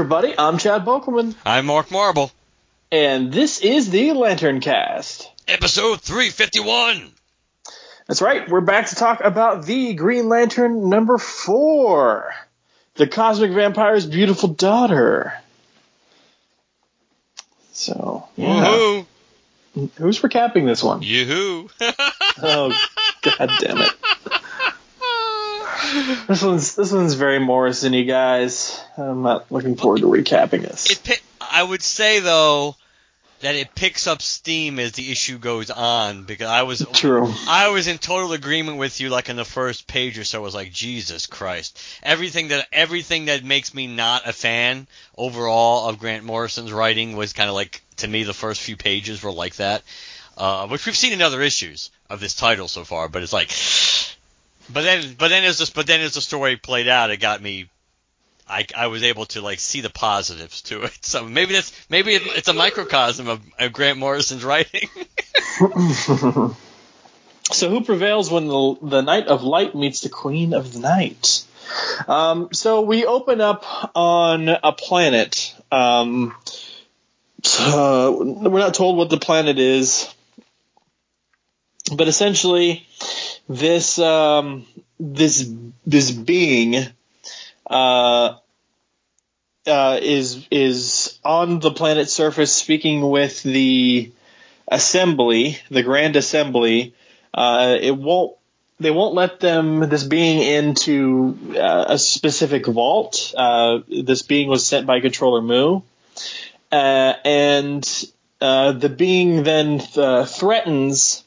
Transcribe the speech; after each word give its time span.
everybody. 0.00 0.34
I'm 0.38 0.56
Chad 0.56 0.86
Bokelman, 0.86 1.34
I'm 1.44 1.66
Mark 1.66 1.90
Marble. 1.90 2.32
and 2.90 3.30
this 3.30 3.60
is 3.60 3.90
the 3.90 4.08
LanternCast. 4.08 5.26
Episode 5.46 6.00
351. 6.00 7.12
That's 8.06 8.22
right. 8.22 8.48
We're 8.48 8.62
back 8.62 8.86
to 8.88 8.94
talk 8.94 9.20
about 9.22 9.66
the 9.66 9.92
Green 9.92 10.30
Lantern 10.30 10.88
number 10.88 11.18
four, 11.18 12.32
the 12.94 13.06
Cosmic 13.06 13.50
Vampire's 13.52 14.06
beautiful 14.06 14.48
daughter. 14.48 15.34
So, 17.72 18.26
yeah. 18.36 18.64
Woohoo! 18.64 19.06
who's 19.98 20.18
recapping 20.20 20.64
this 20.64 20.82
one? 20.82 21.02
Yoo-hoo! 21.02 21.68
Oh, 22.42 22.72
god 23.20 23.50
damn 23.60 23.82
it! 23.82 23.90
This 26.28 26.42
one's 26.42 26.74
this 26.76 26.92
one's 26.92 27.14
very 27.14 27.38
Morrison-y, 27.40 28.02
guys. 28.02 28.80
I'm 28.96 29.22
not 29.22 29.50
looking 29.50 29.76
forward 29.76 30.00
to 30.00 30.06
recapping 30.06 30.62
this. 30.62 30.90
it 30.90 31.22
I 31.40 31.62
would 31.62 31.82
say 31.82 32.20
though 32.20 32.76
that 33.40 33.54
it 33.54 33.74
picks 33.74 34.06
up 34.06 34.20
steam 34.22 34.78
as 34.78 34.92
the 34.92 35.10
issue 35.10 35.38
goes 35.38 35.70
on 35.70 36.24
because 36.24 36.46
I 36.46 36.62
was 36.62 36.86
True. 36.92 37.32
I 37.48 37.68
was 37.70 37.86
in 37.88 37.98
total 37.98 38.32
agreement 38.32 38.78
with 38.78 39.00
you 39.00 39.08
like 39.08 39.28
in 39.28 39.36
the 39.36 39.44
first 39.44 39.86
page 39.86 40.18
or 40.18 40.24
so 40.24 40.40
I 40.40 40.42
was 40.42 40.54
like 40.54 40.72
Jesus 40.72 41.26
Christ 41.26 41.80
everything 42.02 42.48
that 42.48 42.68
everything 42.70 43.24
that 43.26 43.42
makes 43.42 43.74
me 43.74 43.86
not 43.86 44.28
a 44.28 44.32
fan 44.32 44.86
overall 45.16 45.88
of 45.88 45.98
Grant 45.98 46.24
Morrison's 46.24 46.72
writing 46.72 47.16
was 47.16 47.32
kind 47.32 47.48
of 47.48 47.54
like 47.54 47.82
to 47.96 48.08
me 48.08 48.24
the 48.24 48.34
first 48.34 48.60
few 48.60 48.76
pages 48.76 49.22
were 49.22 49.32
like 49.32 49.56
that 49.56 49.82
uh, 50.36 50.68
which 50.68 50.86
we've 50.86 50.96
seen 50.96 51.12
in 51.12 51.22
other 51.22 51.40
issues 51.42 51.90
of 52.08 52.20
this 52.20 52.34
title 52.34 52.68
so 52.68 52.84
far 52.84 53.08
but 53.08 53.22
it's 53.22 53.32
like 53.32 53.50
but 54.72 54.82
then 54.82 55.14
but 55.18 55.28
then 55.28 55.44
as 55.44 55.58
this 55.58 55.70
but 55.70 55.86
then 55.86 56.00
as 56.00 56.14
the 56.14 56.20
story 56.20 56.56
played 56.56 56.88
out 56.88 57.10
it 57.10 57.18
got 57.18 57.42
me 57.42 57.68
I, 58.48 58.66
I 58.76 58.86
was 58.88 59.04
able 59.04 59.26
to 59.26 59.40
like 59.40 59.60
see 59.60 59.80
the 59.80 59.90
positives 59.90 60.62
to 60.62 60.82
it. 60.82 60.98
So 61.02 61.24
maybe 61.24 61.54
that's 61.54 61.72
maybe 61.88 62.14
it, 62.14 62.22
it's 62.24 62.48
a 62.48 62.52
microcosm 62.52 63.28
of, 63.28 63.40
of 63.58 63.72
Grant 63.72 63.98
Morrison's 63.98 64.44
writing. 64.44 64.88
So 67.52 67.68
who 67.68 67.82
prevails 67.82 68.30
when 68.30 68.46
the 68.46 68.76
the 68.80 69.00
Knight 69.00 69.26
of 69.26 69.42
Light 69.42 69.74
meets 69.74 70.02
the 70.02 70.08
Queen 70.08 70.54
of 70.54 70.72
the 70.72 70.78
Night? 70.78 71.44
Um, 72.06 72.50
so 72.52 72.82
we 72.82 73.04
open 73.04 73.40
up 73.40 73.64
on 73.96 74.48
a 74.48 74.72
planet. 74.72 75.54
Um, 75.70 76.34
uh, 77.58 78.12
we're 78.16 78.60
not 78.60 78.74
told 78.74 78.96
what 78.96 79.10
the 79.10 79.18
planet 79.18 79.58
is, 79.58 80.12
but 81.92 82.06
essentially, 82.06 82.86
this 83.50 83.98
um, 83.98 84.64
this 85.00 85.52
this 85.84 86.12
being 86.12 86.76
uh, 87.66 88.36
uh, 89.66 89.98
is 90.00 90.46
is 90.52 91.18
on 91.24 91.58
the 91.58 91.72
planet's 91.72 92.12
surface, 92.12 92.52
speaking 92.52 93.02
with 93.10 93.42
the 93.42 94.12
assembly, 94.68 95.58
the 95.68 95.82
Grand 95.82 96.14
Assembly. 96.14 96.94
Uh, 97.34 97.76
it 97.80 97.96
won't. 97.96 98.36
They 98.78 98.92
won't 98.92 99.14
let 99.14 99.40
them 99.40 99.80
this 99.90 100.04
being 100.04 100.40
into 100.40 101.36
uh, 101.54 101.86
a 101.88 101.98
specific 101.98 102.66
vault. 102.66 103.34
Uh, 103.36 103.80
this 103.88 104.22
being 104.22 104.48
was 104.48 104.66
sent 104.66 104.86
by 104.86 105.00
Controller 105.00 105.42
Mu, 105.42 105.82
uh, 106.70 107.14
and 107.24 107.82
the 108.40 108.94
being 108.96 109.42
then 109.42 109.82
uh, 109.96 110.24
threatens 110.24 111.24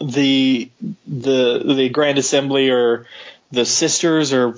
the 0.00 0.70
the 1.06 1.74
the 1.74 1.88
Grand 1.88 2.18
Assembly 2.18 2.70
or 2.70 3.06
the 3.50 3.64
sisters 3.64 4.32
or 4.32 4.52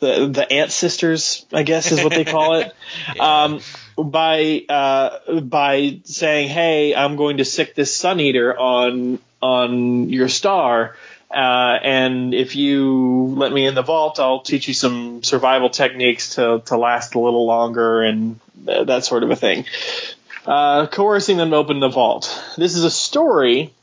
the 0.00 0.28
the 0.28 0.46
Ant 0.50 0.72
Sisters, 0.72 1.46
I 1.52 1.62
guess 1.62 1.92
is 1.92 2.02
what 2.02 2.12
they 2.12 2.24
call 2.24 2.54
it. 2.54 2.74
um, 3.20 3.60
by 3.96 4.64
uh, 4.68 5.40
by 5.40 6.00
saying, 6.04 6.48
"Hey, 6.48 6.94
I'm 6.94 7.16
going 7.16 7.38
to 7.38 7.44
sic 7.44 7.74
this 7.74 7.94
Sun 7.94 8.20
Eater 8.20 8.58
on 8.58 9.18
on 9.42 10.08
your 10.10 10.28
star, 10.28 10.96
uh, 11.30 11.78
and 11.82 12.34
if 12.34 12.56
you 12.56 13.34
let 13.36 13.52
me 13.52 13.66
in 13.66 13.74
the 13.74 13.82
vault, 13.82 14.18
I'll 14.18 14.40
teach 14.40 14.68
you 14.68 14.74
some 14.74 15.22
survival 15.22 15.70
techniques 15.70 16.36
to 16.36 16.62
to 16.66 16.76
last 16.76 17.14
a 17.14 17.20
little 17.20 17.46
longer 17.46 18.02
and 18.02 18.40
uh, 18.66 18.84
that 18.84 19.04
sort 19.04 19.22
of 19.22 19.30
a 19.30 19.36
thing." 19.36 19.66
Uh, 20.46 20.86
coercing 20.86 21.36
them 21.36 21.50
to 21.50 21.56
open 21.56 21.80
the 21.80 21.88
vault. 21.88 22.42
This 22.56 22.74
is 22.74 22.82
a 22.82 22.90
story 22.90 23.74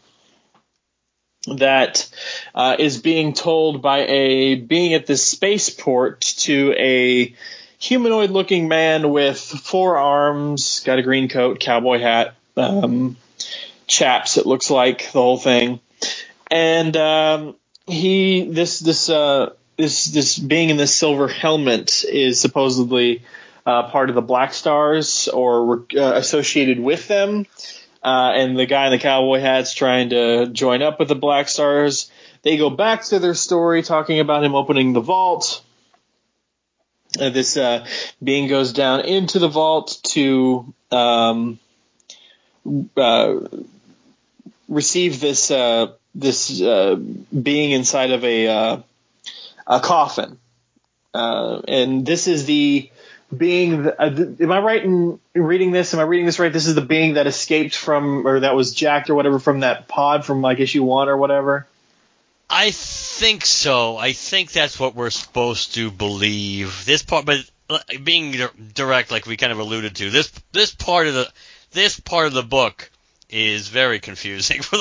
that 1.55 2.09
uh, 2.53 2.75
is 2.77 3.01
being 3.01 3.33
told 3.33 3.81
by 3.81 3.99
a 3.99 4.55
being 4.55 4.93
at 4.93 5.05
this 5.05 5.25
spaceport 5.25 6.21
to 6.21 6.73
a 6.77 7.35
humanoid 7.79 8.31
looking 8.31 8.67
man 8.67 9.09
with 9.11 9.39
four 9.39 9.97
arms, 9.97 10.81
got 10.81 10.99
a 10.99 11.03
green 11.03 11.29
coat, 11.29 11.59
cowboy 11.59 11.99
hat, 11.99 12.35
um, 12.55 13.17
chaps, 13.85 14.37
it 14.37 14.45
looks 14.45 14.69
like 14.69 15.11
the 15.11 15.21
whole 15.21 15.37
thing. 15.37 15.79
And 16.49 16.95
um, 16.97 17.55
he 17.85 18.49
this 18.49 18.79
this 18.79 19.09
uh, 19.09 19.53
this 19.77 20.05
this 20.05 20.37
being 20.37 20.69
in 20.69 20.77
this 20.77 20.95
silver 20.95 21.27
helmet 21.27 22.03
is 22.03 22.39
supposedly 22.39 23.23
uh, 23.65 23.89
part 23.89 24.09
of 24.09 24.15
the 24.15 24.21
Black 24.21 24.53
Stars 24.53 25.27
or 25.27 25.85
uh, 25.95 26.13
associated 26.15 26.79
with 26.79 27.07
them. 27.07 27.45
Uh, 28.07 28.31
and 28.35 28.57
the 28.57 28.66
guy 28.66 28.85
in 28.85 28.91
the 28.94 28.97
cowboy 28.97 29.38
hat's 29.41 29.73
trying 29.73 30.12
to 30.12 30.47
join 30.47 30.81
up 30.81 30.97
with 30.97 31.09
the 31.09 31.16
Black 31.16 31.50
Stars. 31.50 32.09
They 32.41 32.56
go 32.56 32.69
back 32.69 33.03
to 33.07 33.19
their 33.19 33.34
story 33.34 33.84
talking 33.84 34.22
about 34.22 34.45
him 34.45 34.56
opening 34.56 34.94
the 34.94 35.01
vault. 35.01 35.62
Uh, 37.19 37.31
this 37.31 37.57
uh, 37.57 37.85
being 38.23 38.47
goes 38.47 38.72
down 38.72 39.01
into 39.01 39.40
the 39.40 39.50
vault 39.50 40.00
to 40.03 40.73
um, 40.90 41.59
uh, 42.95 43.40
receive 44.69 45.19
this 45.19 45.51
uh, 45.51 45.88
this 46.16 46.62
uh, 46.62 46.95
being 46.95 47.72
inside 47.72 48.12
of 48.12 48.24
a 48.24 48.85
a 49.68 49.79
coffin, 49.81 50.38
and 51.13 52.06
this 52.06 52.29
is 52.29 52.45
the 52.45 52.89
being. 53.35 53.83
The, 53.83 54.01
uh, 54.01 54.43
am 54.43 54.51
I 54.51 54.59
right 54.59 54.83
in 54.83 55.19
reading 55.33 55.71
this? 55.71 55.93
Am 55.93 55.99
I 55.99 56.03
reading 56.03 56.25
this 56.25 56.39
right? 56.39 56.51
This 56.51 56.67
is 56.67 56.75
the 56.75 56.81
being 56.81 57.15
that 57.15 57.27
escaped 57.27 57.75
from, 57.75 58.27
or 58.27 58.41
that 58.41 58.56
was 58.56 58.74
jacked 58.74 59.09
or 59.09 59.15
whatever 59.15 59.39
from 59.39 59.62
that 59.62 59.88
pod 59.88 60.25
from 60.25 60.41
like 60.41 60.59
issue 60.59 60.83
one 60.83 61.09
or 61.09 61.18
whatever. 61.18 61.68
I 62.50 62.71
think 62.71 63.45
so. 63.45 63.97
I 63.97 64.13
think 64.13 64.51
that's 64.51 64.79
what 64.79 64.95
we're 64.95 65.09
supposed 65.09 65.75
to 65.75 65.91
believe. 65.91 66.85
This 66.85 67.03
part, 67.03 67.25
but 67.25 67.39
uh, 67.69 67.79
being 68.03 68.35
direct, 68.74 69.12
like 69.12 69.25
we 69.25 69.35
kind 69.35 69.51
of 69.51 69.59
alluded 69.59 69.95
to, 69.97 70.09
this 70.09 70.31
this 70.53 70.74
part 70.74 71.07
of 71.07 71.13
the 71.13 71.31
this 71.71 72.00
part 72.00 72.27
of 72.27 72.33
the 72.33 72.44
book 72.44 72.89
is 73.29 73.68
very 73.68 74.00
confusing. 74.00 74.62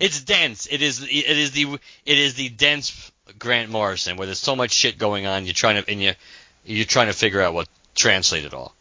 It's 0.00 0.20
dense. 0.22 0.66
It 0.70 0.82
is 0.82 1.02
it 1.02 1.08
is 1.08 1.52
the 1.52 1.78
it 2.04 2.18
is 2.18 2.34
the 2.34 2.48
dense 2.48 3.12
Grant 3.38 3.70
Morrison 3.70 4.16
where 4.16 4.26
there's 4.26 4.40
so 4.40 4.56
much 4.56 4.72
shit 4.72 4.98
going 4.98 5.26
on. 5.26 5.46
You're 5.46 5.54
trying 5.54 5.82
to 5.82 5.90
and 5.90 6.02
you 6.02 6.12
you're 6.64 6.84
trying 6.84 7.08
to 7.08 7.12
figure 7.12 7.40
out 7.40 7.54
what 7.54 7.68
translate 7.94 8.44
it 8.44 8.54
all. 8.54 8.74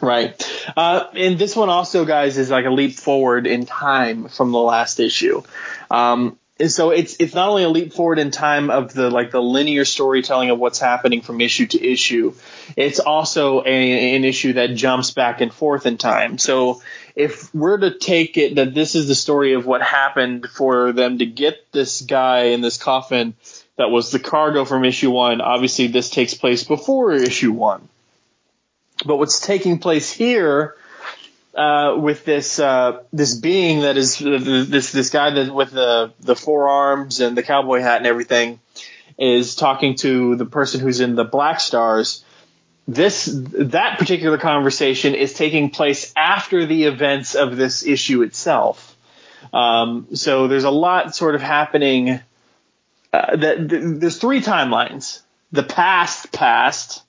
Right. 0.00 0.34
Uh, 0.76 1.06
and 1.14 1.38
this 1.38 1.56
one 1.56 1.70
also, 1.70 2.04
guys, 2.04 2.36
is 2.36 2.50
like 2.50 2.66
a 2.66 2.70
leap 2.70 2.94
forward 2.94 3.46
in 3.46 3.64
time 3.64 4.28
from 4.28 4.52
the 4.52 4.58
last 4.58 5.00
issue. 5.00 5.42
Um, 5.90 6.38
and 6.60 6.70
so 6.70 6.90
it's 6.90 7.16
it's 7.18 7.34
not 7.34 7.48
only 7.48 7.64
a 7.64 7.68
leap 7.68 7.92
forward 7.92 8.20
in 8.20 8.30
time 8.30 8.70
of 8.70 8.92
the 8.92 9.10
like 9.10 9.32
the 9.32 9.42
linear 9.42 9.84
storytelling 9.84 10.50
of 10.50 10.58
what's 10.58 10.78
happening 10.78 11.20
from 11.20 11.40
issue 11.40 11.66
to 11.66 11.84
issue, 11.84 12.34
it's 12.76 13.00
also 13.00 13.62
a, 13.64 14.14
an 14.14 14.24
issue 14.24 14.52
that 14.52 14.74
jumps 14.76 15.10
back 15.10 15.40
and 15.40 15.52
forth 15.52 15.84
in 15.84 15.98
time. 15.98 16.38
So 16.38 16.80
if 17.16 17.52
we're 17.52 17.78
to 17.78 17.98
take 17.98 18.36
it 18.36 18.54
that 18.54 18.72
this 18.72 18.94
is 18.94 19.08
the 19.08 19.16
story 19.16 19.54
of 19.54 19.66
what 19.66 19.82
happened 19.82 20.46
for 20.48 20.92
them 20.92 21.18
to 21.18 21.26
get 21.26 21.72
this 21.72 22.02
guy 22.02 22.44
in 22.44 22.60
this 22.60 22.76
coffin 22.76 23.34
that 23.76 23.90
was 23.90 24.10
the 24.10 24.18
cargo 24.18 24.64
from 24.64 24.84
issue 24.84 25.10
one, 25.10 25.40
obviously 25.40 25.88
this 25.88 26.10
takes 26.10 26.34
place 26.34 26.64
before 26.64 27.12
issue 27.12 27.52
one. 27.52 27.88
But 29.04 29.16
what's 29.16 29.40
taking 29.40 29.78
place 29.78 30.10
here 30.12 30.76
uh, 31.54 31.96
with 31.98 32.24
this 32.24 32.58
uh, 32.58 33.02
this 33.12 33.34
being 33.34 33.80
that 33.80 33.96
is 33.96 34.18
this 34.18 34.92
this 34.92 35.10
guy 35.10 35.30
that 35.30 35.54
with 35.54 35.70
the 35.70 36.12
the 36.20 36.36
forearms 36.36 37.20
and 37.20 37.36
the 37.36 37.42
cowboy 37.42 37.80
hat 37.80 37.98
and 37.98 38.06
everything 38.06 38.60
is 39.18 39.54
talking 39.54 39.94
to 39.96 40.36
the 40.36 40.46
person 40.46 40.80
who's 40.80 41.00
in 41.00 41.14
the 41.14 41.24
Black 41.24 41.60
Stars. 41.60 42.24
This 42.86 43.24
that 43.32 43.98
particular 43.98 44.36
conversation 44.38 45.14
is 45.14 45.32
taking 45.32 45.70
place 45.70 46.12
after 46.16 46.66
the 46.66 46.84
events 46.84 47.34
of 47.34 47.56
this 47.56 47.84
issue 47.86 48.22
itself. 48.22 48.96
Um, 49.52 50.08
so 50.14 50.48
there's 50.48 50.64
a 50.64 50.70
lot 50.70 51.14
sort 51.14 51.34
of 51.34 51.42
happening. 51.42 52.20
Uh, 53.14 53.36
that 53.36 53.68
there's 54.00 54.18
three 54.18 54.40
timelines: 54.40 55.20
the 55.52 55.62
past, 55.62 56.32
past, 56.32 57.04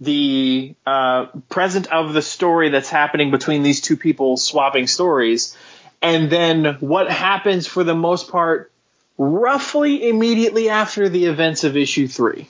the 0.00 0.74
uh, 0.86 1.26
present 1.50 1.86
of 1.92 2.14
the 2.14 2.22
story 2.22 2.70
that's 2.70 2.88
happening 2.88 3.30
between 3.30 3.62
these 3.62 3.82
two 3.82 3.98
people 3.98 4.38
swapping 4.38 4.86
stories, 4.86 5.54
and 6.00 6.30
then 6.30 6.76
what 6.80 7.10
happens 7.10 7.66
for 7.66 7.84
the 7.84 7.94
most 7.94 8.30
part 8.30 8.72
roughly 9.18 10.08
immediately 10.08 10.70
after 10.70 11.10
the 11.10 11.26
events 11.26 11.64
of 11.64 11.76
issue 11.76 12.08
three. 12.08 12.48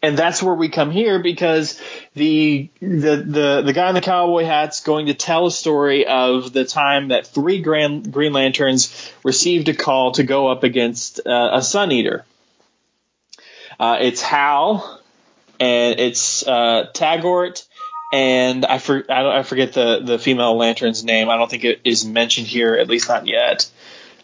And 0.00 0.16
that's 0.16 0.42
where 0.42 0.54
we 0.54 0.68
come 0.68 0.90
here 0.92 1.18
because 1.18 1.80
the 2.14 2.70
the 2.80 3.16
the, 3.16 3.62
the 3.66 3.72
guy 3.72 3.88
in 3.88 3.94
the 3.94 4.00
cowboy 4.00 4.44
hat's 4.44 4.80
going 4.80 5.06
to 5.06 5.14
tell 5.14 5.46
a 5.46 5.50
story 5.50 6.06
of 6.06 6.52
the 6.52 6.64
time 6.64 7.08
that 7.08 7.26
three 7.26 7.60
Grand, 7.60 8.12
Green 8.12 8.32
Lanterns 8.32 9.12
received 9.24 9.68
a 9.68 9.74
call 9.74 10.12
to 10.12 10.22
go 10.22 10.46
up 10.46 10.62
against 10.62 11.26
uh, 11.26 11.50
a 11.54 11.62
Sun 11.62 11.90
Eater. 11.90 12.24
Uh, 13.80 13.98
it's 14.00 14.22
Hal, 14.22 15.00
and 15.60 15.98
it's 16.00 16.46
uh, 16.46 16.90
Tagort, 16.92 17.66
and 18.12 18.64
I, 18.64 18.78
for, 18.78 19.04
I, 19.08 19.38
I, 19.38 19.42
forget 19.42 19.72
the, 19.72 20.00
the 20.00 20.18
female 20.18 20.56
lantern's 20.56 21.04
name. 21.04 21.28
I 21.28 21.36
don't 21.36 21.50
think 21.50 21.64
it 21.64 21.80
is 21.84 22.04
mentioned 22.04 22.46
here, 22.46 22.74
at 22.74 22.88
least 22.88 23.08
not 23.08 23.26
yet. 23.26 23.70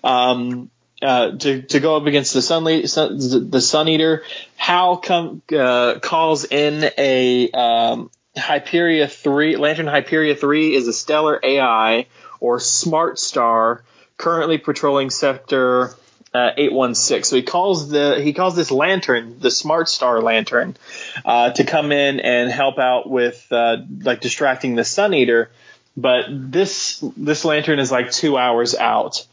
Um, 0.03 0.71
uh, 1.05 1.37
to 1.37 1.63
to 1.63 1.81
go 1.81 1.97
up 1.97 2.07
against 2.07 2.35
the 2.35 2.43
sun, 2.43 2.87
sun 2.87 3.19
the 3.51 3.61
Sun 3.61 3.89
Eater, 3.89 4.23
Hal 4.57 4.97
come 4.97 5.43
uh, 5.57 5.99
calls 6.01 6.45
in 6.45 6.91
a 6.97 7.51
um, 7.51 8.11
Hyperia 8.37 9.11
three 9.11 9.57
Lantern 9.57 9.87
Hyperia 9.87 10.39
three 10.39 10.75
is 10.75 10.89
a 10.89 10.93
stellar 10.93 11.39
AI 11.43 12.07
or 12.41 12.59
smart 12.59 13.19
star 13.19 13.85
currently 14.17 14.59
patrolling 14.59 15.11
sector 15.11 15.95
uh, 16.33 16.51
816. 16.57 17.25
So 17.25 17.37
he 17.37 17.43
calls 17.43 17.89
the 17.89 18.21
he 18.21 18.33
calls 18.33 18.57
this 18.57 18.71
lantern 18.71 19.39
the 19.39 19.51
Smart 19.51 19.89
Star 19.89 20.21
Lantern 20.21 20.77
uh, 21.25 21.51
to 21.53 21.65
come 21.65 21.93
in 21.93 22.21
and 22.21 22.51
help 22.51 22.79
out 22.79 23.09
with 23.09 23.47
uh, 23.53 23.77
like 24.01 24.21
distracting 24.21 24.75
the 24.75 24.85
Sun 24.85 25.15
Eater. 25.15 25.51
But 25.97 26.25
this 26.29 26.99
this 27.17 27.45
lantern 27.45 27.79
is 27.79 27.93
like 27.93 28.11
two 28.11 28.37
hours 28.37 28.75
out. 28.75 29.27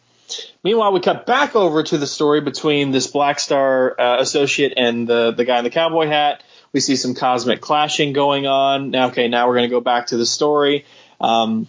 Meanwhile, 0.64 0.94
we 0.94 1.00
cut 1.00 1.26
back 1.26 1.56
over 1.56 1.84
to 1.84 1.98
the 1.98 2.08
story 2.08 2.42
between 2.42 2.92
this 2.92 3.08
Black 3.08 3.40
Star 3.40 4.00
uh, 4.00 4.22
associate 4.22 4.74
and 4.78 5.08
the 5.08 5.32
the 5.32 5.46
guy 5.46 5.58
in 5.58 5.64
the 5.64 5.70
cowboy 5.70 6.08
hat. 6.08 6.44
We 6.74 6.80
see 6.80 6.96
some 6.96 7.16
cosmic 7.16 7.62
clashing 7.62 8.14
going 8.14 8.48
on. 8.48 8.92
Now, 8.92 9.08
okay, 9.08 9.28
now 9.28 9.48
we're 9.48 9.56
going 9.56 9.70
to 9.70 9.76
go 9.76 9.82
back 9.82 10.08
to 10.08 10.18
the 10.18 10.26
story. 10.26 10.86
Um, 11.20 11.68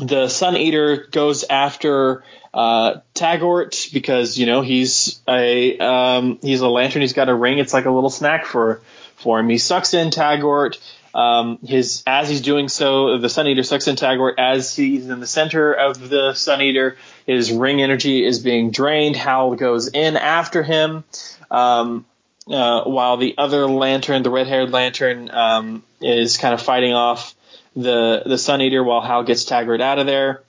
the 0.00 0.28
Sun 0.28 0.56
Eater 0.56 1.06
goes 1.10 1.44
after 1.44 2.24
uh, 2.52 3.00
Tagort 3.14 3.92
because 3.92 4.38
you 4.38 4.46
know 4.46 4.60
he's 4.60 5.20
a 5.28 5.78
um, 5.78 6.38
he's 6.42 6.60
a 6.60 6.68
lantern. 6.68 7.02
He's 7.02 7.12
got 7.12 7.28
a 7.28 7.34
ring. 7.34 7.58
It's 7.58 7.72
like 7.72 7.84
a 7.84 7.90
little 7.90 8.10
snack 8.10 8.46
for 8.46 8.80
for 9.16 9.38
him. 9.38 9.48
He 9.48 9.58
sucks 9.58 9.94
in 9.94 10.10
Tagort. 10.10 10.78
Um, 11.14 11.58
his 11.64 12.02
as 12.06 12.28
he's 12.28 12.40
doing 12.40 12.68
so, 12.68 13.18
the 13.18 13.28
Sun 13.28 13.46
Eater 13.46 13.62
sucks 13.62 13.86
in 13.86 13.94
Tagort 13.94 14.34
as 14.38 14.74
he's 14.74 15.08
in 15.08 15.20
the 15.20 15.26
center 15.26 15.72
of 15.72 16.08
the 16.08 16.34
Sun 16.34 16.60
Eater. 16.62 16.96
His 17.26 17.52
ring 17.52 17.82
energy 17.82 18.24
is 18.24 18.38
being 18.38 18.70
drained. 18.70 19.16
Hal 19.16 19.54
goes 19.54 19.88
in 19.88 20.16
after 20.16 20.62
him. 20.62 21.04
Um, 21.50 22.04
uh, 22.46 22.84
while 22.84 23.16
the 23.16 23.34
other 23.38 23.66
lantern, 23.66 24.22
the 24.22 24.30
red-haired 24.30 24.70
lantern, 24.70 25.30
um, 25.30 25.82
is 26.00 26.36
kind 26.36 26.52
of 26.52 26.60
fighting 26.60 26.92
off 26.92 27.34
the 27.74 28.22
the 28.24 28.38
Sun 28.38 28.60
Eater 28.60 28.84
while 28.84 29.00
Hal 29.00 29.24
gets 29.24 29.44
Tagort 29.44 29.80
out 29.80 29.98
of 29.98 30.06
there. 30.06 30.42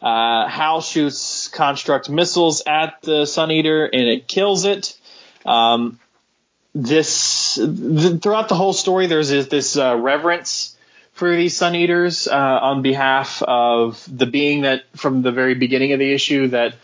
Uh, 0.00 0.48
Hal 0.48 0.80
shoots 0.80 1.48
construct 1.48 2.10
missiles 2.10 2.62
at 2.66 3.00
the 3.02 3.24
Sun 3.26 3.50
Eater 3.52 3.84
and 3.84 4.02
it 4.02 4.26
kills 4.26 4.64
it. 4.64 4.98
Um, 5.46 6.00
this 6.74 7.54
th- 7.54 8.20
throughout 8.20 8.48
the 8.48 8.54
whole 8.54 8.72
story, 8.72 9.06
there's 9.06 9.28
this, 9.28 9.46
this 9.46 9.76
uh, 9.76 9.96
reverence 9.96 10.71
for 11.22 11.36
these 11.36 11.56
Sun 11.56 11.76
Eaters 11.76 12.26
uh, 12.26 12.34
on 12.34 12.82
behalf 12.82 13.44
of 13.44 14.04
the 14.12 14.26
being 14.26 14.62
that 14.62 14.82
from 14.96 15.22
the 15.22 15.30
very 15.30 15.54
beginning 15.54 15.92
of 15.92 16.00
the 16.00 16.12
issue 16.12 16.48
that 16.48 16.74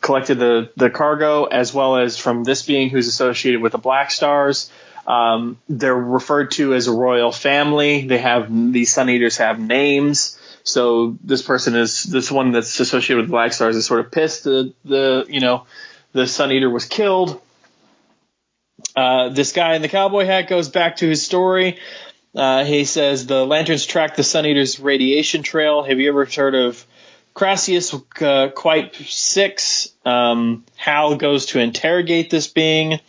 collected 0.00 0.40
the 0.40 0.72
the 0.76 0.90
cargo, 0.90 1.44
as 1.44 1.72
well 1.72 1.96
as 1.96 2.18
from 2.18 2.42
this 2.42 2.64
being 2.64 2.90
who's 2.90 3.06
associated 3.06 3.62
with 3.62 3.70
the 3.70 3.78
Black 3.78 4.10
Stars. 4.10 4.68
Um, 5.06 5.58
they're 5.68 5.94
referred 5.94 6.50
to 6.52 6.74
as 6.74 6.88
a 6.88 6.92
royal 6.92 7.30
family. 7.30 8.04
They 8.04 8.18
have 8.18 8.48
these 8.72 8.92
Sun 8.92 9.08
Eaters 9.10 9.36
have 9.36 9.60
names. 9.60 10.36
So 10.64 11.16
this 11.22 11.42
person 11.42 11.76
is 11.76 12.02
this 12.02 12.32
one 12.32 12.50
that's 12.50 12.80
associated 12.80 13.22
with 13.22 13.30
Black 13.30 13.52
Stars 13.52 13.76
is 13.76 13.86
sort 13.86 14.00
of 14.00 14.10
pissed 14.10 14.42
that 14.42 14.74
the 14.84 15.24
you 15.28 15.38
know 15.38 15.66
the 16.12 16.26
Sun 16.26 16.50
Eater 16.50 16.68
was 16.68 16.84
killed. 16.84 17.40
Uh, 18.96 19.28
this 19.28 19.52
guy 19.52 19.76
in 19.76 19.82
the 19.82 19.88
cowboy 19.88 20.24
hat 20.26 20.48
goes 20.48 20.68
back 20.68 20.96
to 20.96 21.08
his 21.08 21.24
story. 21.24 21.78
Uh, 22.34 22.64
he 22.64 22.84
says 22.84 23.26
the 23.26 23.44
lanterns 23.44 23.84
track 23.84 24.16
the 24.16 24.22
Sun 24.22 24.46
Eater's 24.46 24.80
radiation 24.80 25.42
trail. 25.42 25.82
Have 25.82 26.00
you 26.00 26.08
ever 26.08 26.24
heard 26.24 26.54
of 26.54 26.84
Crassius 27.34 27.92
uh, 28.22 28.50
Quite 28.50 28.94
Six? 28.94 29.92
Um, 30.04 30.64
Hal 30.76 31.16
goes 31.16 31.46
to 31.46 31.60
interrogate 31.60 32.30
this 32.30 32.46
being. 32.46 33.00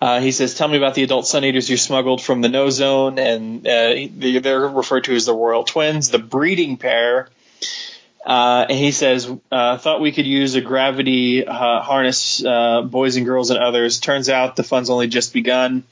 Uh, 0.00 0.20
he 0.20 0.32
says, 0.32 0.54
"Tell 0.54 0.68
me 0.68 0.76
about 0.76 0.94
the 0.94 1.02
adult 1.02 1.26
sun 1.26 1.44
eaters 1.44 1.68
you 1.68 1.76
smuggled 1.76 2.22
from 2.22 2.40
the 2.40 2.48
no 2.48 2.70
zone," 2.70 3.18
and 3.18 3.66
uh, 3.66 3.94
they're 4.12 4.68
referred 4.68 5.04
to 5.04 5.14
as 5.14 5.26
the 5.26 5.34
royal 5.34 5.64
twins, 5.64 6.10
the 6.10 6.18
breeding 6.18 6.76
pair. 6.76 7.28
Uh, 8.24 8.66
and 8.68 8.78
he 8.78 8.92
says, 8.92 9.30
uh, 9.50 9.78
"Thought 9.78 10.00
we 10.00 10.12
could 10.12 10.26
use 10.26 10.54
a 10.54 10.60
gravity 10.60 11.46
uh, 11.46 11.80
harness, 11.80 12.44
uh, 12.44 12.82
boys 12.82 13.16
and 13.16 13.26
girls 13.26 13.50
and 13.50 13.58
others. 13.58 13.98
Turns 13.98 14.28
out 14.28 14.54
the 14.54 14.64
fun's 14.64 14.90
only 14.90 15.08
just 15.08 15.32
begun." 15.32 15.84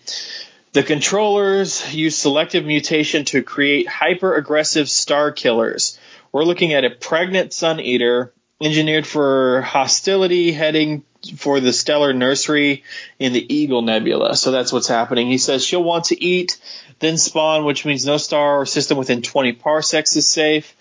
The 0.77 0.83
controllers 0.83 1.95
use 1.95 2.17
selective 2.17 2.67
mutation 2.67 3.25
to 3.33 3.43
create 3.43 3.89
hyper 3.89 4.35
aggressive 4.35 4.91
star 4.91 5.33
killers. 5.33 5.99
We're 6.33 6.45
looking 6.45 6.75
at 6.75 6.85
a 6.85 6.91
pregnant 6.91 7.55
sun 7.55 7.81
eater 7.81 8.35
engineered 8.61 9.07
for 9.07 9.63
hostility 9.63 10.53
heading 10.53 11.03
for 11.37 11.61
the 11.61 11.73
stellar 11.73 12.13
nursery 12.13 12.85
in 13.19 13.33
the 13.33 13.55
Eagle 13.55 13.81
Nebula. 13.81 14.37
So 14.37 14.51
that's 14.51 14.71
what's 14.71 14.87
happening. 14.87 15.29
He 15.29 15.39
says 15.39 15.65
she'll 15.65 15.83
want 15.83 16.05
to 16.07 16.23
eat, 16.23 16.59
then 16.99 17.17
spawn, 17.17 17.65
which 17.65 17.87
means 17.87 18.05
no 18.05 18.19
star 18.19 18.61
or 18.61 18.67
system 18.67 18.99
within 18.99 19.23
20 19.23 19.55
parsecs 19.55 20.15
is 20.15 20.29
safe. 20.29 20.77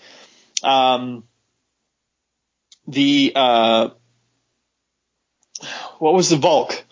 Um, 0.61 1.23
the 2.85 3.31
uh, 3.33 3.89
what 5.99 6.13
was 6.13 6.29
the 6.29 6.35
Volk? 6.35 6.83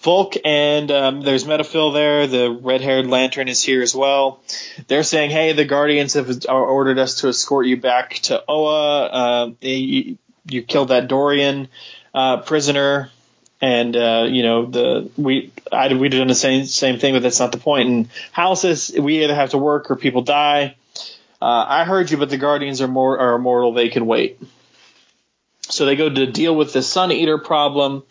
Volk 0.00 0.34
and 0.44 0.90
um, 0.90 1.20
there's 1.22 1.44
Metaphil 1.44 1.92
there. 1.92 2.26
The 2.26 2.50
red-haired 2.50 3.06
lantern 3.06 3.48
is 3.48 3.62
here 3.62 3.82
as 3.82 3.94
well. 3.94 4.40
They're 4.86 5.02
saying, 5.02 5.30
"Hey, 5.30 5.52
the 5.52 5.64
Guardians 5.64 6.14
have 6.14 6.46
ordered 6.48 6.98
us 6.98 7.16
to 7.16 7.28
escort 7.28 7.66
you 7.66 7.76
back 7.76 8.14
to 8.24 8.42
Oa. 8.48 9.06
Uh, 9.06 9.50
you, 9.60 10.18
you 10.48 10.62
killed 10.62 10.88
that 10.88 11.08
Dorian." 11.08 11.68
uh, 12.14 12.38
prisoner, 12.38 13.10
and 13.60 13.96
uh, 13.96 14.26
you 14.28 14.42
know 14.42 14.66
the 14.66 15.10
we 15.16 15.52
I 15.70 15.92
we 15.94 16.08
done 16.08 16.28
the 16.28 16.34
same 16.34 16.66
same 16.66 16.98
thing, 16.98 17.14
but 17.14 17.22
that's 17.22 17.40
not 17.40 17.52
the 17.52 17.58
point. 17.58 17.88
And 17.88 18.08
Hal 18.32 18.56
says 18.56 18.92
we 18.98 19.24
either 19.24 19.34
have 19.34 19.50
to 19.50 19.58
work 19.58 19.90
or 19.90 19.96
people 19.96 20.22
die. 20.22 20.76
Uh, 21.40 21.64
I 21.68 21.84
heard 21.84 22.10
you, 22.10 22.16
but 22.16 22.30
the 22.30 22.38
Guardians 22.38 22.80
are 22.80 22.88
more 22.88 23.18
are 23.18 23.34
immortal. 23.34 23.72
They 23.72 23.88
can 23.88 24.06
wait. 24.06 24.40
So 25.70 25.84
they 25.84 25.96
go 25.96 26.08
to 26.08 26.26
deal 26.26 26.54
with 26.54 26.72
the 26.72 26.82
Sun 26.82 27.12
Eater 27.12 27.38
problem. 27.38 28.04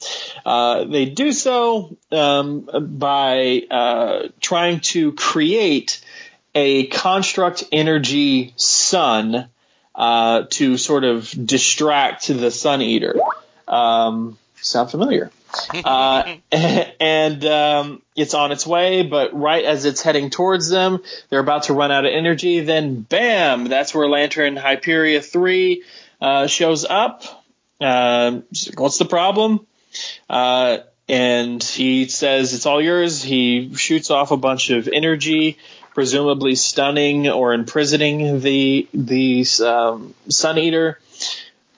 Uh, 0.46 0.84
they 0.84 1.06
do 1.06 1.32
so 1.32 1.98
um, 2.12 2.70
by 2.90 3.64
uh, 3.70 4.28
trying 4.40 4.80
to 4.82 5.14
create 5.14 6.02
a 6.54 6.88
construct 6.88 7.64
energy 7.72 8.54
sun 8.56 9.50
uh, 9.96 10.44
to 10.52 10.78
sort 10.78 11.04
of 11.04 11.30
distract 11.32 12.28
the 12.28 12.52
Sun 12.52 12.82
Eater. 12.82 13.16
Um, 13.68 14.38
sound 14.62 14.92
familiar? 14.92 15.32
uh, 15.84 16.36
and 16.52 17.46
um, 17.46 18.02
it's 18.16 18.34
on 18.34 18.52
its 18.52 18.68
way, 18.68 19.04
but 19.04 19.34
right 19.40 19.64
as 19.64 19.86
it's 19.86 20.02
heading 20.02 20.30
towards 20.30 20.70
them, 20.70 21.00
they're 21.30 21.40
about 21.40 21.64
to 21.64 21.74
run 21.74 21.92
out 21.92 22.06
of 22.06 22.12
energy. 22.14 22.60
Then, 22.62 23.02
bam! 23.02 23.66
That's 23.66 23.94
where 23.94 24.08
Lantern 24.08 24.56
Hyperia 24.56 25.24
three 25.24 25.84
uh, 26.22 26.48
shows 26.48 26.86
up. 26.86 27.24
Uh, 27.80 28.42
what's 28.78 28.98
the 28.98 29.06
problem? 29.06 29.66
Uh, 30.30 30.80
and 31.10 31.64
he 31.64 32.08
says 32.08 32.54
it's 32.54 32.66
all 32.66 32.82
yours. 32.82 33.24
He 33.24 33.74
shoots 33.76 34.12
off 34.12 34.32
a 34.32 34.38
bunch 34.38 34.70
of 34.70 34.88
energy, 34.88 35.58
presumably 35.94 36.56
stunning 36.56 37.30
or 37.30 37.54
imprisoning 37.54 38.42
the 38.42 38.88
the 38.94 39.46
um, 39.64 40.14
Sun 40.30 40.58
Eater. 40.58 41.00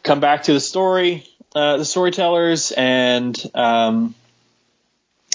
Come 0.03 0.20
back 0.20 0.44
to 0.44 0.53
the 0.53 0.60
story, 0.60 1.27
uh, 1.53 1.77
the 1.77 1.86
storytellers, 1.86 2.72
and 2.72 3.38
um, 3.53 4.15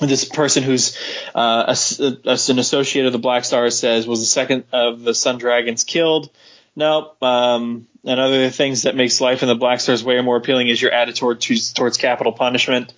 this 0.01 0.25
person 0.25 0.63
who's 0.63 0.97
uh, 1.35 1.75
a, 1.77 2.05
a, 2.25 2.39
an 2.49 2.59
associate 2.59 3.07
of 3.07 3.13
the 3.13 3.19
Black 3.19 3.45
Star 3.45 3.71
says 3.71 4.07
was 4.07 4.21
the 4.21 4.27
second 4.27 4.65
of 4.73 5.03
the 5.03 5.15
Sun 5.15 5.39
Dragons 5.39 5.85
killed. 5.85 6.31
Nope. 6.77 7.23
Um, 7.23 7.87
and 8.05 8.21
other 8.21 8.51
things 8.51 8.83
that 8.83 8.97
makes 8.97 9.21
life 9.21 9.43
in 9.43 9.49
the 9.49 9.55
Black 9.55 9.81
Stars 9.81 10.05
way 10.05 10.21
more 10.21 10.37
appealing 10.37 10.69
is 10.69 10.81
your 10.81 10.93
attitude 10.93 11.41
towards, 11.41 11.73
towards 11.73 11.97
capital 11.97 12.33
punishment 12.33 12.93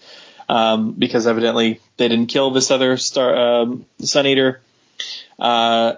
um, 0.48 0.92
because 0.92 1.26
evidently 1.26 1.80
they 1.96 2.08
didn't 2.08 2.26
kill 2.26 2.50
this 2.50 2.70
other 2.70 2.96
star 2.96 3.62
um, 3.62 3.86
Sun 4.00 4.26
Eater. 4.26 4.60
Uh, 5.38 5.94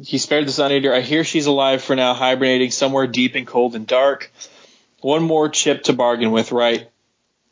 he 0.00 0.18
spared 0.18 0.46
the 0.46 0.52
Sun 0.52 0.72
Eater. 0.72 0.94
I 0.94 1.00
hear 1.00 1.24
she's 1.24 1.46
alive 1.46 1.82
for 1.82 1.96
now, 1.96 2.14
hibernating 2.14 2.70
somewhere 2.70 3.06
deep 3.06 3.34
and 3.34 3.46
cold 3.46 3.74
and 3.74 3.86
dark. 3.86 4.30
One 5.00 5.22
more 5.22 5.48
chip 5.48 5.84
to 5.84 5.92
bargain 5.92 6.30
with, 6.30 6.52
right? 6.52 6.88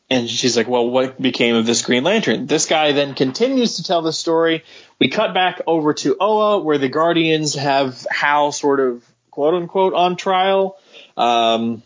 And 0.08 0.30
she's 0.30 0.56
like, 0.56 0.68
well, 0.68 0.88
what 0.88 1.20
became 1.20 1.56
of 1.56 1.66
this 1.66 1.82
Green 1.82 2.04
Lantern? 2.04 2.46
This 2.46 2.66
guy 2.66 2.92
then 2.92 3.14
continues 3.14 3.76
to 3.76 3.82
tell 3.82 4.02
the 4.02 4.12
story. 4.12 4.62
We 5.00 5.08
cut 5.08 5.34
back 5.34 5.60
over 5.66 5.94
to 5.94 6.16
Oa, 6.20 6.60
where 6.60 6.78
the 6.78 6.88
Guardians 6.88 7.54
have 7.54 8.06
Hal 8.08 8.52
sort 8.52 8.78
of 8.78 9.04
quote 9.36 9.52
unquote 9.52 9.92
on 9.92 10.16
trial. 10.16 10.78
Um, 11.14 11.82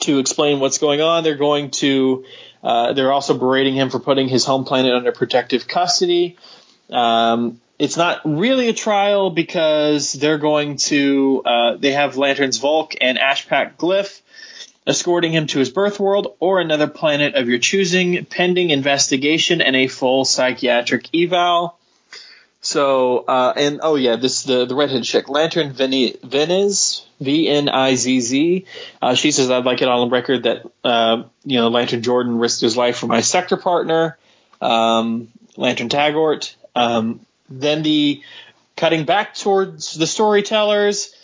to 0.00 0.18
explain 0.18 0.60
what's 0.60 0.76
going 0.76 1.00
on, 1.00 1.24
they're 1.24 1.36
going 1.36 1.70
to 1.70 2.26
uh, 2.62 2.92
they're 2.92 3.12
also 3.12 3.32
berating 3.32 3.74
him 3.74 3.88
for 3.88 3.98
putting 3.98 4.28
his 4.28 4.44
home 4.44 4.66
planet 4.66 4.92
under 4.92 5.10
protective 5.10 5.66
custody. 5.66 6.36
Um, 6.90 7.62
it's 7.78 7.96
not 7.96 8.20
really 8.26 8.68
a 8.68 8.74
trial 8.74 9.30
because 9.30 10.12
they're 10.12 10.36
going 10.36 10.76
to 10.92 11.42
uh, 11.46 11.76
they 11.78 11.92
have 11.92 12.18
Lanterns 12.18 12.58
Volk 12.58 12.94
and 13.00 13.16
Ashpak 13.16 13.76
Glyph 13.76 14.20
escorting 14.86 15.32
him 15.32 15.46
to 15.46 15.58
his 15.58 15.70
birth 15.70 15.98
world 15.98 16.36
or 16.40 16.60
another 16.60 16.88
planet 16.88 17.36
of 17.36 17.48
your 17.48 17.58
choosing, 17.58 18.26
pending 18.26 18.68
investigation 18.68 19.62
and 19.62 19.74
a 19.74 19.86
full 19.86 20.26
psychiatric 20.26 21.08
eval. 21.14 21.78
So, 22.64 23.18
uh, 23.18 23.52
and 23.54 23.80
oh 23.82 23.94
yeah, 23.94 24.16
this 24.16 24.44
the 24.44 24.64
the 24.64 24.74
redhead 24.74 25.04
chick, 25.04 25.28
Lantern 25.28 25.74
Veniz, 25.74 27.04
V 27.20 27.46
N 27.46 27.68
I 27.68 27.94
Z 27.94 28.20
Z. 28.20 28.64
Uh, 29.02 29.14
she 29.14 29.32
says 29.32 29.50
I'd 29.50 29.66
like 29.66 29.82
it 29.82 29.88
on 29.88 30.08
record 30.08 30.44
that 30.44 30.64
uh, 30.82 31.24
you 31.44 31.58
know 31.58 31.68
Lantern 31.68 32.02
Jordan 32.02 32.38
risked 32.38 32.62
his 32.62 32.74
life 32.74 32.96
for 32.96 33.06
my 33.06 33.20
sector 33.20 33.58
partner, 33.58 34.16
um, 34.62 35.28
Lantern 35.58 35.90
Tagort. 35.90 36.56
Um, 36.74 37.20
then 37.50 37.82
the 37.82 38.22
cutting 38.76 39.04
back 39.04 39.34
towards 39.34 39.92
the 39.92 40.06
storytellers. 40.06 41.14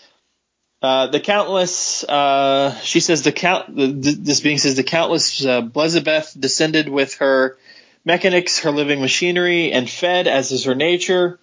Uh, 0.82 1.06
the 1.06 1.20
countless, 1.20 2.04
uh, 2.04 2.74
she 2.80 3.00
says 3.00 3.22
the 3.22 3.32
count, 3.32 3.74
the, 3.74 3.86
this 3.88 4.40
being 4.40 4.56
says 4.56 4.76
the 4.76 4.82
countless 4.82 5.44
uh, 5.44 5.60
descended 6.38 6.88
with 6.88 7.14
her 7.14 7.56
mechanics, 8.04 8.60
her 8.60 8.70
living 8.70 9.00
machinery, 9.00 9.72
and 9.72 9.88
fed 9.88 10.26
as 10.26 10.52
is 10.52 10.64
her 10.64 10.74
nature. 10.74 11.38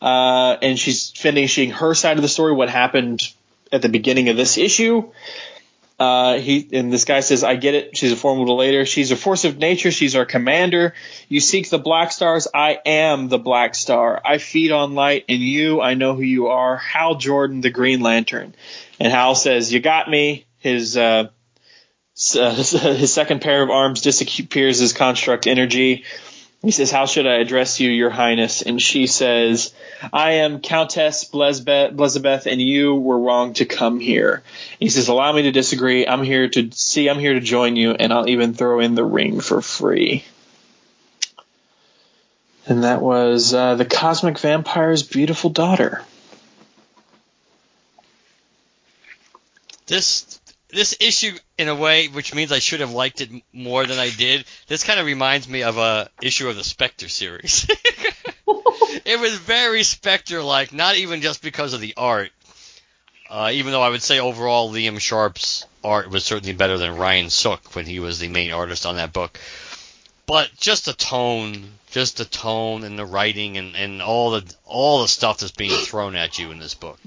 Uh, 0.00 0.56
and 0.60 0.78
she's 0.78 1.10
finishing 1.10 1.70
her 1.70 1.94
side 1.94 2.16
of 2.16 2.22
the 2.22 2.28
story, 2.28 2.52
what 2.52 2.68
happened 2.68 3.20
at 3.72 3.82
the 3.82 3.88
beginning 3.88 4.28
of 4.28 4.36
this 4.36 4.58
issue. 4.58 5.10
Uh, 5.98 6.38
he 6.38 6.68
and 6.74 6.92
this 6.92 7.06
guy 7.06 7.20
says, 7.20 7.42
"I 7.42 7.56
get 7.56 7.74
it. 7.74 7.96
She's 7.96 8.12
a 8.12 8.16
formidable 8.16 8.58
leader. 8.58 8.84
She's 8.84 9.12
a 9.12 9.16
force 9.16 9.46
of 9.46 9.56
nature. 9.56 9.90
She's 9.90 10.14
our 10.14 10.26
commander. 10.26 10.92
You 11.30 11.40
seek 11.40 11.70
the 11.70 11.78
black 11.78 12.12
stars. 12.12 12.46
I 12.52 12.78
am 12.84 13.28
the 13.28 13.38
black 13.38 13.74
star. 13.74 14.20
I 14.22 14.36
feed 14.36 14.72
on 14.72 14.94
light, 14.94 15.24
and 15.30 15.40
you, 15.40 15.80
I 15.80 15.94
know 15.94 16.14
who 16.14 16.22
you 16.22 16.48
are. 16.48 16.76
Hal 16.76 17.14
Jordan, 17.14 17.62
the 17.62 17.70
Green 17.70 18.00
Lantern." 18.00 18.54
And 19.00 19.10
Hal 19.10 19.34
says, 19.34 19.72
"You 19.72 19.80
got 19.80 20.10
me." 20.10 20.44
His 20.58 20.98
uh, 20.98 21.28
uh, 22.34 22.54
his 22.54 23.12
second 23.12 23.42
pair 23.42 23.62
of 23.62 23.70
arms 23.70 24.00
disappears 24.00 24.80
as 24.80 24.92
construct 24.92 25.46
energy. 25.46 26.04
He 26.62 26.70
says, 26.70 26.90
How 26.90 27.04
should 27.04 27.26
I 27.26 27.34
address 27.34 27.78
you, 27.78 27.90
Your 27.90 28.10
Highness? 28.10 28.62
And 28.62 28.80
she 28.80 29.06
says, 29.06 29.74
I 30.12 30.32
am 30.32 30.60
Countess 30.60 31.24
Belzebeth, 31.30 32.46
and 32.46 32.60
you 32.60 32.94
were 32.94 33.18
wrong 33.18 33.52
to 33.54 33.66
come 33.66 34.00
here. 34.00 34.42
he 34.80 34.88
says, 34.88 35.08
Allow 35.08 35.32
me 35.32 35.42
to 35.42 35.52
disagree. 35.52 36.06
I'm 36.06 36.22
here 36.22 36.48
to 36.48 36.70
see, 36.72 37.08
I'm 37.08 37.18
here 37.18 37.34
to 37.34 37.40
join 37.40 37.76
you, 37.76 37.92
and 37.92 38.12
I'll 38.12 38.28
even 38.28 38.54
throw 38.54 38.80
in 38.80 38.94
the 38.94 39.04
ring 39.04 39.40
for 39.40 39.60
free. 39.60 40.24
And 42.66 42.82
that 42.82 43.02
was 43.02 43.52
uh, 43.52 43.74
The 43.76 43.84
Cosmic 43.84 44.38
Vampire's 44.38 45.02
Beautiful 45.02 45.50
Daughter. 45.50 46.02
This 49.86 50.40
this 50.76 50.94
issue 51.00 51.34
in 51.56 51.68
a 51.68 51.74
way, 51.74 52.08
which 52.08 52.34
means 52.34 52.52
I 52.52 52.58
should 52.58 52.80
have 52.80 52.92
liked 52.92 53.22
it 53.22 53.30
more 53.50 53.86
than 53.86 53.98
I 53.98 54.10
did. 54.10 54.44
This 54.68 54.84
kind 54.84 55.00
of 55.00 55.06
reminds 55.06 55.48
me 55.48 55.62
of 55.62 55.78
a 55.78 56.10
issue 56.20 56.50
of 56.50 56.56
the 56.56 56.64
Spectre 56.64 57.08
series. 57.08 57.66
it 58.46 59.18
was 59.18 59.36
very 59.38 59.84
Spectre-like, 59.84 60.74
not 60.74 60.96
even 60.96 61.22
just 61.22 61.42
because 61.42 61.72
of 61.72 61.80
the 61.80 61.94
art. 61.96 62.30
Uh, 63.30 63.50
even 63.54 63.72
though 63.72 63.80
I 63.80 63.88
would 63.88 64.02
say 64.02 64.20
overall 64.20 64.70
Liam 64.70 65.00
Sharp's 65.00 65.64
art 65.82 66.10
was 66.10 66.26
certainly 66.26 66.52
better 66.52 66.76
than 66.76 66.98
Ryan 66.98 67.30
Sook 67.30 67.74
when 67.74 67.86
he 67.86 67.98
was 67.98 68.18
the 68.18 68.28
main 68.28 68.52
artist 68.52 68.84
on 68.84 68.96
that 68.96 69.14
book. 69.14 69.40
But 70.26 70.50
just 70.58 70.84
the 70.84 70.92
tone, 70.92 71.72
just 71.90 72.18
the 72.18 72.26
tone 72.26 72.84
and 72.84 72.98
the 72.98 73.06
writing 73.06 73.56
and, 73.56 73.74
and 73.74 74.02
all 74.02 74.32
the 74.32 74.54
all 74.66 75.00
the 75.02 75.08
stuff 75.08 75.38
that's 75.38 75.52
being 75.52 75.70
thrown 75.70 76.16
at 76.16 76.38
you 76.38 76.50
in 76.50 76.58
this 76.58 76.74
book. 76.74 76.98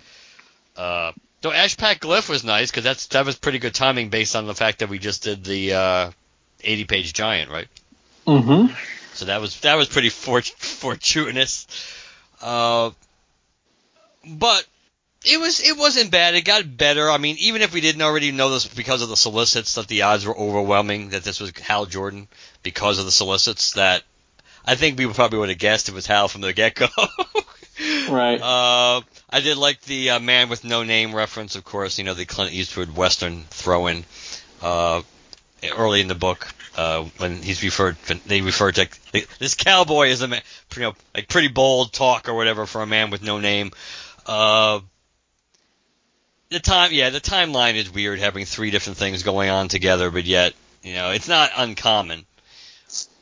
Uh, 0.76 1.12
Though 1.42 1.52
Ashpak 1.52 2.00
Glyph 2.00 2.28
was 2.28 2.44
nice 2.44 2.70
because 2.70 2.84
that's 2.84 3.08
that 3.08 3.26
was 3.26 3.38
pretty 3.38 3.60
good 3.60 3.74
timing 3.74 4.10
based 4.10 4.36
on 4.36 4.46
the 4.46 4.56
fact 4.56 4.80
that 4.80 4.90
we 4.90 5.00
just 5.00 5.24
did 5.24 5.44
the 5.44 5.74
uh, 5.74 6.12
80 6.62 6.84
page 6.86 7.14
giant, 7.14 7.50
right? 7.50 7.68
Mm-hmm. 8.28 8.74
So 9.14 9.26
that 9.26 9.40
was 9.40 9.60
that 9.62 9.76
was 9.76 9.88
pretty 9.88 10.10
fort- 10.10 10.46
fortuitous. 10.46 11.66
Uh, 12.42 12.92
but 14.26 14.66
it 15.26 15.40
was 15.40 15.62
it 15.62 15.78
wasn't 15.78 16.12
bad. 16.12 16.36
It 16.36 16.44
got 16.44 16.78
better. 16.78 17.10
I 17.10 17.18
mean, 17.18 17.38
even 17.40 17.62
if 17.62 17.74
we 17.74 17.82
didn't 17.82 18.02
already 18.02 18.32
know 18.32 18.50
this 18.50 18.68
because 18.68 19.02
of 19.02 19.10
the 19.10 19.18
solicits, 19.18 19.76
that 19.76 19.88
the 19.88 20.04
odds 20.04 20.26
were 20.26 20.38
overwhelming 20.38 21.10
that 21.10 21.24
this 21.24 21.40
was 21.40 21.52
Hal 21.58 21.86
Jordan 21.86 22.28
because 22.64 23.00
of 23.00 23.06
the 23.06 23.12
solicits. 23.12 23.74
That 23.74 24.04
I 24.66 24.76
think 24.76 24.98
we 24.98 25.08
probably 25.08 25.40
would 25.40 25.50
have 25.50 25.58
guessed 25.58 25.90
it 25.90 25.96
was 25.96 26.06
Hal 26.06 26.28
from 26.28 26.42
the 26.42 26.54
get 26.54 26.76
go. 26.76 26.88
right. 28.10 28.42
Uh, 28.42 29.02
I 29.30 29.40
did 29.42 29.58
like 29.58 29.82
the 29.82 30.12
uh, 30.12 30.20
man 30.20 30.50
with 30.50 30.64
no 30.64 30.84
name 30.84 31.16
reference, 31.16 31.56
of 31.56 31.64
course. 31.64 31.98
You 31.98 32.04
know 32.04 32.14
the 32.14 32.26
Clint 32.26 32.54
Eastwood 32.54 32.96
Western 32.96 33.44
throw-in 33.50 34.06
uh, 34.62 35.02
early 35.78 36.02
in 36.02 36.08
the 36.08 36.16
book 36.16 36.48
uh, 36.76 37.04
when 37.18 37.42
he's 37.42 37.64
referred. 37.64 37.98
They 38.26 38.42
refer 38.42 38.72
to 38.72 38.88
this 39.40 39.56
cowboy 39.56 40.08
is 40.08 40.22
a 40.22 40.28
man, 40.28 40.42
you 40.76 40.82
know, 40.82 40.96
like 41.14 41.28
pretty 41.28 41.50
bold 41.50 41.94
talk 41.94 42.30
or 42.30 42.34
whatever 42.34 42.66
for 42.66 42.82
a 42.82 42.88
man 42.88 43.10
with 43.10 43.22
no 43.22 43.40
name. 43.40 43.72
Uh, 44.26 44.80
the 46.50 46.60
time, 46.60 46.92
yeah, 46.94 47.10
the 47.10 47.22
timeline 47.22 47.76
is 47.76 47.94
weird, 47.94 48.20
having 48.20 48.46
three 48.46 48.72
different 48.72 48.98
things 48.98 49.24
going 49.24 49.50
on 49.50 49.68
together, 49.68 50.10
but 50.10 50.26
yet, 50.26 50.54
you 50.84 50.94
know, 50.94 51.12
it's 51.12 51.28
not 51.28 51.52
uncommon. 51.56 52.26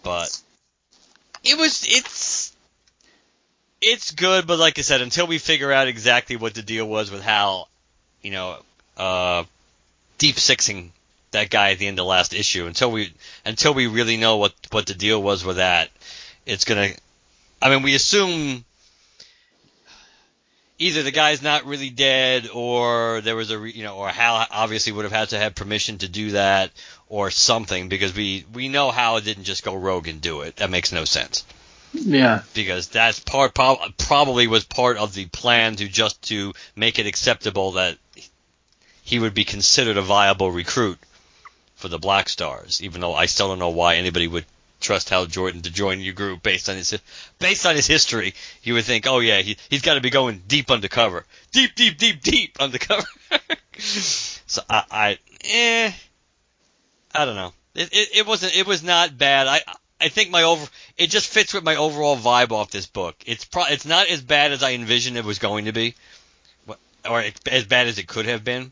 But 0.03 0.39
it 1.43 1.57
was, 1.57 1.85
it's 1.87 2.36
it's 3.81 4.11
good, 4.11 4.47
but 4.47 4.59
like 4.59 4.79
I 4.79 4.81
said, 4.81 5.01
until 5.01 5.27
we 5.27 5.37
figure 5.37 5.71
out 5.71 5.87
exactly 5.87 6.35
what 6.35 6.53
the 6.53 6.61
deal 6.61 6.87
was 6.87 7.11
with 7.11 7.21
Hal, 7.21 7.69
you 8.21 8.31
know, 8.31 8.57
uh, 8.97 9.43
deep 10.17 10.39
sixing 10.39 10.91
that 11.31 11.49
guy 11.49 11.71
at 11.71 11.77
the 11.77 11.87
end 11.87 11.99
of 11.99 12.05
last 12.05 12.33
issue, 12.33 12.65
until 12.65 12.91
we 12.91 13.13
until 13.45 13.73
we 13.73 13.87
really 13.87 14.17
know 14.17 14.37
what 14.37 14.53
what 14.71 14.87
the 14.87 14.93
deal 14.93 15.21
was 15.21 15.43
with 15.43 15.57
that, 15.57 15.89
it's 16.45 16.65
gonna. 16.65 16.89
I 17.61 17.69
mean, 17.69 17.83
we 17.83 17.95
assume 17.95 18.63
either 20.79 21.03
the 21.03 21.11
guy's 21.11 21.41
not 21.41 21.65
really 21.65 21.89
dead, 21.89 22.49
or 22.53 23.21
there 23.21 23.35
was 23.35 23.51
a 23.51 23.69
you 23.69 23.83
know, 23.83 23.97
or 23.97 24.09
Hal 24.09 24.47
obviously 24.49 24.93
would 24.93 25.05
have 25.05 25.11
had 25.11 25.29
to 25.29 25.39
have 25.39 25.53
permission 25.53 25.99
to 25.99 26.07
do 26.07 26.31
that, 26.31 26.71
or 27.09 27.29
something, 27.29 27.89
because 27.89 28.15
we 28.15 28.43
we 28.53 28.69
know 28.69 28.89
Hal 28.89 29.19
didn't 29.21 29.43
just 29.43 29.63
go 29.63 29.75
rogue 29.75 30.07
and 30.07 30.19
do 30.19 30.41
it. 30.41 30.55
That 30.55 30.71
makes 30.71 30.91
no 30.91 31.05
sense. 31.05 31.45
Yeah. 31.99 32.43
Because 32.53 32.87
that's 32.87 33.19
part 33.19 33.53
probably 33.55 34.47
was 34.47 34.65
part 34.65 34.97
of 34.97 35.13
the 35.13 35.25
plan 35.25 35.75
to 35.77 35.87
just 35.87 36.21
to 36.23 36.53
make 36.75 36.99
it 36.99 37.07
acceptable 37.07 37.73
that 37.73 37.97
he 39.03 39.19
would 39.19 39.33
be 39.33 39.43
considered 39.43 39.97
a 39.97 40.01
viable 40.01 40.51
recruit 40.51 40.99
for 41.75 41.87
the 41.87 41.99
Black 41.99 42.29
Stars. 42.29 42.81
Even 42.83 43.01
though 43.01 43.13
I 43.13 43.25
still 43.25 43.47
don't 43.47 43.59
know 43.59 43.69
why 43.69 43.95
anybody 43.95 44.27
would 44.27 44.45
trust 44.79 45.09
Hal 45.09 45.25
Jordan 45.25 45.61
to 45.63 45.71
join 45.71 45.99
your 46.01 46.13
group 46.13 46.43
based 46.43 46.69
on 46.69 46.75
his 46.75 46.97
based 47.39 47.65
on 47.65 47.75
his 47.75 47.87
history. 47.87 48.33
You 48.63 48.75
would 48.75 48.85
think, 48.85 49.07
oh 49.07 49.19
yeah, 49.19 49.39
he 49.39 49.57
he's 49.69 49.81
got 49.81 49.95
to 49.95 50.01
be 50.01 50.09
going 50.09 50.43
deep 50.47 50.69
undercover, 50.71 51.25
deep, 51.51 51.75
deep, 51.75 51.97
deep, 51.97 52.21
deep 52.21 52.57
undercover. 52.59 53.07
so 53.77 54.61
I, 54.69 54.83
I, 54.91 55.19
eh, 55.43 55.91
I 57.13 57.25
don't 57.25 57.35
know. 57.35 57.53
It, 57.75 57.89
it, 57.91 58.09
it 58.17 58.27
wasn't. 58.27 58.55
It 58.55 58.67
was 58.67 58.83
not 58.83 59.17
bad. 59.17 59.47
I 59.47 59.61
I 59.99 60.09
think 60.09 60.29
my 60.29 60.43
over 60.43 60.67
it 60.97 61.09
just 61.09 61.27
fits 61.27 61.53
with 61.53 61.63
my 61.63 61.75
overall 61.75 62.17
vibe 62.17 62.51
off 62.51 62.71
this 62.71 62.85
book. 62.85 63.15
It's 63.25 63.45
pro, 63.45 63.63
it's 63.65 63.85
not 63.85 64.07
as 64.07 64.21
bad 64.21 64.51
as 64.51 64.63
I 64.63 64.73
envisioned 64.73 65.17
it 65.17 65.25
was 65.25 65.39
going 65.39 65.65
to 65.65 65.71
be, 65.71 65.95
or 67.09 67.23
as 67.49 67.65
bad 67.65 67.87
as 67.87 67.97
it 67.97 68.07
could 68.07 68.25
have 68.25 68.43
been. 68.43 68.71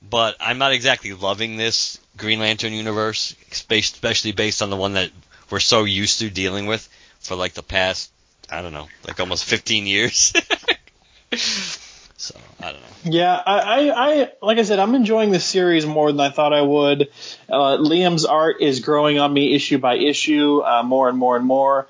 But 0.00 0.36
I'm 0.40 0.58
not 0.58 0.72
exactly 0.72 1.12
loving 1.12 1.56
this 1.56 1.98
Green 2.16 2.38
Lantern 2.38 2.72
universe, 2.72 3.34
especially 3.50 4.32
based 4.32 4.62
on 4.62 4.70
the 4.70 4.76
one 4.76 4.92
that 4.92 5.10
we're 5.50 5.60
so 5.60 5.84
used 5.84 6.20
to 6.20 6.30
dealing 6.30 6.66
with 6.66 6.88
for 7.20 7.34
like 7.34 7.54
the 7.54 7.62
past 7.62 8.10
I 8.50 8.62
don't 8.62 8.72
know, 8.72 8.88
like 9.06 9.20
almost 9.20 9.44
15 9.44 9.86
years. 9.86 10.32
so 12.18 12.38
I 12.60 12.72
don't 12.72 12.80
know. 12.80 12.86
Yeah, 13.04 13.34
I, 13.34 13.60
I, 13.60 14.08
I, 14.22 14.32
like 14.42 14.58
I 14.58 14.64
said, 14.64 14.80
I'm 14.80 14.96
enjoying 14.96 15.30
this 15.30 15.44
series 15.44 15.86
more 15.86 16.10
than 16.10 16.20
I 16.20 16.30
thought 16.30 16.52
I 16.52 16.60
would. 16.60 17.08
Uh, 17.48 17.78
Liam's 17.78 18.24
art 18.24 18.60
is 18.60 18.80
growing 18.80 19.20
on 19.20 19.32
me 19.32 19.54
issue 19.54 19.78
by 19.78 19.94
issue, 19.94 20.60
uh, 20.60 20.82
more 20.82 21.08
and 21.08 21.16
more 21.16 21.36
and 21.36 21.46
more. 21.46 21.86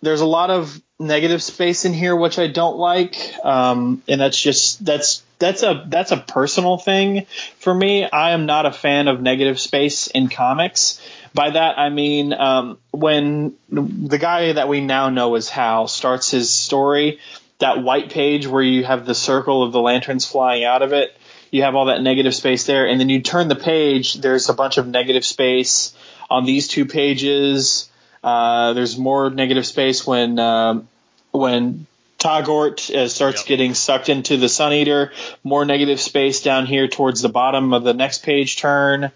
There's 0.00 0.20
a 0.20 0.26
lot 0.26 0.50
of 0.50 0.80
negative 1.00 1.42
space 1.42 1.84
in 1.84 1.92
here, 1.92 2.14
which 2.14 2.38
I 2.38 2.46
don't 2.46 2.76
like, 2.76 3.16
um, 3.44 4.02
and 4.06 4.20
that's 4.20 4.40
just 4.40 4.84
that's 4.84 5.22
that's 5.40 5.64
a 5.64 5.84
that's 5.88 6.12
a 6.12 6.16
personal 6.16 6.78
thing 6.78 7.26
for 7.58 7.74
me. 7.74 8.08
I 8.08 8.30
am 8.30 8.46
not 8.46 8.66
a 8.66 8.72
fan 8.72 9.08
of 9.08 9.20
negative 9.20 9.58
space 9.58 10.06
in 10.06 10.28
comics. 10.28 11.00
By 11.34 11.50
that 11.50 11.78
I 11.78 11.88
mean 11.88 12.32
um, 12.32 12.78
when 12.92 13.54
the 13.68 14.18
guy 14.18 14.52
that 14.52 14.68
we 14.68 14.80
now 14.80 15.08
know 15.08 15.34
as 15.34 15.48
Hal 15.48 15.88
starts 15.88 16.30
his 16.30 16.50
story, 16.50 17.18
that 17.62 17.82
white 17.82 18.10
page 18.10 18.46
where 18.46 18.62
you 18.62 18.84
have 18.84 19.06
the 19.06 19.14
circle 19.14 19.62
of 19.62 19.72
the 19.72 19.80
lanterns 19.80 20.26
flying 20.26 20.64
out 20.64 20.82
of 20.82 20.92
it, 20.92 21.16
you 21.50 21.62
have 21.62 21.74
all 21.74 21.86
that 21.86 22.02
negative 22.02 22.34
space 22.34 22.66
there, 22.66 22.86
and 22.86 23.00
then 23.00 23.08
you 23.08 23.20
turn 23.20 23.48
the 23.48 23.56
page, 23.56 24.14
there's 24.14 24.48
a 24.48 24.54
bunch 24.54 24.78
of 24.78 24.86
negative 24.86 25.24
space 25.24 25.94
on 26.30 26.44
these 26.44 26.68
two 26.68 26.86
pages. 26.86 27.90
Uh, 28.22 28.72
there's 28.72 28.96
more 28.98 29.30
negative 29.30 29.66
space 29.66 30.06
when 30.06 30.38
um, 30.38 30.88
when 31.30 31.86
Tagort 32.18 32.94
uh, 32.94 33.08
starts 33.08 33.40
yep. 33.40 33.48
getting 33.48 33.74
sucked 33.74 34.08
into 34.08 34.36
the 34.36 34.48
Sun 34.48 34.72
Eater. 34.72 35.12
More 35.42 35.64
negative 35.64 36.00
space 36.00 36.40
down 36.40 36.66
here 36.66 36.88
towards 36.88 37.20
the 37.20 37.28
bottom 37.28 37.72
of 37.72 37.84
the 37.84 37.94
next 37.94 38.22
page 38.22 38.56
turn 38.56 39.10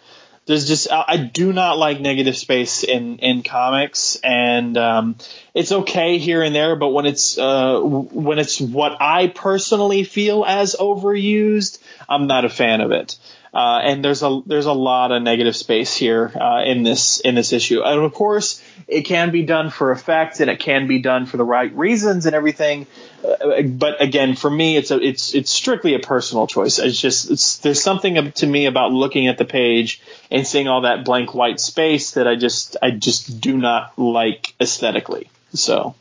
there's 0.46 0.68
just 0.68 0.88
I 0.90 1.16
do 1.16 1.52
not 1.52 1.76
like 1.76 2.00
negative 2.00 2.36
space 2.36 2.84
in 2.84 3.18
in 3.18 3.42
comics, 3.42 4.16
and 4.22 4.78
um, 4.78 5.16
it's 5.54 5.72
okay 5.72 6.18
here 6.18 6.42
and 6.42 6.54
there, 6.54 6.76
but 6.76 6.88
when 6.88 7.04
it's 7.04 7.36
uh, 7.36 7.80
when 7.80 8.38
it's 8.38 8.60
what 8.60 8.96
I 9.00 9.26
personally 9.26 10.04
feel 10.04 10.44
as 10.44 10.76
overused, 10.78 11.78
I'm 12.08 12.28
not 12.28 12.44
a 12.44 12.48
fan 12.48 12.80
of 12.80 12.92
it. 12.92 13.16
Uh, 13.56 13.80
and 13.84 14.04
there's 14.04 14.22
a 14.22 14.42
there's 14.44 14.66
a 14.66 14.72
lot 14.74 15.12
of 15.12 15.22
negative 15.22 15.56
space 15.56 15.96
here 15.96 16.30
uh, 16.38 16.62
in 16.66 16.82
this 16.82 17.20
in 17.20 17.34
this 17.34 17.54
issue. 17.54 17.80
And 17.82 18.02
of 18.02 18.12
course, 18.12 18.62
it 18.86 19.06
can 19.06 19.30
be 19.30 19.44
done 19.44 19.70
for 19.70 19.92
effect, 19.92 20.40
and 20.40 20.50
it 20.50 20.58
can 20.58 20.86
be 20.86 20.98
done 20.98 21.24
for 21.24 21.38
the 21.38 21.44
right 21.44 21.74
reasons 21.74 22.26
and 22.26 22.34
everything. 22.34 22.86
Uh, 23.24 23.62
but 23.62 24.02
again, 24.02 24.36
for 24.36 24.50
me, 24.50 24.76
it's 24.76 24.90
a 24.90 25.00
it's 25.00 25.34
it's 25.34 25.50
strictly 25.50 25.94
a 25.94 25.98
personal 25.98 26.46
choice. 26.46 26.78
It's 26.78 27.00
just 27.00 27.30
it's, 27.30 27.56
there's 27.56 27.82
something 27.82 28.30
to 28.30 28.46
me 28.46 28.66
about 28.66 28.92
looking 28.92 29.26
at 29.26 29.38
the 29.38 29.46
page 29.46 30.02
and 30.30 30.46
seeing 30.46 30.68
all 30.68 30.82
that 30.82 31.06
blank 31.06 31.34
white 31.34 31.58
space 31.58 32.10
that 32.10 32.28
I 32.28 32.36
just 32.36 32.76
I 32.82 32.90
just 32.90 33.40
do 33.40 33.56
not 33.56 33.98
like 33.98 34.54
aesthetically. 34.60 35.30
So 35.54 35.94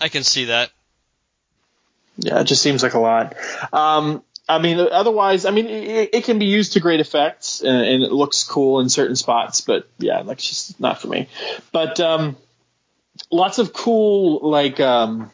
I 0.00 0.08
can 0.08 0.24
see 0.24 0.46
that. 0.46 0.72
Yeah, 2.16 2.40
it 2.40 2.44
just 2.44 2.60
seems 2.60 2.82
like 2.82 2.94
a 2.94 2.98
lot. 2.98 3.36
Um, 3.72 4.24
I 4.50 4.58
mean, 4.58 4.80
otherwise, 4.80 5.44
I 5.44 5.52
mean, 5.52 5.66
it, 5.66 6.10
it, 6.12 6.24
can 6.24 6.40
be 6.40 6.46
used 6.46 6.72
to 6.72 6.80
great 6.80 6.98
effect 6.98 7.62
and, 7.64 7.82
and, 7.82 8.02
it 8.02 8.10
looks 8.10 8.42
cool 8.42 8.80
in 8.80 8.88
certain 8.88 9.14
spots, 9.14 9.60
but 9.60 9.88
yeah, 9.98 10.20
like 10.22 10.38
just 10.38 10.80
not 10.80 11.00
for 11.00 11.06
me. 11.06 11.28
But 11.70 12.00
um, 12.00 12.36
lots 13.30 13.58
of 13.58 13.72
cool, 13.72 14.40
like, 14.50 14.80
um, 14.80 15.30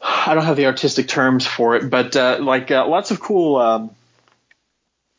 I 0.00 0.34
don't 0.34 0.44
have 0.44 0.56
the 0.56 0.66
artistic 0.66 1.08
terms 1.08 1.46
for 1.46 1.76
it, 1.76 1.90
but 1.90 2.16
uh, 2.16 2.38
like 2.40 2.70
uh, 2.70 2.86
lots 2.88 3.10
of 3.10 3.20
cool. 3.20 3.56
Um, 3.56 3.90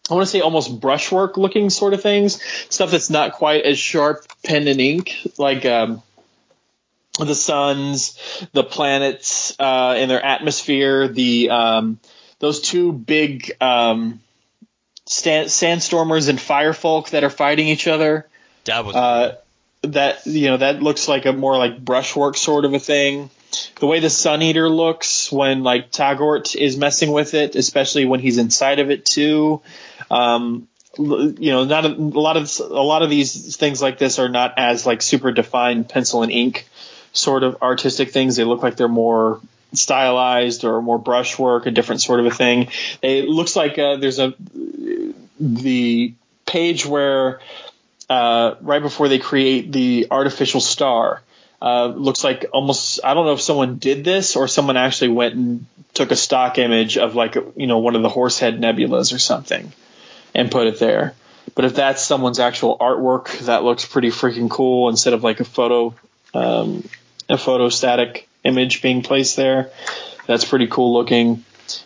I 0.09 0.13
want 0.13 0.25
to 0.25 0.31
say 0.31 0.41
almost 0.41 0.79
brushwork 0.79 1.37
looking 1.37 1.69
sort 1.69 1.93
of 1.93 2.01
things, 2.01 2.41
stuff 2.69 2.91
that's 2.91 3.09
not 3.09 3.33
quite 3.33 3.63
as 3.63 3.77
sharp 3.77 4.25
pen 4.43 4.67
and 4.67 4.79
ink, 4.79 5.15
like 5.37 5.65
um, 5.65 6.01
the 7.25 7.35
suns, 7.35 8.17
the 8.53 8.63
planets 8.63 9.55
uh, 9.59 9.95
in 9.97 10.09
their 10.09 10.23
atmosphere, 10.23 11.07
the 11.07 11.49
um, 11.49 11.99
those 12.39 12.61
two 12.61 12.91
big 12.91 13.51
um, 13.61 14.19
stand, 15.05 15.47
sandstormers 15.47 16.29
and 16.29 16.39
firefolk 16.39 17.11
that 17.11 17.23
are 17.23 17.29
fighting 17.29 17.67
each 17.67 17.87
other. 17.87 18.27
That 18.65 18.85
was 18.85 18.95
uh, 18.95 19.37
that 19.83 20.25
you 20.25 20.49
know 20.49 20.57
that 20.57 20.81
looks 20.81 21.07
like 21.07 21.25
a 21.25 21.33
more 21.33 21.57
like 21.57 21.83
brushwork 21.83 22.37
sort 22.37 22.65
of 22.65 22.73
a 22.73 22.79
thing. 22.79 23.29
The 23.79 23.87
way 23.87 23.99
the 24.01 24.09
Sun 24.09 24.41
Eater 24.41 24.69
looks 24.69 25.31
when 25.31 25.63
like 25.63 25.91
Tagort 25.91 26.55
is 26.55 26.77
messing 26.77 27.11
with 27.11 27.33
it, 27.33 27.55
especially 27.55 28.05
when 28.05 28.19
he's 28.19 28.37
inside 28.37 28.79
of 28.79 28.91
it 28.91 29.05
too. 29.05 29.61
Um, 30.11 30.67
you 30.97 31.51
know, 31.51 31.63
not 31.63 31.85
a, 31.85 31.89
a, 31.89 32.21
lot 32.21 32.37
of 32.37 32.51
a 32.59 32.81
lot 32.81 33.03
of 33.03 33.09
these 33.09 33.55
things 33.55 33.81
like 33.81 33.99
this 33.99 34.19
are 34.19 34.29
not 34.29 34.55
as 34.57 34.85
like 34.85 35.01
super 35.01 35.31
defined 35.31 35.87
pencil 35.87 36.23
and 36.23 36.31
ink 36.31 36.67
sort 37.13 37.43
of 37.43 37.61
artistic 37.61 38.11
things. 38.11 38.35
They 38.35 38.43
look 38.43 38.63
like 38.63 38.75
they're 38.75 38.87
more 38.87 39.41
stylized 39.73 40.63
or 40.63 40.81
more 40.81 40.97
brushwork, 40.97 41.65
a 41.65 41.71
different 41.71 42.01
sort 42.01 42.19
of 42.19 42.25
a 42.25 42.31
thing. 42.31 42.69
It 43.01 43.27
looks 43.27 43.55
like 43.55 43.77
uh, 43.77 43.97
there's 43.97 44.19
a 44.19 44.33
the 45.39 46.13
page 46.45 46.85
where 46.85 47.39
uh, 48.09 48.55
right 48.61 48.81
before 48.81 49.07
they 49.09 49.19
create 49.19 49.71
the 49.71 50.07
artificial 50.11 50.61
star. 50.61 51.21
Uh, 51.59 51.87
looks 51.87 52.23
like 52.23 52.45
almost 52.53 52.99
I 53.03 53.15
don't 53.15 53.25
know 53.25 53.33
if 53.33 53.41
someone 53.41 53.79
did 53.79 54.03
this 54.03 54.35
or 54.35 54.47
someone 54.47 54.77
actually 54.77 55.09
went 55.09 55.33
and 55.33 55.65
took 55.95 56.11
a 56.11 56.15
stock 56.15 56.59
image 56.59 56.99
of 56.99 57.15
like 57.15 57.35
you 57.55 57.65
know 57.65 57.79
one 57.79 57.95
of 57.95 58.03
the 58.03 58.09
horsehead 58.09 58.59
nebulas 58.59 59.11
or 59.11 59.17
something 59.17 59.73
and 60.35 60.51
put 60.51 60.67
it 60.67 60.79
there. 60.79 61.15
But 61.55 61.65
if 61.65 61.73
that's 61.73 62.03
someone's 62.03 62.39
actual 62.39 62.77
artwork, 62.77 63.39
that 63.45 63.63
looks 63.63 63.85
pretty 63.85 64.09
freaking 64.09 64.49
cool 64.49 64.89
instead 64.89 65.13
of 65.13 65.23
like 65.23 65.39
a 65.39 65.45
photo 65.45 65.95
um, 66.33 66.87
a 67.29 67.35
photostatic 67.35 68.25
image 68.43 68.81
being 68.81 69.01
placed 69.01 69.35
there. 69.35 69.71
That's 70.25 70.45
pretty 70.45 70.67
cool 70.67 70.93
looking. 70.93 71.43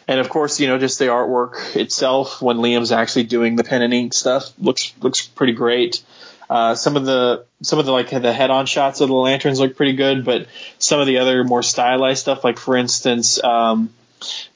And 0.07 0.19
of 0.19 0.29
course, 0.29 0.59
you 0.59 0.67
know, 0.67 0.77
just 0.77 0.99
the 0.99 1.05
artwork 1.05 1.75
itself 1.75 2.41
when 2.41 2.57
Liam's 2.57 2.91
actually 2.91 3.23
doing 3.23 3.55
the 3.55 3.63
pen 3.63 3.81
and 3.81 3.93
ink 3.93 4.13
stuff 4.13 4.51
looks 4.59 4.93
looks 5.01 5.25
pretty 5.25 5.53
great. 5.53 6.03
Uh, 6.49 6.75
some 6.75 6.97
of 6.97 7.05
the 7.05 7.45
some 7.61 7.79
of 7.79 7.85
the 7.85 7.91
like 7.91 8.09
the 8.09 8.33
head-on 8.33 8.65
shots 8.65 9.01
of 9.01 9.07
the 9.07 9.15
lanterns 9.15 9.59
look 9.59 9.75
pretty 9.75 9.93
good, 9.93 10.25
but 10.25 10.47
some 10.77 10.99
of 10.99 11.07
the 11.07 11.19
other 11.19 11.43
more 11.43 11.63
stylized 11.63 12.19
stuff, 12.19 12.43
like 12.43 12.59
for 12.59 12.75
instance, 12.75 13.41
um, 13.43 13.89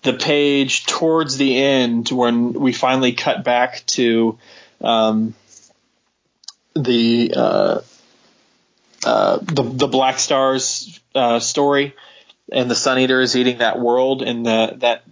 the 0.04 0.14
page 0.14 0.86
towards 0.86 1.38
the 1.38 1.58
end 1.58 2.10
when 2.10 2.54
we 2.54 2.74
finally 2.74 3.14
cut 3.14 3.44
back 3.44 3.84
to 3.88 4.38
um, 4.82 5.34
the 6.76 7.34
uh, 7.36 7.80
uh, 9.06 9.38
the 9.42 9.64
the 9.64 9.88
Black 9.88 10.20
Stars 10.20 11.00
uh, 11.14 11.40
story, 11.40 11.96
and 12.52 12.70
the 12.70 12.76
Sun 12.76 13.00
Eater 13.00 13.22
is 13.22 13.36
eating 13.36 13.60
that 13.60 13.80
world, 13.80 14.22
and 14.22 14.46
the 14.46 14.76
that 14.78 15.04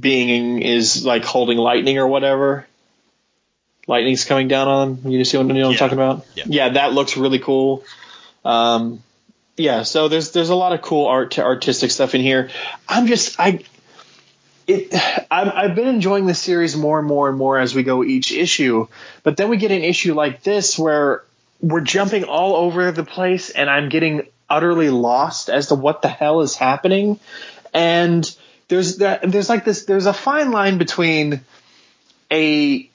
being 0.00 0.62
is 0.62 1.04
like 1.04 1.24
holding 1.24 1.58
lightning 1.58 1.98
or 1.98 2.06
whatever. 2.06 2.66
Lightning's 3.88 4.24
coming 4.24 4.48
down 4.48 4.66
on 4.66 5.02
them. 5.02 5.12
You 5.12 5.24
see 5.24 5.36
what, 5.36 5.46
you 5.46 5.52
know 5.52 5.60
yeah. 5.60 5.68
I'm 5.68 5.76
talking 5.76 5.98
about? 5.98 6.26
Yeah. 6.34 6.44
yeah, 6.48 6.68
that 6.70 6.92
looks 6.92 7.16
really 7.16 7.38
cool. 7.38 7.84
Um, 8.44 9.02
yeah, 9.56 9.82
so 9.84 10.08
there's 10.08 10.32
there's 10.32 10.50
a 10.50 10.54
lot 10.54 10.72
of 10.72 10.82
cool 10.82 11.06
art 11.06 11.32
to 11.32 11.44
artistic 11.44 11.90
stuff 11.90 12.14
in 12.14 12.20
here. 12.20 12.50
I'm 12.88 13.06
just 13.06 13.38
I 13.38 13.64
it 14.66 14.92
I've, 15.30 15.48
I've 15.48 15.74
been 15.74 15.88
enjoying 15.88 16.26
this 16.26 16.40
series 16.40 16.76
more 16.76 16.98
and 16.98 17.08
more 17.08 17.28
and 17.28 17.38
more 17.38 17.58
as 17.58 17.74
we 17.74 17.82
go 17.82 18.04
each 18.04 18.32
issue, 18.32 18.88
but 19.22 19.36
then 19.36 19.48
we 19.48 19.56
get 19.56 19.70
an 19.70 19.82
issue 19.82 20.14
like 20.14 20.42
this 20.42 20.78
where 20.78 21.22
we're 21.60 21.80
jumping 21.80 22.24
all 22.24 22.56
over 22.56 22.92
the 22.92 23.04
place 23.04 23.50
and 23.50 23.68
I'm 23.68 23.88
getting 23.88 24.28
utterly 24.48 24.90
lost 24.90 25.48
as 25.48 25.68
to 25.68 25.74
what 25.74 26.02
the 26.02 26.08
hell 26.08 26.40
is 26.40 26.54
happening. 26.54 27.18
And 27.74 28.36
there's 28.68 28.98
that, 28.98 29.30
there's 29.30 29.48
like 29.48 29.64
this, 29.64 29.84
there's 29.84 30.06
a 30.06 30.12
fine 30.12 30.50
line 30.50 30.78
between 30.78 31.40
a, 32.30 32.88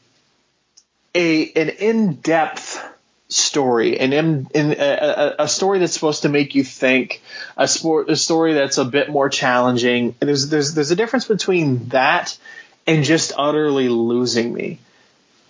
a, 1.16 1.52
an 1.54 1.70
in-depth 1.70 2.88
story, 3.32 3.98
and 3.98 4.14
in, 4.14 4.48
in 4.54 4.76
a, 4.78 5.36
a, 5.40 5.48
story 5.48 5.80
that's 5.80 5.94
supposed 5.94 6.24
to 6.24 6.30
make 6.30 6.54
you 6.54 6.64
think, 6.64 7.22
a 7.56 7.68
sport, 7.68 8.10
a 8.10 8.16
story 8.16 8.54
that's 8.54 8.78
a 8.78 8.86
bit 8.86 9.10
more 9.10 9.30
challenging. 9.30 10.16
And 10.20 10.28
there's, 10.28 10.50
there's, 10.50 10.74
there's 10.74 10.92
a 10.92 10.96
difference 10.96 11.26
between 11.26 11.88
that 11.90 12.38
and 12.86 13.06
just 13.06 13.32
utterly 13.38 13.88
losing 13.88 14.54
me. 14.54 14.80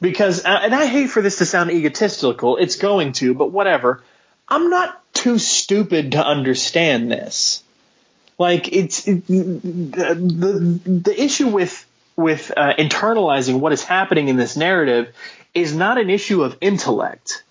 Because, 0.01 0.43
uh, 0.43 0.59
and 0.63 0.73
I 0.73 0.87
hate 0.87 1.11
for 1.11 1.21
this 1.21 1.37
to 1.37 1.45
sound 1.45 1.71
egotistical, 1.71 2.57
it's 2.57 2.75
going 2.75 3.13
to, 3.13 3.33
but 3.35 3.51
whatever. 3.51 4.03
I'm 4.49 4.69
not 4.69 4.99
too 5.13 5.37
stupid 5.37 6.13
to 6.13 6.25
understand 6.25 7.11
this. 7.11 7.63
Like 8.37 8.73
it's 8.73 9.07
it, 9.07 9.27
the, 9.27 10.15
the 10.15 10.89
the 10.89 11.23
issue 11.23 11.49
with 11.49 11.85
with 12.15 12.51
uh, 12.57 12.73
internalizing 12.73 13.59
what 13.59 13.71
is 13.71 13.83
happening 13.83 14.29
in 14.29 14.35
this 14.35 14.57
narrative 14.57 15.13
is 15.53 15.75
not 15.75 15.99
an 15.99 16.09
issue 16.09 16.43
of 16.43 16.57
intellect. 16.59 17.43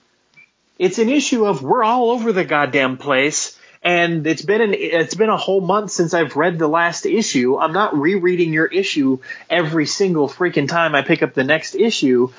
It's 0.80 0.98
an 0.98 1.08
issue 1.08 1.46
of 1.46 1.62
we're 1.62 1.84
all 1.84 2.10
over 2.10 2.32
the 2.32 2.44
goddamn 2.44 2.96
place 2.96 3.56
and 3.82 4.26
it's 4.26 4.42
been 4.42 4.60
an 4.60 4.74
it's 4.74 5.14
been 5.14 5.30
a 5.30 5.36
whole 5.36 5.60
month 5.60 5.90
since 5.90 6.12
I've 6.12 6.36
read 6.36 6.58
the 6.58 6.68
last 6.68 7.06
issue. 7.06 7.56
I'm 7.56 7.72
not 7.72 7.96
rereading 7.96 8.52
your 8.52 8.66
issue 8.66 9.18
every 9.48 9.86
single 9.86 10.28
freaking 10.28 10.68
time 10.68 10.94
I 10.94 11.02
pick 11.02 11.22
up 11.22 11.34
the 11.34 11.44
next 11.44 11.74
issue. 11.74 12.32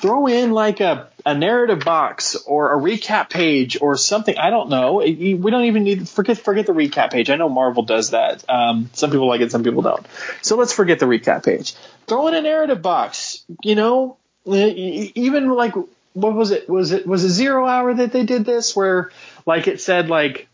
Throw 0.00 0.26
in 0.26 0.50
like 0.50 0.80
a, 0.80 1.08
a 1.24 1.34
narrative 1.34 1.80
box 1.80 2.34
or 2.34 2.76
a 2.76 2.82
recap 2.82 3.30
page 3.30 3.78
or 3.80 3.96
something. 3.96 4.36
I 4.36 4.50
don't 4.50 4.68
know. 4.68 4.96
We 4.96 5.36
don't 5.36 5.64
even 5.64 5.84
need 5.84 6.08
forget 6.08 6.38
forget 6.38 6.66
the 6.66 6.72
recap 6.72 7.12
page. 7.12 7.30
I 7.30 7.36
know 7.36 7.48
Marvel 7.48 7.84
does 7.84 8.10
that. 8.10 8.48
Um, 8.48 8.90
some 8.94 9.10
people 9.10 9.28
like 9.28 9.40
it, 9.40 9.52
some 9.52 9.62
people 9.62 9.82
don't. 9.82 10.04
So 10.42 10.56
let's 10.56 10.72
forget 10.72 10.98
the 10.98 11.06
recap 11.06 11.44
page. 11.44 11.74
Throw 12.06 12.26
in 12.28 12.34
a 12.34 12.42
narrative 12.42 12.82
box. 12.82 13.44
You 13.62 13.74
know, 13.76 14.16
even 14.44 15.50
like 15.50 15.74
what 16.14 16.34
was 16.34 16.50
it? 16.50 16.68
Was 16.68 16.92
it 16.92 17.06
was 17.06 17.24
a 17.24 17.28
zero 17.28 17.66
hour 17.66 17.92
that 17.92 18.12
they 18.12 18.24
did 18.24 18.44
this 18.44 18.74
where 18.74 19.10
like 19.44 19.68
it 19.68 19.80
said 19.80 20.08
like 20.08 20.48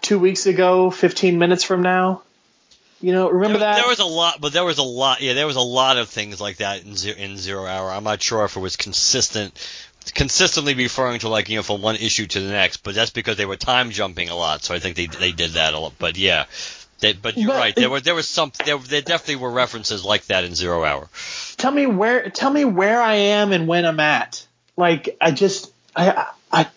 two 0.00 0.18
weeks 0.18 0.46
ago, 0.46 0.90
15 0.90 1.38
minutes 1.38 1.64
from 1.64 1.82
now. 1.82 2.22
You 3.00 3.12
know, 3.12 3.30
remember 3.30 3.58
there, 3.58 3.68
that? 3.68 3.76
There 3.76 3.88
was 3.88 4.00
a 4.00 4.04
lot, 4.04 4.40
but 4.40 4.52
there 4.52 4.64
was 4.64 4.78
a 4.78 4.82
lot. 4.82 5.20
Yeah, 5.20 5.34
there 5.34 5.46
was 5.46 5.56
a 5.56 5.60
lot 5.60 5.98
of 5.98 6.08
things 6.08 6.40
like 6.40 6.56
that 6.56 6.84
in 6.84 6.96
zero, 6.96 7.16
in 7.16 7.36
zero 7.36 7.64
hour. 7.64 7.90
I'm 7.90 8.04
not 8.04 8.20
sure 8.20 8.44
if 8.44 8.56
it 8.56 8.60
was 8.60 8.76
consistent, 8.76 9.54
consistently 10.14 10.74
referring 10.74 11.20
to 11.20 11.28
like 11.28 11.48
you 11.48 11.56
know 11.56 11.62
from 11.62 11.80
one 11.80 11.94
issue 11.94 12.26
to 12.26 12.40
the 12.40 12.50
next, 12.50 12.78
but 12.78 12.96
that's 12.96 13.10
because 13.10 13.36
they 13.36 13.46
were 13.46 13.56
time 13.56 13.92
jumping 13.92 14.30
a 14.30 14.36
lot. 14.36 14.62
So 14.62 14.74
I 14.74 14.80
think 14.80 14.96
they 14.96 15.06
they 15.06 15.30
did 15.30 15.52
that 15.52 15.74
a 15.74 15.78
lot. 15.78 15.94
But 15.96 16.18
yeah, 16.18 16.46
they, 16.98 17.12
but 17.12 17.36
you're 17.36 17.48
but, 17.48 17.56
right. 17.56 17.76
There 17.76 17.88
were 17.88 18.00
there 18.00 18.16
was 18.16 18.28
some 18.28 18.50
there, 18.64 18.78
there 18.78 19.02
definitely 19.02 19.36
were 19.36 19.50
references 19.50 20.04
like 20.04 20.26
that 20.26 20.42
in 20.42 20.56
Zero 20.56 20.82
Hour. 20.82 21.08
Tell 21.56 21.70
me 21.70 21.86
where 21.86 22.28
tell 22.30 22.50
me 22.50 22.64
where 22.64 23.00
I 23.00 23.14
am 23.14 23.52
and 23.52 23.68
when 23.68 23.86
I'm 23.86 24.00
at. 24.00 24.44
Like 24.78 25.16
I 25.20 25.32
just 25.32 25.72
I 25.96 26.28
I 26.52 26.68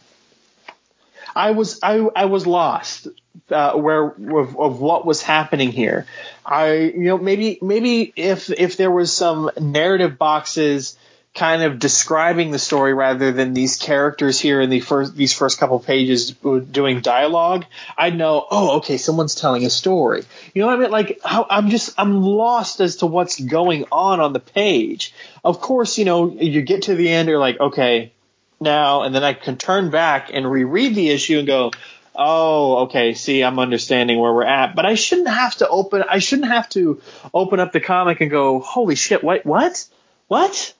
I 1.35 1.51
was 1.51 1.79
I, 1.83 1.99
I 2.15 2.25
was 2.25 2.47
lost 2.47 3.07
uh, 3.51 3.73
where 3.73 4.07
of, 4.07 4.59
of, 4.59 4.81
what 4.81 5.05
was 5.05 5.21
happening 5.21 5.71
here. 5.71 6.07
I 6.43 6.73
you 6.73 7.03
know 7.05 7.19
maybe 7.19 7.59
maybe 7.61 8.11
if 8.15 8.49
if 8.49 8.75
there 8.75 8.89
was 8.89 9.15
some 9.15 9.51
narrative 9.59 10.17
boxes 10.17 10.97
kind 11.33 11.63
of 11.63 11.79
describing 11.79 12.51
the 12.51 12.59
story 12.59 12.93
rather 12.93 13.31
than 13.31 13.53
these 13.53 13.77
characters 13.77 14.39
here 14.39 14.59
in 14.59 14.69
the 14.69 14.81
first 14.81 15.15
these 15.15 15.33
first 15.33 15.59
couple 15.59 15.79
pages 15.79 16.31
doing 16.31 17.01
dialogue, 17.01 17.65
I'd 17.97 18.17
know 18.17 18.45
oh 18.51 18.77
okay 18.77 18.97
someone's 18.97 19.35
telling 19.35 19.65
a 19.65 19.69
story. 19.69 20.23
You 20.53 20.61
know 20.61 20.67
what 20.67 20.79
I 20.79 20.81
mean? 20.81 20.91
Like 20.91 21.19
how, 21.23 21.45
I'm 21.49 21.69
just 21.69 21.93
I'm 21.97 22.21
lost 22.21 22.81
as 22.81 22.97
to 22.97 23.05
what's 23.05 23.39
going 23.39 23.85
on 23.91 24.19
on 24.19 24.33
the 24.33 24.39
page. 24.39 25.13
Of 25.43 25.61
course 25.61 25.97
you 25.97 26.05
know 26.05 26.31
you 26.31 26.61
get 26.61 26.83
to 26.83 26.95
the 26.95 27.09
end 27.09 27.29
you're 27.29 27.39
like 27.39 27.59
okay 27.59 28.11
now, 28.61 29.01
and 29.01 29.13
then 29.13 29.23
I 29.23 29.33
can 29.33 29.57
turn 29.57 29.89
back 29.89 30.29
and 30.31 30.49
reread 30.49 30.95
the 30.95 31.09
issue 31.09 31.39
and 31.39 31.47
go, 31.47 31.71
oh, 32.15 32.83
okay, 32.83 33.13
see, 33.13 33.43
I'm 33.43 33.59
understanding 33.59 34.19
where 34.19 34.33
we're 34.33 34.45
at. 34.45 34.75
But 34.75 34.85
I 34.85 34.95
shouldn't 34.95 35.29
have 35.29 35.55
to 35.57 35.67
open. 35.67 36.03
I 36.07 36.19
shouldn't 36.19 36.51
have 36.51 36.69
to 36.69 37.01
open 37.33 37.59
up 37.59 37.71
the 37.71 37.79
comic 37.79 38.21
and 38.21 38.29
go, 38.29 38.59
holy 38.59 38.95
shit, 38.95 39.23
what, 39.23 39.45
what, 39.45 39.85
what? 40.27 40.73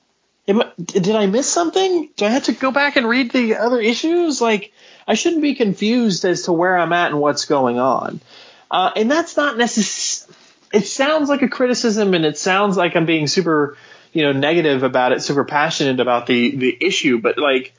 Did 0.84 1.16
I 1.16 1.26
miss 1.26 1.48
something? 1.48 2.10
Do 2.16 2.26
I 2.26 2.30
have 2.30 2.44
to 2.44 2.54
go 2.54 2.72
back 2.72 2.96
and 2.96 3.08
read 3.08 3.32
the 3.32 3.58
other 3.58 3.80
issues? 3.80 4.42
Like, 4.42 4.74
I 5.08 5.16
shouldn't 5.16 5.42
be 5.42 5.56
confused 5.56 6.26
as 6.26 6.44
to 6.44 6.54
where 6.54 6.78
I'm 6.78 6.94
at 6.94 7.12
and 7.12 7.20
what's 7.20 7.46
going 7.46 7.80
on. 7.80 8.22
Uh, 8.70 8.92
and 8.96 9.10
that's 9.12 9.36
not 9.38 9.58
necessary. 9.58 10.36
It 10.74 10.88
sounds 10.88 11.28
like 11.28 11.42
a 11.42 11.50
criticism, 11.50 12.14
and 12.14 12.26
it 12.26 12.38
sounds 12.38 12.78
like 12.78 12.96
I'm 12.96 13.06
being 13.06 13.28
super 13.28 13.76
you 14.14 14.24
know 14.24 14.32
negative 14.32 14.84
about 14.84 15.12
it, 15.12 15.22
super 15.22 15.44
passionate 15.44 16.00
about 16.00 16.28
the 16.28 16.56
the 16.56 16.78
issue, 16.80 17.20
but 17.20 17.38
like 17.38 17.74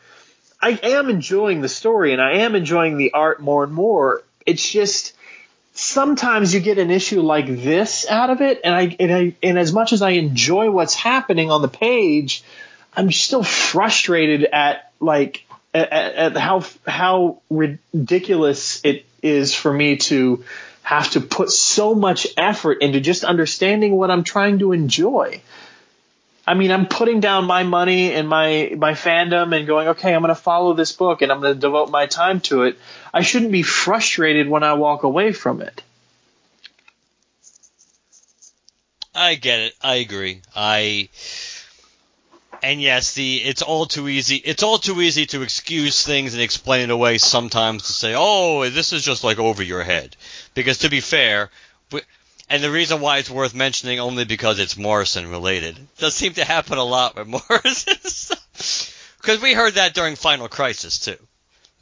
I 0.60 0.78
am 0.82 1.10
enjoying 1.10 1.60
the 1.60 1.68
story 1.68 2.12
and 2.12 2.22
I 2.22 2.38
am 2.38 2.54
enjoying 2.54 2.96
the 2.96 3.12
art 3.12 3.40
more 3.40 3.64
and 3.64 3.72
more. 3.72 4.22
It's 4.46 4.70
just 4.70 5.14
sometimes 5.82 6.54
you 6.54 6.60
get 6.60 6.78
an 6.78 6.90
issue 6.90 7.20
like 7.20 7.46
this 7.46 8.06
out 8.08 8.30
of 8.30 8.40
it, 8.40 8.60
and 8.64 8.74
I 8.74 8.96
and 8.98 9.12
I 9.12 9.34
and 9.42 9.58
as 9.58 9.72
much 9.72 9.92
as 9.92 10.00
I 10.00 10.10
enjoy 10.10 10.70
what's 10.70 10.94
happening 10.94 11.50
on 11.50 11.62
the 11.62 11.68
page, 11.68 12.44
I'm 12.96 13.10
still 13.10 13.42
frustrated 13.42 14.44
at 14.44 14.92
like 15.00 15.44
at, 15.74 15.92
at 15.92 16.36
how 16.36 16.64
how 16.86 17.42
ridiculous 17.50 18.84
it 18.84 19.04
is 19.22 19.54
for 19.54 19.72
me 19.72 19.96
to 19.96 20.44
have 20.82 21.10
to 21.10 21.20
put 21.20 21.50
so 21.50 21.94
much 21.94 22.26
effort 22.36 22.78
into 22.82 23.00
just 23.00 23.24
understanding 23.24 23.96
what 23.96 24.10
I'm 24.10 24.24
trying 24.24 24.60
to 24.60 24.72
enjoy. 24.72 25.40
I 26.46 26.54
mean, 26.54 26.72
I'm 26.72 26.86
putting 26.86 27.20
down 27.20 27.44
my 27.44 27.62
money 27.62 28.12
and 28.12 28.28
my 28.28 28.72
my 28.76 28.92
fandom 28.92 29.56
and 29.56 29.66
going, 29.66 29.88
okay, 29.88 30.12
I'm 30.12 30.22
going 30.22 30.34
to 30.34 30.40
follow 30.40 30.74
this 30.74 30.92
book 30.92 31.22
and 31.22 31.30
I'm 31.30 31.40
going 31.40 31.54
to 31.54 31.60
devote 31.60 31.90
my 31.90 32.06
time 32.06 32.40
to 32.42 32.64
it. 32.64 32.78
I 33.14 33.22
shouldn't 33.22 33.52
be 33.52 33.62
frustrated 33.62 34.48
when 34.48 34.64
I 34.64 34.72
walk 34.72 35.04
away 35.04 35.32
from 35.32 35.60
it. 35.60 35.82
I 39.14 39.36
get 39.36 39.60
it. 39.60 39.74
I 39.82 39.96
agree. 39.96 40.40
I 40.56 41.10
and 42.62 42.80
yes, 42.80 43.14
the 43.14 43.36
it's 43.36 43.62
all 43.62 43.86
too 43.86 44.08
easy. 44.08 44.36
It's 44.36 44.62
all 44.62 44.78
too 44.78 45.00
easy 45.00 45.26
to 45.26 45.42
excuse 45.42 46.04
things 46.04 46.34
and 46.34 46.42
explain 46.42 46.82
it 46.82 46.90
away 46.90 47.18
sometimes 47.18 47.84
to 47.84 47.92
say, 47.92 48.14
"Oh, 48.16 48.68
this 48.68 48.92
is 48.92 49.04
just 49.04 49.22
like 49.22 49.38
over 49.38 49.62
your 49.62 49.82
head." 49.82 50.16
Because 50.54 50.78
to 50.78 50.88
be 50.88 51.00
fair, 51.00 51.50
and 52.48 52.62
the 52.62 52.70
reason 52.70 53.00
why 53.00 53.18
it's 53.18 53.30
worth 53.30 53.54
mentioning 53.54 54.00
only 54.00 54.24
because 54.24 54.58
it's 54.58 54.76
Morrison 54.76 55.30
related. 55.30 55.78
It 55.78 55.98
does 55.98 56.14
seem 56.14 56.34
to 56.34 56.44
happen 56.44 56.78
a 56.78 56.84
lot 56.84 57.16
with 57.16 57.26
Morrison. 57.50 58.38
Because 59.20 59.40
we 59.40 59.54
heard 59.54 59.74
that 59.74 59.94
during 59.94 60.16
Final 60.16 60.48
Crisis 60.48 60.98
too. 60.98 61.16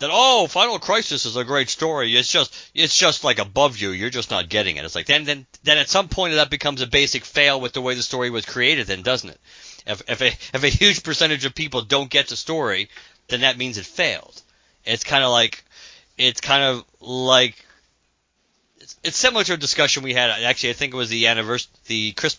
That 0.00 0.10
oh, 0.12 0.46
Final 0.46 0.78
Crisis 0.78 1.26
is 1.26 1.36
a 1.36 1.44
great 1.44 1.68
story. 1.68 2.16
It's 2.16 2.32
just 2.32 2.54
it's 2.74 2.96
just 2.96 3.22
like 3.22 3.38
above 3.38 3.76
you. 3.78 3.90
You're 3.90 4.08
just 4.08 4.30
not 4.30 4.48
getting 4.48 4.76
it. 4.76 4.84
It's 4.84 4.94
like 4.94 5.06
then 5.06 5.24
then 5.24 5.46
then 5.62 5.76
at 5.76 5.90
some 5.90 6.08
point 6.08 6.34
that 6.34 6.48
becomes 6.48 6.80
a 6.80 6.86
basic 6.86 7.24
fail 7.24 7.60
with 7.60 7.74
the 7.74 7.82
way 7.82 7.94
the 7.94 8.02
story 8.02 8.30
was 8.30 8.46
created. 8.46 8.86
Then 8.86 9.02
doesn't 9.02 9.28
it? 9.28 9.40
If 9.86 10.02
if 10.08 10.22
a 10.22 10.26
if 10.56 10.64
a 10.64 10.68
huge 10.68 11.02
percentage 11.02 11.44
of 11.44 11.54
people 11.54 11.82
don't 11.82 12.08
get 12.08 12.28
the 12.28 12.36
story, 12.36 12.88
then 13.28 13.42
that 13.42 13.58
means 13.58 13.76
it 13.76 13.84
failed. 13.84 14.40
It's 14.86 15.04
kind 15.04 15.22
of 15.22 15.30
like 15.30 15.64
it's 16.16 16.40
kind 16.40 16.62
of 16.62 16.84
like 17.00 17.62
it's 19.02 19.16
similar 19.16 19.44
to 19.44 19.54
a 19.54 19.56
discussion 19.56 20.02
we 20.02 20.14
had. 20.14 20.30
Actually, 20.30 20.70
I 20.70 20.74
think 20.74 20.94
it 20.94 20.96
was 20.96 21.10
the 21.10 21.26
anniversary, 21.26 21.70
the 21.86 22.12
Chris, 22.12 22.36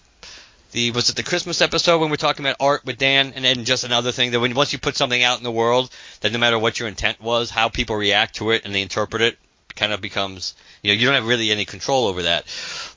the 0.71 0.91
was 0.91 1.09
it 1.09 1.15
the 1.15 1.23
Christmas 1.23 1.61
episode 1.61 1.99
when 1.99 2.09
we 2.09 2.13
are 2.13 2.17
talking 2.17 2.45
about 2.45 2.57
art 2.59 2.85
with 2.85 2.97
Dan, 2.97 3.33
and 3.35 3.43
then 3.43 3.65
just 3.65 3.83
another 3.83 4.11
thing 4.11 4.31
that 4.31 4.39
when 4.39 4.53
once 4.53 4.73
you 4.73 4.79
put 4.79 4.95
something 4.95 5.21
out 5.21 5.37
in 5.37 5.43
the 5.43 5.51
world, 5.51 5.89
that 6.21 6.31
no 6.31 6.39
matter 6.39 6.57
what 6.57 6.79
your 6.79 6.87
intent 6.87 7.21
was, 7.21 7.49
how 7.49 7.69
people 7.69 7.95
react 7.95 8.35
to 8.35 8.51
it 8.51 8.63
and 8.65 8.73
they 8.73 8.81
interpret 8.81 9.21
it, 9.21 9.37
kind 9.75 9.93
of 9.93 10.01
becomes 10.01 10.55
you 10.81 10.91
know 10.91 10.99
you 10.99 11.05
don't 11.05 11.15
have 11.15 11.27
really 11.27 11.51
any 11.51 11.65
control 11.65 12.07
over 12.07 12.23
that. 12.23 12.45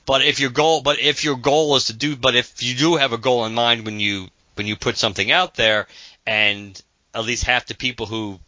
But 0.07 0.23
if 0.23 0.41
your 0.41 0.51
goal, 0.51 0.83
but 0.83 1.01
if 1.01 1.25
your 1.25 1.37
goal 1.37 1.77
is 1.77 1.87
to 1.87 1.93
do, 1.93 2.17
but 2.17 2.35
if 2.35 2.63
you 2.63 2.75
do 2.75 2.97
have 2.97 3.13
a 3.13 3.19
goal 3.19 3.45
in 3.47 3.55
mind 3.55 3.85
when 3.85 4.01
you 4.01 4.29
when 4.55 4.67
you 4.67 4.77
put 4.77 4.97
something 4.97 5.31
out 5.31 5.55
there, 5.55 5.87
and 6.27 6.81
at 7.15 7.25
least 7.25 7.45
half 7.45 7.67
the 7.67 7.75
people 7.75 8.07
who 8.07 8.39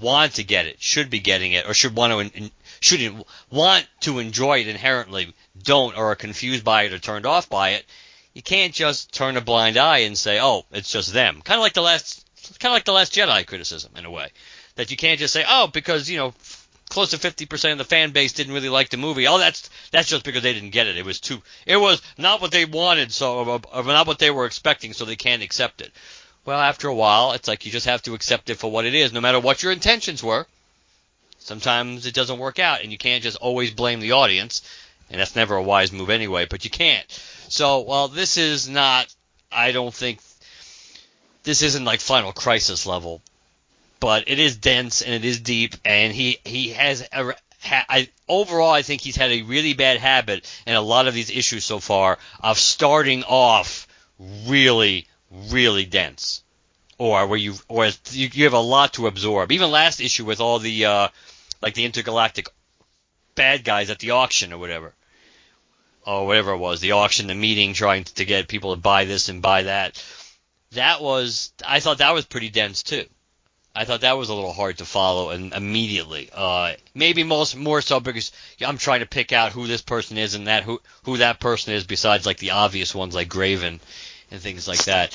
want 0.00 0.34
to 0.34 0.44
get 0.44 0.66
it 0.66 0.82
should 0.82 1.10
be 1.10 1.20
getting 1.20 1.52
it 1.52 1.68
or 1.68 1.74
should 1.74 1.94
want 1.94 2.32
to 2.34 2.50
shouldn't 2.86 3.26
want 3.50 3.86
to 4.00 4.20
enjoy 4.20 4.60
it 4.60 4.68
inherently 4.68 5.34
don't 5.60 5.96
or 5.96 6.12
are 6.12 6.16
confused 6.16 6.64
by 6.64 6.84
it 6.84 6.92
or 6.92 6.98
turned 7.00 7.26
off 7.26 7.48
by 7.48 7.70
it, 7.70 7.84
you 8.32 8.42
can't 8.42 8.72
just 8.72 9.12
turn 9.12 9.36
a 9.36 9.40
blind 9.40 9.76
eye 9.76 9.98
and 9.98 10.16
say, 10.16 10.40
"Oh, 10.40 10.64
it's 10.70 10.92
just 10.92 11.12
them." 11.12 11.42
Kind 11.42 11.58
of 11.58 11.62
like 11.62 11.72
the 11.72 11.82
last, 11.82 12.24
kind 12.60 12.70
of 12.70 12.76
like 12.76 12.84
the 12.84 12.92
last 12.92 13.12
Jedi 13.12 13.44
criticism 13.44 13.92
in 13.96 14.04
a 14.04 14.10
way, 14.10 14.30
that 14.76 14.90
you 14.90 14.96
can't 14.96 15.18
just 15.18 15.34
say, 15.34 15.44
"Oh, 15.48 15.66
because 15.66 16.08
you 16.08 16.18
know." 16.18 16.34
Close 16.88 17.10
to 17.10 17.18
50% 17.18 17.72
of 17.72 17.78
the 17.78 17.84
fan 17.84 18.12
base 18.12 18.32
didn't 18.32 18.54
really 18.54 18.68
like 18.68 18.90
the 18.90 18.96
movie. 18.96 19.26
Oh, 19.26 19.38
that's 19.38 19.68
that's 19.90 20.08
just 20.08 20.22
because 20.22 20.44
they 20.44 20.54
didn't 20.54 20.70
get 20.70 20.86
it. 20.86 20.96
It 20.96 21.04
was 21.04 21.18
too. 21.18 21.42
It 21.66 21.78
was 21.78 22.00
not 22.16 22.40
what 22.40 22.52
they 22.52 22.64
wanted, 22.64 23.10
so 23.10 23.60
or, 23.74 23.82
not 23.82 24.06
what 24.06 24.20
they 24.20 24.30
were 24.30 24.46
expecting, 24.46 24.92
so 24.92 25.04
they 25.04 25.16
can't 25.16 25.42
accept 25.42 25.80
it. 25.80 25.92
Well, 26.44 26.60
after 26.60 26.86
a 26.86 26.94
while, 26.94 27.32
it's 27.32 27.48
like 27.48 27.66
you 27.66 27.72
just 27.72 27.86
have 27.86 28.02
to 28.02 28.14
accept 28.14 28.50
it 28.50 28.60
for 28.60 28.70
what 28.70 28.84
it 28.84 28.94
is, 28.94 29.12
no 29.12 29.20
matter 29.20 29.40
what 29.40 29.64
your 29.64 29.72
intentions 29.72 30.22
were. 30.22 30.46
Sometimes 31.46 32.06
it 32.06 32.14
doesn't 32.14 32.40
work 32.40 32.58
out, 32.58 32.82
and 32.82 32.90
you 32.90 32.98
can't 32.98 33.22
just 33.22 33.36
always 33.36 33.70
blame 33.70 34.00
the 34.00 34.12
audience, 34.12 34.62
and 35.08 35.20
that's 35.20 35.36
never 35.36 35.54
a 35.54 35.62
wise 35.62 35.92
move 35.92 36.10
anyway, 36.10 36.44
but 36.44 36.64
you 36.64 36.70
can't. 36.70 37.06
So, 37.48 37.82
well, 37.82 38.08
this 38.08 38.36
is 38.36 38.68
not, 38.68 39.14
I 39.52 39.70
don't 39.70 39.94
think, 39.94 40.18
this 41.44 41.62
isn't 41.62 41.84
like 41.84 42.00
Final 42.00 42.32
Crisis 42.32 42.84
level, 42.84 43.22
but 44.00 44.24
it 44.26 44.40
is 44.40 44.56
dense 44.56 45.02
and 45.02 45.14
it 45.14 45.24
is 45.24 45.38
deep, 45.38 45.76
and 45.84 46.12
he, 46.12 46.40
he 46.44 46.70
has 46.70 47.06
a, 47.12 47.32
ha- 47.62 47.86
I 47.88 48.08
overall 48.28 48.72
I 48.72 48.82
think 48.82 49.00
he's 49.00 49.14
had 49.14 49.30
a 49.30 49.42
really 49.42 49.74
bad 49.74 49.98
habit 49.98 50.50
in 50.66 50.74
a 50.74 50.80
lot 50.80 51.06
of 51.06 51.14
these 51.14 51.30
issues 51.30 51.64
so 51.64 51.78
far 51.78 52.18
of 52.40 52.58
starting 52.58 53.22
off 53.22 53.86
really 54.48 55.06
really 55.30 55.84
dense 55.84 56.42
or 56.98 57.26
where 57.26 57.38
you 57.38 57.54
or 57.68 57.86
you, 58.10 58.28
you 58.32 58.44
have 58.44 58.52
a 58.52 58.58
lot 58.58 58.94
to 58.94 59.06
absorb. 59.06 59.52
Even 59.52 59.70
last 59.70 60.00
issue 60.00 60.24
with 60.24 60.40
all 60.40 60.58
the 60.58 60.86
uh, 60.86 61.08
like 61.62 61.74
the 61.74 61.84
intergalactic 61.84 62.48
bad 63.34 63.64
guys 63.64 63.90
at 63.90 63.98
the 63.98 64.12
auction 64.12 64.52
or 64.52 64.58
whatever. 64.58 64.94
Or 66.06 66.26
whatever 66.26 66.52
it 66.52 66.58
was, 66.58 66.80
the 66.80 66.92
auction, 66.92 67.26
the 67.26 67.34
meeting, 67.34 67.72
trying 67.72 68.04
to 68.04 68.24
get 68.24 68.48
people 68.48 68.74
to 68.74 68.80
buy 68.80 69.06
this 69.06 69.28
and 69.28 69.42
buy 69.42 69.64
that. 69.64 70.02
That 70.72 71.02
was, 71.02 71.52
I 71.66 71.80
thought 71.80 71.98
that 71.98 72.14
was 72.14 72.24
pretty 72.24 72.48
dense 72.48 72.82
too. 72.82 73.06
I 73.76 73.84
thought 73.84 74.00
that 74.00 74.16
was 74.16 74.30
a 74.30 74.34
little 74.34 74.54
hard 74.54 74.78
to 74.78 74.86
follow 74.86 75.30
and 75.30 75.52
immediately. 75.52 76.30
Uh, 76.32 76.74
maybe 76.94 77.24
most 77.24 77.54
more 77.54 77.82
so 77.82 78.00
because 78.00 78.32
I'm 78.64 78.78
trying 78.78 79.00
to 79.00 79.06
pick 79.06 79.32
out 79.32 79.52
who 79.52 79.66
this 79.66 79.82
person 79.82 80.16
is 80.16 80.34
and 80.34 80.46
that 80.46 80.62
who 80.62 80.80
who 81.04 81.18
that 81.18 81.40
person 81.40 81.74
is 81.74 81.84
besides 81.84 82.24
like 82.24 82.38
the 82.38 82.52
obvious 82.52 82.94
ones 82.94 83.14
like 83.14 83.28
Graven 83.28 83.80
and 84.30 84.40
things 84.40 84.66
like 84.66 84.84
that. 84.84 85.12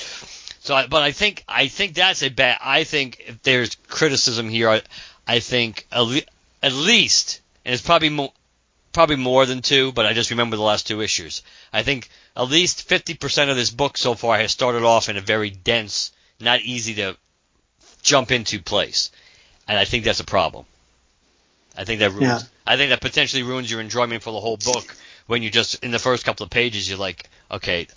So, 0.60 0.80
but 0.88 1.02
I 1.02 1.12
think 1.12 1.44
I 1.48 1.70
think 1.70 1.96
that's 1.96 2.22
a 2.22 2.30
bad. 2.30 2.60
I 2.62 2.84
think 2.84 3.24
if 3.26 3.42
there's 3.42 3.74
criticism 3.88 4.48
here, 4.48 4.70
I, 4.70 4.82
I 5.28 5.40
think 5.40 5.86
at, 5.92 6.02
le- 6.02 6.22
at 6.62 6.74
least, 6.74 7.42
and 7.66 7.74
it's 7.74 7.84
probably 7.84 8.10
more 8.10 8.32
probably 8.92 9.16
more 9.16 9.46
than 9.46 9.62
two, 9.62 9.92
but 9.94 10.06
I 10.06 10.14
just 10.14 10.32
remember 10.32 10.58
the 10.58 10.64
last 10.64 10.88
two 10.88 11.02
issues. 11.02 11.44
I 11.72 11.84
think 11.84 12.10
at 12.36 12.50
least 12.50 12.90
50% 12.90 13.50
of 13.50 13.56
this 13.56 13.72
book 13.72 13.98
so 13.98 14.16
far 14.16 14.38
has 14.38 14.52
started 14.52 14.84
off 14.84 15.08
in 15.08 15.16
a 15.16 15.22
very 15.22 15.50
dense, 15.50 16.12
not 16.42 16.60
easy 16.62 16.96
to 16.96 17.16
jump 18.02 18.32
into 18.32 18.60
place, 18.62 19.12
and 19.68 19.78
I 19.80 19.86
think 19.86 20.04
that's 20.04 20.20
a 20.20 20.26
problem. 20.26 20.66
I 21.78 21.86
think 21.86 22.00
that 22.00 22.12
ruins. 22.12 22.24
Yeah. 22.24 22.40
I 22.68 22.78
think 22.78 22.90
that 22.90 23.02
potentially 23.02 23.44
ruins 23.44 23.72
your 23.72 23.80
enjoyment 23.80 24.24
for 24.24 24.32
the 24.32 24.40
whole 24.40 24.58
book 24.58 24.96
when 25.28 25.42
you 25.42 25.50
just 25.50 25.84
in 25.84 25.92
the 25.92 26.00
first 26.00 26.26
couple 26.26 26.44
of 26.44 26.50
pages 26.50 26.90
you're 26.90 27.00
like, 27.00 27.30
okay, 27.50 27.88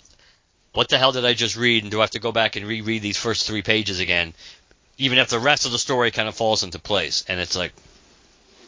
what 0.73 0.89
the 0.89 0.97
hell 0.97 1.11
did 1.11 1.25
I 1.25 1.33
just 1.33 1.55
read, 1.55 1.83
and 1.83 1.91
do 1.91 1.99
I 1.99 2.03
have 2.03 2.11
to 2.11 2.19
go 2.19 2.31
back 2.31 2.55
and 2.55 2.65
reread 2.65 3.01
these 3.01 3.17
first 3.17 3.47
three 3.47 3.61
pages 3.61 3.99
again? 3.99 4.33
Even 4.97 5.17
if 5.17 5.29
the 5.29 5.39
rest 5.39 5.65
of 5.65 5.71
the 5.71 5.79
story 5.79 6.11
kind 6.11 6.27
of 6.27 6.35
falls 6.35 6.63
into 6.63 6.79
place, 6.79 7.25
and 7.27 7.39
it's 7.39 7.55
like, 7.55 7.73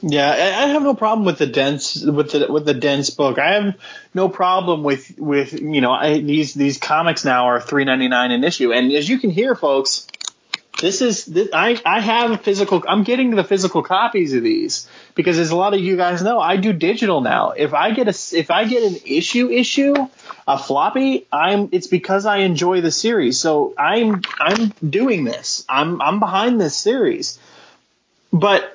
Yeah, 0.02 0.30
I 0.30 0.68
have 0.68 0.84
no 0.84 0.94
problem 0.94 1.26
with 1.26 1.38
the 1.38 1.48
dense 1.48 2.04
with 2.04 2.32
the 2.32 2.52
with 2.52 2.66
the 2.66 2.74
dense 2.74 3.10
book. 3.10 3.40
I 3.40 3.54
have 3.54 3.76
no 4.14 4.28
problem 4.30 4.84
with 4.84 5.18
with 5.18 5.54
you 5.54 5.82
know 5.82 5.92
I, 5.92 6.20
these 6.20 6.54
these 6.54 6.78
comics 6.78 7.24
now 7.24 7.46
are 7.46 7.62
three 7.62 7.86
ninety 7.86 8.08
nine 8.08 8.32
an 8.32 8.44
issue, 8.44 8.74
and 8.74 8.92
as 8.92 9.08
you 9.08 9.20
can 9.20 9.30
hear, 9.30 9.56
folks, 9.56 10.08
this 10.82 11.02
is 11.02 11.26
this, 11.26 11.50
I 11.54 11.82
I 11.86 12.02
have 12.02 12.42
physical. 12.42 12.84
I'm 12.88 13.04
getting 13.04 13.32
the 13.32 13.44
physical 13.44 13.82
copies 13.82 14.34
of 14.34 14.44
these 14.44 14.88
because 15.18 15.38
as 15.38 15.50
a 15.50 15.56
lot 15.56 15.74
of 15.74 15.82
you 15.82 15.98
guys 15.98 16.22
know, 16.22 16.40
I 16.40 16.56
do 16.56 16.72
digital 16.72 17.20
now. 17.20 17.50
If 17.52 17.74
I 17.74 17.92
get 17.92 18.08
a 18.08 18.38
if 18.38 18.50
I 18.50 18.64
get 18.64 18.84
an 18.84 19.00
issue 19.06 19.50
issue 19.50 19.96
a 20.48 20.58
floppy, 20.58 21.26
I'm 21.34 21.68
it's 21.74 21.88
because 21.88 22.26
I 22.26 22.38
enjoy 22.38 22.80
the 22.80 22.92
series. 22.92 23.38
So 23.38 23.74
I'm 23.78 24.22
I'm 24.40 24.70
doing 24.88 25.26
this. 25.26 25.66
I'm 25.68 26.02
I'm 26.02 26.22
behind 26.22 26.62
this 26.62 26.78
series, 26.78 27.38
but. 28.32 28.74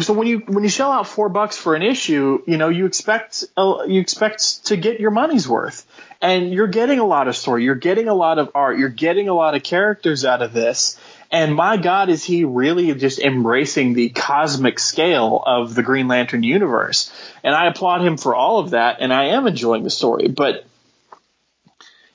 So 0.00 0.12
when 0.12 0.26
you 0.26 0.38
when 0.40 0.64
you 0.64 0.70
shell 0.70 0.90
out 0.90 1.06
four 1.06 1.28
bucks 1.28 1.56
for 1.56 1.74
an 1.74 1.82
issue, 1.82 2.42
you 2.46 2.56
know 2.56 2.68
you 2.68 2.86
expect 2.86 3.44
uh, 3.56 3.84
you 3.86 4.00
expect 4.00 4.66
to 4.66 4.76
get 4.76 5.00
your 5.00 5.10
money's 5.10 5.48
worth, 5.48 5.86
and 6.20 6.52
you're 6.52 6.66
getting 6.66 6.98
a 6.98 7.04
lot 7.04 7.28
of 7.28 7.36
story, 7.36 7.64
you're 7.64 7.74
getting 7.74 8.08
a 8.08 8.14
lot 8.14 8.38
of 8.38 8.50
art, 8.54 8.78
you're 8.78 8.88
getting 8.88 9.28
a 9.28 9.34
lot 9.34 9.54
of 9.54 9.62
characters 9.62 10.24
out 10.24 10.42
of 10.42 10.52
this, 10.52 10.98
and 11.30 11.54
my 11.54 11.76
God, 11.76 12.10
is 12.10 12.24
he 12.24 12.44
really 12.44 12.94
just 12.94 13.18
embracing 13.18 13.92
the 13.92 14.08
cosmic 14.08 14.78
scale 14.78 15.42
of 15.44 15.74
the 15.74 15.82
Green 15.82 16.08
Lantern 16.08 16.42
universe? 16.42 17.12
And 17.42 17.54
I 17.54 17.66
applaud 17.66 18.02
him 18.02 18.16
for 18.16 18.34
all 18.34 18.60
of 18.60 18.70
that, 18.70 18.98
and 19.00 19.12
I 19.12 19.26
am 19.26 19.46
enjoying 19.46 19.84
the 19.84 19.90
story, 19.90 20.28
but 20.28 20.64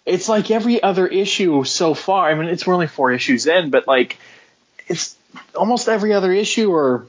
it's 0.05 0.27
like 0.27 0.49
every 0.51 0.81
other 0.81 1.05
issue 1.05 1.63
so 1.63 1.93
far. 1.93 2.29
I 2.29 2.33
mean, 2.33 2.49
it's 2.49 2.65
we're 2.65 2.73
only 2.73 2.87
four 2.87 3.11
issues 3.11 3.45
in, 3.45 3.69
but 3.69 3.87
like 3.87 4.17
it's 4.87 5.15
almost 5.55 5.87
every 5.87 6.13
other 6.13 6.33
issue 6.33 6.73
or 6.73 7.05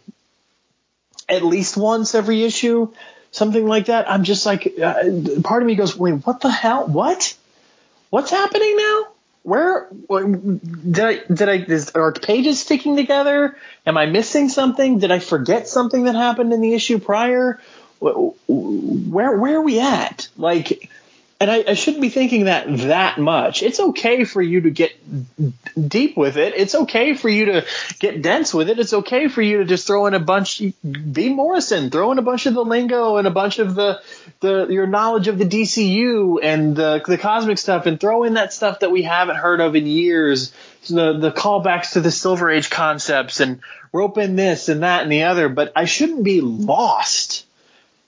at 1.30 1.42
least 1.42 1.76
once 1.76 2.14
every 2.14 2.42
issue, 2.42 2.92
something 3.30 3.66
like 3.66 3.86
that. 3.86 4.10
I'm 4.10 4.24
just 4.24 4.44
like, 4.46 4.74
uh, 4.82 5.04
part 5.42 5.62
of 5.62 5.66
me 5.66 5.74
goes, 5.74 5.96
wait, 5.96 6.12
what 6.12 6.40
the 6.40 6.50
hell? 6.50 6.86
What? 6.86 7.34
What's 8.10 8.30
happening 8.30 8.76
now? 8.76 9.06
Where 9.42 9.88
did 10.10 11.00
I 11.00 11.20
did 11.32 11.48
I 11.48 11.54
is, 11.54 11.90
are 11.92 12.12
pages 12.12 12.60
sticking 12.60 12.96
together? 12.96 13.56
Am 13.86 13.96
I 13.96 14.04
missing 14.04 14.50
something? 14.50 14.98
Did 14.98 15.10
I 15.10 15.18
forget 15.18 15.66
something 15.66 16.04
that 16.04 16.14
happened 16.14 16.52
in 16.52 16.60
the 16.60 16.74
issue 16.74 16.98
prior? 16.98 17.58
Where 18.00 19.36
where 19.36 19.56
are 19.56 19.62
we 19.62 19.80
at? 19.80 20.28
Like, 20.36 20.89
and 21.40 21.50
I, 21.50 21.64
I 21.68 21.74
shouldn't 21.74 22.02
be 22.02 22.10
thinking 22.10 22.44
that 22.44 22.66
that 22.68 23.18
much. 23.18 23.62
It's 23.62 23.80
okay 23.80 24.24
for 24.24 24.42
you 24.42 24.60
to 24.60 24.70
get 24.70 24.92
deep 25.88 26.14
with 26.14 26.36
it. 26.36 26.52
It's 26.54 26.74
okay 26.74 27.14
for 27.14 27.30
you 27.30 27.46
to 27.46 27.66
get 27.98 28.20
dense 28.20 28.52
with 28.52 28.68
it. 28.68 28.78
It's 28.78 28.92
okay 28.92 29.26
for 29.28 29.40
you 29.40 29.58
to 29.58 29.64
just 29.64 29.86
throw 29.86 30.04
in 30.04 30.12
a 30.12 30.20
bunch. 30.20 30.60
Be 30.82 31.32
Morrison, 31.32 31.90
throw 31.90 32.12
in 32.12 32.18
a 32.18 32.22
bunch 32.22 32.44
of 32.44 32.52
the 32.52 32.62
lingo 32.62 33.16
and 33.16 33.26
a 33.26 33.30
bunch 33.30 33.58
of 33.58 33.74
the 33.74 34.02
the 34.40 34.66
your 34.68 34.86
knowledge 34.86 35.28
of 35.28 35.38
the 35.38 35.46
DCU 35.46 36.40
and 36.42 36.76
the 36.76 37.02
the 37.06 37.16
cosmic 37.16 37.56
stuff, 37.56 37.86
and 37.86 37.98
throw 37.98 38.24
in 38.24 38.34
that 38.34 38.52
stuff 38.52 38.80
that 38.80 38.90
we 38.90 39.02
haven't 39.02 39.36
heard 39.36 39.60
of 39.60 39.74
in 39.74 39.86
years. 39.86 40.52
The 40.90 41.14
the 41.18 41.32
callbacks 41.32 41.92
to 41.92 42.02
the 42.02 42.10
Silver 42.10 42.50
Age 42.50 42.68
concepts 42.68 43.40
and 43.40 43.60
rope 43.94 44.18
in 44.18 44.36
this 44.36 44.68
and 44.68 44.82
that 44.82 45.04
and 45.04 45.12
the 45.12 45.22
other. 45.22 45.48
But 45.48 45.72
I 45.74 45.86
shouldn't 45.86 46.22
be 46.22 46.42
lost 46.42 47.46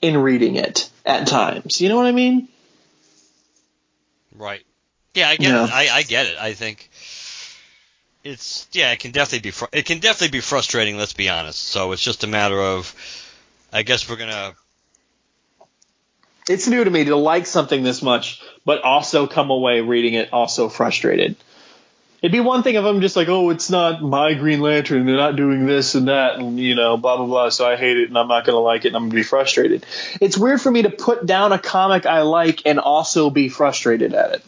in 0.03 0.18
reading 0.18 0.57
it 0.57 0.90
at 1.07 1.27
times. 1.29 1.81
You 1.81 1.88
know 1.88 1.97
what 1.97 2.07
I 2.07 2.12
mean? 2.12 2.49
Right. 4.35 4.62
Yeah, 5.14 5.29
I 5.29 5.37
get 5.37 5.51
Yeah. 5.51 5.64
it. 5.64 5.71
I, 5.73 5.88
I 5.88 6.03
get 6.03 6.27
it. 6.27 6.38
I 6.38 6.55
think 6.55 6.88
it's 8.25 8.66
yeah, 8.73 8.92
it 8.92 9.01
can 9.01 9.11
definitely 9.11 9.40
be 9.40 9.51
fr- 9.51 9.66
it 9.73 9.85
can 9.85 9.99
definitely 9.99 10.37
be 10.37 10.40
frustrating. 10.40 10.97
Let's 10.97 11.12
be 11.12 11.29
honest. 11.29 11.59
So 11.59 11.92
it's 11.92 12.03
just 12.03 12.25
a 12.25 12.27
matter 12.27 12.61
of, 12.61 12.95
I 13.73 13.83
guess 13.83 14.09
we're 14.09 14.16
gonna 14.16 14.55
It's 16.49 16.66
new 16.66 16.83
to 16.83 16.90
me 16.90 17.05
to 17.05 17.16
like 17.16 17.47
something 17.47 17.83
this 17.83 18.03
much, 18.03 18.40
but 18.64 18.83
also 18.83 19.27
come 19.27 19.51
away 19.51 19.81
reading 19.81 20.14
it 20.14 20.33
also 20.33 20.68
frustrated. 20.68 21.37
It'd 22.23 22.31
be 22.31 22.39
one 22.39 22.63
thing 22.63 22.77
if 22.77 22.85
I'm 22.85 23.01
just 23.01 23.17
like, 23.17 23.29
oh, 23.29 23.51
it's 23.51 23.69
not 23.69 24.01
my 24.01 24.35
Green 24.35 24.61
Lantern, 24.61 25.07
they're 25.07 25.17
not 25.17 25.35
doing 25.35 25.67
this 25.67 25.97
and 25.97 26.07
that, 26.07 26.37
and 26.39 26.57
you 26.57 26.77
know, 26.77 26.97
blah 26.97 27.17
blah 27.17 27.27
blah. 27.27 27.49
So 27.49 27.69
I 27.69 27.75
hate 27.75 27.97
it, 27.99 28.09
and 28.09 28.17
I'm 28.17 28.29
not 28.29 28.45
gonna 28.45 28.61
like 28.61 28.85
it, 28.85 28.89
and 28.89 28.97
I'm 28.97 29.09
gonna 29.09 29.15
be 29.17 29.25
frustrated. 29.25 29.85
It's 30.21 30.39
weird 30.39 30.61
for 30.61 30.71
me 30.71 30.83
to 30.83 30.91
put 30.91 31.27
down 31.27 31.51
a 31.53 31.59
comic 31.59 32.07
I 32.07 32.23
like 32.23 32.63
and 32.65 32.79
also 32.79 33.29
be 33.29 33.49
frustrated 33.49 34.15
at 34.15 34.35
it. 34.35 34.45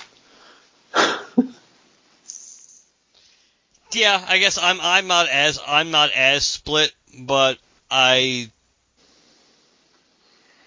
yeah. 3.92 4.24
I 4.28 4.38
guess 4.38 4.56
I'm 4.56 4.78
I'm 4.80 5.08
not 5.08 5.28
as 5.28 5.60
I'm 5.66 5.90
not 5.90 6.12
as 6.12 6.46
split, 6.46 6.94
but 7.18 7.58
I 7.90 8.52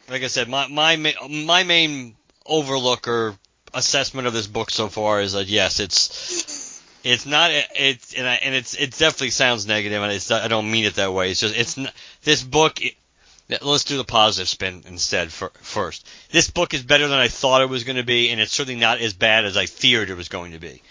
like 0.10 0.24
I 0.24 0.28
said, 0.28 0.50
my 0.50 0.68
my 0.68 1.16
my 1.30 1.64
main 1.64 2.18
overlook 2.46 3.08
or 3.08 3.36
assessment 3.74 4.28
of 4.28 4.34
this 4.34 4.48
book 4.48 4.72
so 4.72 4.90
far 4.90 5.22
is 5.22 5.32
that 5.32 5.48
yes, 5.48 5.80
it's 5.80 6.67
it's 7.04 7.26
not 7.26 7.52
it's 7.52 8.14
and 8.14 8.28
I, 8.28 8.36
and 8.36 8.56
it's 8.56 8.74
it 8.76 8.92
definitely 8.92 9.30
sounds 9.32 9.68
negative, 9.68 10.02
and 10.02 10.12
it's 10.12 10.32
I 10.32 10.48
don't 10.48 10.72
mean 10.72 10.86
it 10.86 10.96
that 10.96 11.14
way. 11.14 11.32
It's 11.32 11.40
just 11.40 11.56
it's 11.56 11.78
n 11.78 11.90
this 12.24 12.44
book. 12.44 12.82
It, 12.82 12.96
let's 13.62 13.86
do 13.86 13.98
the 13.98 14.04
positive 14.04 14.50
spin 14.50 14.84
instead 14.88 15.32
for, 15.32 15.52
first. 15.62 16.08
This 16.32 16.50
book 16.50 16.74
is 16.74 16.84
better 16.84 17.08
than 17.08 17.20
I 17.20 17.30
thought 17.30 17.62
it 17.62 17.70
was 17.70 17.86
going 17.86 17.96
to 17.98 18.04
be, 18.04 18.30
and 18.30 18.42
it's 18.42 18.52
certainly 18.52 18.80
not 18.80 19.00
as 19.00 19.14
bad 19.14 19.46
as 19.46 19.56
I 19.56 19.68
feared 19.68 20.10
it 20.10 20.18
was 20.18 20.28
going 20.28 20.52
to 20.52 20.60
be, 20.60 20.82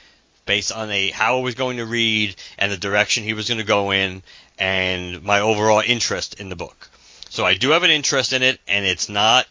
based 0.46 0.72
on 0.72 0.90
a 0.90 1.10
how 1.10 1.38
I 1.38 1.42
was 1.42 1.54
going 1.54 1.78
to 1.78 1.86
read 1.86 2.34
and 2.56 2.72
the 2.72 2.78
direction 2.78 3.24
he 3.24 3.34
was 3.34 3.48
going 3.48 3.58
to 3.58 3.64
go 3.64 3.90
in, 3.90 4.22
and 4.58 5.22
my 5.22 5.40
overall 5.40 5.82
interest 5.84 6.40
in 6.40 6.48
the 6.48 6.56
book. 6.56 6.88
So 7.28 7.44
I 7.44 7.54
do 7.54 7.70
have 7.70 7.82
an 7.82 7.90
interest 7.90 8.32
in 8.32 8.42
it, 8.42 8.58
and 8.66 8.86
it's 8.86 9.08
not, 9.08 9.46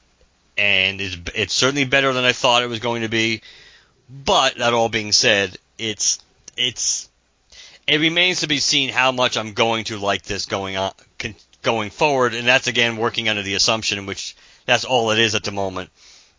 and 0.57 0.99
it's, 0.99 1.17
it's 1.35 1.53
certainly 1.53 1.85
better 1.85 2.13
than 2.13 2.23
I 2.23 2.31
thought 2.31 2.63
it 2.63 2.69
was 2.69 2.79
going 2.79 3.03
to 3.03 3.09
be. 3.09 3.41
But 4.09 4.57
that 4.57 4.73
all 4.73 4.89
being 4.89 5.11
said, 5.11 5.57
it's 5.77 6.19
it's 6.57 7.09
it 7.87 7.99
remains 7.99 8.41
to 8.41 8.47
be 8.47 8.57
seen 8.57 8.89
how 8.89 9.11
much 9.11 9.37
I'm 9.37 9.53
going 9.53 9.85
to 9.85 9.97
like 9.97 10.23
this 10.23 10.45
going 10.45 10.77
on 10.77 10.91
going 11.61 11.89
forward, 11.89 12.33
and 12.35 12.47
that's 12.47 12.67
again 12.67 12.95
working 12.95 13.27
under 13.27 13.41
the 13.41 13.55
assumption 13.55 14.05
which 14.05 14.35
that's 14.65 14.85
all 14.85 15.11
it 15.11 15.19
is 15.19 15.35
at 15.35 15.43
the 15.43 15.51
moment 15.51 15.89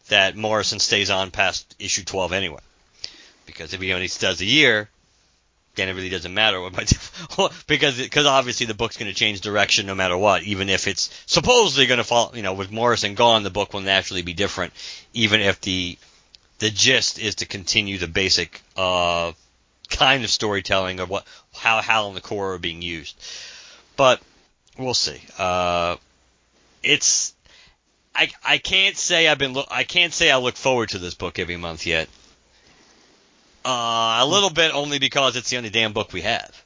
that 0.09 0.37
Morrison 0.37 0.79
stays 0.79 1.11
on 1.11 1.31
past 1.31 1.75
issue 1.79 2.05
12 2.05 2.33
anyway. 2.33 2.61
Because 3.45 3.75
if 3.75 3.81
he 3.81 3.93
only 3.93 4.07
does 4.07 4.41
a 4.41 4.45
year, 4.45 4.89
then 5.75 5.89
it 5.89 5.95
really 5.95 6.09
doesn't 6.09 6.33
matter 6.33 6.61
what 6.61 6.73
because 7.67 7.99
because 7.99 8.27
obviously 8.27 8.67
the 8.67 8.75
book's 8.75 8.97
going 8.97 9.11
to 9.11 9.19
change 9.19 9.41
direction 9.41 9.87
no 9.87 9.95
matter 9.95 10.17
what, 10.17 10.43
even 10.45 10.69
if 10.69 10.89
it's 10.89 11.11
supposedly 11.27 11.87
going 11.87 11.99
to 11.99 12.05
fall. 12.05 12.33
You 12.35 12.43
know, 12.43 12.55
with 12.55 12.73
Morrison 12.73 13.15
gone, 13.15 13.43
the 13.43 13.51
book 13.51 13.73
will 13.73 13.81
naturally 13.81 14.23
be 14.23 14.33
different, 14.33 14.73
even 15.13 15.41
if 15.41 15.61
the 15.61 15.99
the 16.59 16.71
gist 16.71 17.19
is 17.19 17.37
to 17.37 17.47
continue 17.47 17.99
the 17.99 18.09
basic 18.09 18.63
uh, 18.77 19.33
kind 19.89 20.25
of 20.25 20.31
storytelling 20.31 21.01
of 21.01 21.11
what 21.11 21.27
how 21.55 21.81
Hal 21.81 22.09
and 22.09 22.17
the 22.17 22.21
Corps 22.21 22.55
are 22.55 22.59
being 22.59 22.83
used. 22.83 23.17
But 23.97 24.21
we'll 24.79 24.95
see. 24.95 25.21
Uh, 25.39 25.97
it's 26.83 27.35
I 28.15 28.31
I 28.45 28.59
can't 28.59 28.97
say 28.97 29.29
I've 29.29 29.39
been 29.39 29.53
look 29.53 29.69
I 29.71 29.85
can't 29.85 30.13
say 30.13 30.31
I 30.31 30.37
look 30.39 30.57
forward 30.57 30.91
to 30.91 30.99
this 30.99 31.15
book 31.15 31.39
every 31.39 31.57
month 31.57 31.87
yet. 31.87 32.09
Uh, 33.65 34.19
a 34.21 34.27
little 34.27 34.51
bit 34.51 34.73
only 34.75 34.99
because 34.99 35.35
it's 35.35 35.51
the 35.51 35.57
only 35.57 35.71
damn 35.71 35.93
book 35.93 36.13
we 36.13 36.21
have. 36.23 36.65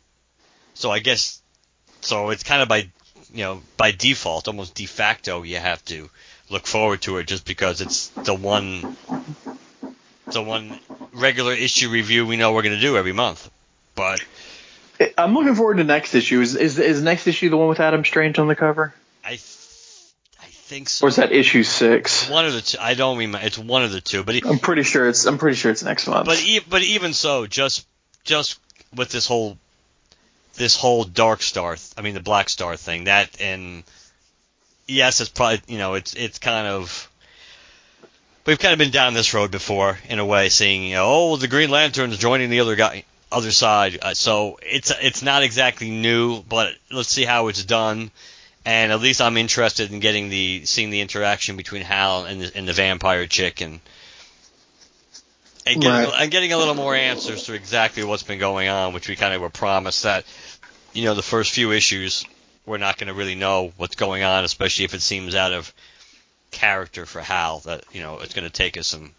So 0.75 0.91
I 0.91 0.99
guess 0.99 1.41
so 2.01 2.31
it's 2.31 2.43
kind 2.43 2.63
of 2.63 2.69
by 2.69 2.91
you 3.33 3.45
know 3.45 3.63
by 3.77 3.93
default, 3.93 4.49
almost 4.49 4.75
de 4.75 4.87
facto, 4.87 5.43
you 5.43 5.57
have 5.57 5.85
to 5.87 6.11
look 6.51 6.67
forward 6.67 7.03
to 7.03 7.19
it 7.19 7.27
just 7.27 7.45
because 7.45 7.81
it's 7.81 8.09
the 8.09 8.35
one 8.35 8.97
the 10.27 10.43
one 10.43 10.79
regular 11.13 11.53
issue 11.53 11.89
review 11.89 12.27
we 12.27 12.37
know 12.37 12.53
we're 12.53 12.63
going 12.63 12.75
to 12.75 12.81
do 12.81 12.97
every 12.97 13.13
month. 13.13 13.51
But 13.95 14.23
I'm 15.17 15.35
looking 15.35 15.55
forward 15.55 15.79
to 15.79 15.85
next 15.85 16.15
issue. 16.15 16.41
Is, 16.41 16.57
is 16.57 16.79
is 16.79 17.03
next 17.03 17.27
issue 17.27 17.51
the 17.51 17.57
one 17.57 17.69
with 17.69 17.81
Adam 17.81 18.05
Strange 18.05 18.39
on 18.39 18.49
the 18.49 18.57
cover? 18.57 18.95
I 19.25 19.31
th- 19.31 19.43
I 20.41 20.47
think 20.47 20.89
so. 20.89 21.07
Or 21.07 21.09
is 21.09 21.17
that 21.17 21.33
issue 21.33 21.63
six? 21.63 22.29
One 22.29 22.47
of 22.47 22.53
the 22.53 22.61
two. 22.61 22.79
I 22.81 22.95
don't 22.95 23.19
remember. 23.19 23.47
It's 23.47 23.59
one 23.59 23.83
of 23.83 23.93
the 23.93 24.01
two. 24.01 24.25
But 24.25 24.45
I'm 24.47 24.59
pretty 24.59 24.83
sure 24.83 25.09
it's 25.09 25.27
I'm 25.27 25.39
pretty 25.39 25.57
sure 25.57 25.71
it's 25.71 25.83
next 25.83 26.07
month. 26.07 26.27
But 26.27 26.43
e- 26.43 26.61
but 26.69 26.83
even 26.83 27.13
so, 27.13 27.47
just 27.47 27.87
just 28.25 28.59
with 28.95 29.11
this 29.11 29.27
whole 29.27 29.57
this 30.55 30.77
whole 30.77 31.05
Dark 31.05 31.43
Star, 31.43 31.77
I 31.97 32.03
mean 32.03 32.15
the 32.15 32.21
Black 32.21 32.49
Star 32.49 32.77
thing, 32.77 33.05
that 33.05 33.41
and 33.41 33.83
yes, 34.87 35.21
it's 35.21 35.31
probably 35.31 35.61
you 35.67 35.79
know 35.79 35.95
it's 35.95 36.15
it's 36.15 36.39
kind 36.39 36.67
of 36.67 37.10
we've 38.51 38.59
kind 38.59 38.73
of 38.73 38.81
been 38.81 38.91
down 38.91 39.15
this 39.15 39.33
road 39.33 39.53
before 39.53 39.97
in 40.09 40.19
a 40.19 40.25
way, 40.25 40.49
seeing 40.49 40.83
you 40.83 40.95
know, 40.95 41.07
oh 41.07 41.37
the 41.37 41.47
Green 41.47 41.71
Lantern's 41.71 42.19
joining 42.19 42.51
the 42.51 42.61
other 42.61 42.75
guy 42.75 43.05
other 43.31 43.53
side, 43.53 43.97
uh, 44.03 44.13
so 44.13 44.59
it's 44.61 44.93
it's 45.01 45.23
not 45.23 45.45
exactly 45.45 45.89
new, 45.89 46.43
but 46.43 46.75
let's 46.91 47.09
see 47.11 47.25
how 47.25 47.47
it's 47.47 47.65
done. 47.65 48.11
And 48.67 48.91
at 48.91 49.01
least 49.01 49.21
I'm 49.21 49.37
interested 49.37 49.93
in 49.93 50.01
getting 50.01 50.31
the 50.31 50.65
seeing 50.65 50.91
the 50.91 51.01
interaction 51.01 51.57
between 51.57 51.83
Hal 51.83 52.25
and 52.25 52.43
the, 52.43 52.57
and 52.57 52.67
the 52.67 52.73
vampire 52.73 53.29
chick 53.29 53.61
and 53.61 53.79
and 55.65 55.81
getting, 55.81 56.11
Right. 56.11 56.23
and 56.23 56.31
getting 56.33 56.53
a 56.53 56.59
little 56.59 56.75
more 56.75 56.97
answers 56.97 57.45
to 57.45 57.55
exactly 57.55 58.03
what's 58.03 58.25
been 58.25 58.41
going 58.41 58.69
on, 58.69 58.93
which 58.95 59.09
we 59.09 59.15
kind 59.15 59.33
of 59.33 59.41
were 59.41 59.49
promised 59.51 60.03
that 60.03 60.25
you 60.93 61.05
know 61.05 61.15
the 61.15 61.23
first 61.23 61.53
few 61.53 61.71
issues 61.71 62.25
we're 62.67 62.79
not 62.79 62.99
going 62.99 63.07
to 63.09 63.15
really 63.15 63.37
know 63.37 63.73
what's 63.77 63.95
going 63.95 64.25
on, 64.25 64.43
especially 64.43 64.85
if 64.87 64.93
it 64.93 65.03
seems 65.03 65.37
out 65.37 65.53
of 65.53 65.73
character 66.51 67.07
for 67.07 67.21
Hal. 67.21 67.61
That 67.61 67.85
you 67.93 68.01
know 68.03 68.19
it's 68.19 68.35
going 68.35 68.47
to 68.47 68.53
take 68.53 68.77
us 68.77 68.87
some 68.87 69.13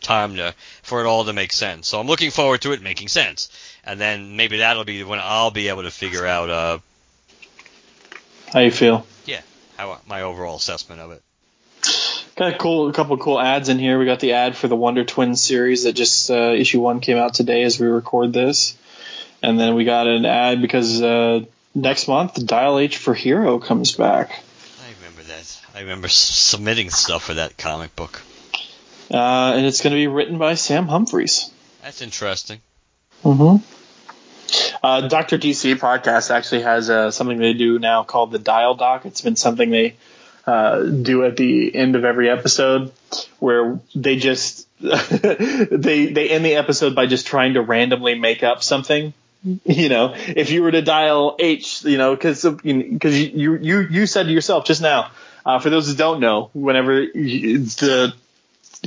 time 0.00 0.36
to 0.36 0.54
for 0.82 1.00
it 1.00 1.06
all 1.06 1.24
to 1.24 1.32
make 1.32 1.52
sense. 1.52 1.88
So 1.88 1.98
I'm 1.98 2.06
looking 2.06 2.30
forward 2.30 2.62
to 2.62 2.72
it 2.72 2.82
making 2.82 3.08
sense, 3.08 3.48
and 3.84 4.00
then 4.00 4.36
maybe 4.36 4.58
that'll 4.58 4.84
be 4.84 5.02
when 5.02 5.18
I'll 5.22 5.50
be 5.50 5.68
able 5.68 5.82
to 5.82 5.90
figure 5.90 6.26
out 6.26 6.50
uh 6.50 6.78
How 8.52 8.60
you 8.60 8.70
feel? 8.70 9.06
yeah 9.24 9.40
how 9.76 9.98
my 10.06 10.22
overall 10.22 10.56
assessment 10.56 11.00
of 11.00 11.10
it. 11.10 11.22
Got 12.36 12.54
a 12.54 12.58
cool, 12.58 12.88
a 12.88 12.92
couple 12.92 13.14
of 13.14 13.20
cool 13.20 13.40
ads 13.40 13.68
in 13.68 13.78
here. 13.78 13.96
We 13.96 14.06
got 14.06 14.18
the 14.18 14.32
ad 14.32 14.56
for 14.56 14.66
the 14.66 14.74
Wonder 14.74 15.04
Twins 15.04 15.40
series 15.40 15.84
that 15.84 15.92
just 15.92 16.28
uh, 16.30 16.52
issue 16.52 16.80
one 16.80 16.98
came 16.98 17.16
out 17.16 17.34
today 17.34 17.62
as 17.62 17.78
we 17.78 17.86
record 17.86 18.32
this, 18.32 18.76
and 19.40 19.58
then 19.58 19.76
we 19.76 19.84
got 19.84 20.08
an 20.08 20.26
ad 20.26 20.60
because 20.60 21.00
uh, 21.00 21.44
next 21.76 22.08
month 22.08 22.44
Dial 22.44 22.80
H 22.80 22.96
for 22.96 23.14
Hero 23.14 23.60
comes 23.60 23.92
back, 23.92 24.30
I 24.30 24.32
remember 24.32 24.42
that. 24.42 24.53
I 25.74 25.80
remember 25.80 26.06
s- 26.06 26.14
submitting 26.14 26.90
stuff 26.90 27.24
for 27.24 27.34
that 27.34 27.56
comic 27.56 27.94
book. 27.96 28.22
uh, 29.10 29.54
and 29.56 29.66
it's 29.66 29.80
going 29.80 29.92
to 29.92 29.96
be 29.96 30.06
written 30.06 30.38
by 30.38 30.54
Sam 30.54 30.86
Humphries. 30.86 31.50
That's 31.82 32.00
interesting. 32.00 32.60
Mm-hmm. 33.24 33.64
Uh, 34.82 35.08
Doctor 35.08 35.38
DC 35.38 35.74
podcast 35.76 36.30
actually 36.30 36.62
has 36.62 36.88
uh, 36.90 37.10
something 37.10 37.38
they 37.38 37.54
do 37.54 37.78
now 37.78 38.04
called 38.04 38.30
the 38.30 38.38
Dial 38.38 38.74
Doc. 38.74 39.04
It's 39.04 39.20
been 39.20 39.36
something 39.36 39.70
they 39.70 39.96
uh, 40.46 40.82
do 40.82 41.24
at 41.24 41.36
the 41.36 41.74
end 41.74 41.96
of 41.96 42.04
every 42.04 42.30
episode, 42.30 42.92
where 43.38 43.80
they 43.94 44.16
just 44.16 44.68
they 44.80 46.06
they 46.06 46.28
end 46.30 46.44
the 46.44 46.54
episode 46.54 46.94
by 46.94 47.06
just 47.06 47.26
trying 47.26 47.54
to 47.54 47.62
randomly 47.62 48.14
make 48.18 48.42
up 48.42 48.62
something. 48.62 49.12
You 49.42 49.88
know, 49.88 50.14
if 50.14 50.50
you 50.50 50.62
were 50.62 50.70
to 50.70 50.82
dial 50.82 51.36
H, 51.38 51.84
you 51.84 51.98
know, 51.98 52.14
because 52.14 52.42
because 52.44 53.20
you 53.20 53.56
you 53.56 53.80
you 53.80 54.06
said 54.06 54.24
to 54.24 54.32
yourself 54.32 54.66
just 54.66 54.80
now. 54.82 55.10
Uh, 55.44 55.58
for 55.58 55.70
those 55.70 55.88
who 55.88 55.94
don't 55.94 56.20
know, 56.20 56.50
whenever 56.54 57.06
the 57.06 58.14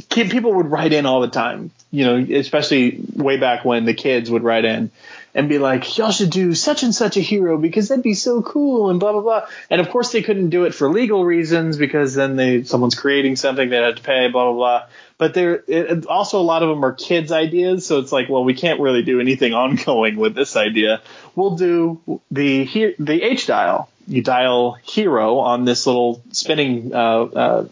kid, 0.10 0.32
people 0.32 0.54
would 0.56 0.72
write 0.72 0.94
in 0.94 1.06
all 1.06 1.22
the 1.22 1.28
time, 1.28 1.72
you 1.92 2.06
know, 2.06 2.18
especially 2.38 3.00
way 3.16 3.38
back 3.38 3.64
when 3.64 3.86
the 3.86 3.94
kids 3.94 4.30
would 4.32 4.44
write 4.44 4.66
in 4.66 4.92
and 5.38 5.50
be 5.50 5.60
like, 5.60 5.98
y'all 5.98 6.12
should 6.12 6.32
do 6.32 6.56
such 6.56 6.82
and 6.82 6.96
such 6.96 7.16
a 7.16 7.20
hero 7.20 7.60
because 7.60 7.90
that'd 7.90 8.04
be 8.04 8.16
so 8.16 8.42
cool 8.42 8.90
and 8.90 9.00
blah, 9.00 9.12
blah, 9.12 9.22
blah. 9.22 9.46
And 9.70 9.80
of 9.80 9.90
course 9.90 10.12
they 10.12 10.24
couldn't 10.24 10.50
do 10.50 10.66
it 10.66 10.74
for 10.74 10.90
legal 10.90 11.24
reasons 11.24 11.78
because 11.78 12.16
then 12.16 12.36
they, 12.36 12.64
someone's 12.64 12.96
creating 12.96 13.36
something 13.36 13.70
they 13.70 13.78
had 13.78 13.98
to 13.98 14.04
pay, 14.04 14.30
blah, 14.30 14.52
blah, 14.52 14.54
blah. 14.54 14.88
But 15.20 15.36
there, 15.36 15.64
also 16.10 16.40
a 16.40 16.42
lot 16.42 16.64
of 16.64 16.70
them 16.70 16.84
are 16.84 16.94
kids' 16.94 17.32
ideas. 17.32 17.86
So 17.86 18.00
it's 18.00 18.12
like, 18.12 18.30
well, 18.30 18.44
we 18.44 18.56
can't 18.56 18.80
really 18.80 19.04
do 19.04 19.20
anything 19.20 19.54
ongoing 19.54 20.18
with 20.18 20.34
this 20.34 20.56
idea. 20.56 21.02
We'll 21.36 21.56
do 21.56 22.02
the, 22.32 22.96
the 22.98 23.22
H 23.22 23.46
dial. 23.46 23.90
You 24.08 24.24
dial 24.24 24.74
hero 24.84 25.40
on 25.40 25.66
this 25.66 25.86
little 25.86 26.24
spinning, 26.32 26.94
uh, 26.94 27.24
uh, 27.24 27.68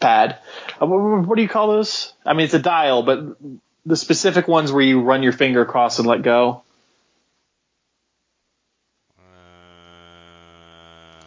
pad. 0.00 0.38
Uh, 0.80 0.86
what, 0.86 1.26
what 1.26 1.36
do 1.36 1.42
you 1.42 1.48
call 1.48 1.68
those? 1.68 2.12
I 2.24 2.32
mean, 2.32 2.44
it's 2.44 2.54
a 2.54 2.58
dial, 2.58 3.02
but 3.02 3.36
the 3.84 3.96
specific 3.96 4.48
ones 4.48 4.72
where 4.72 4.82
you 4.82 5.02
run 5.02 5.22
your 5.22 5.32
finger 5.32 5.60
across 5.60 5.98
and 5.98 6.08
let 6.08 6.22
go. 6.22 6.62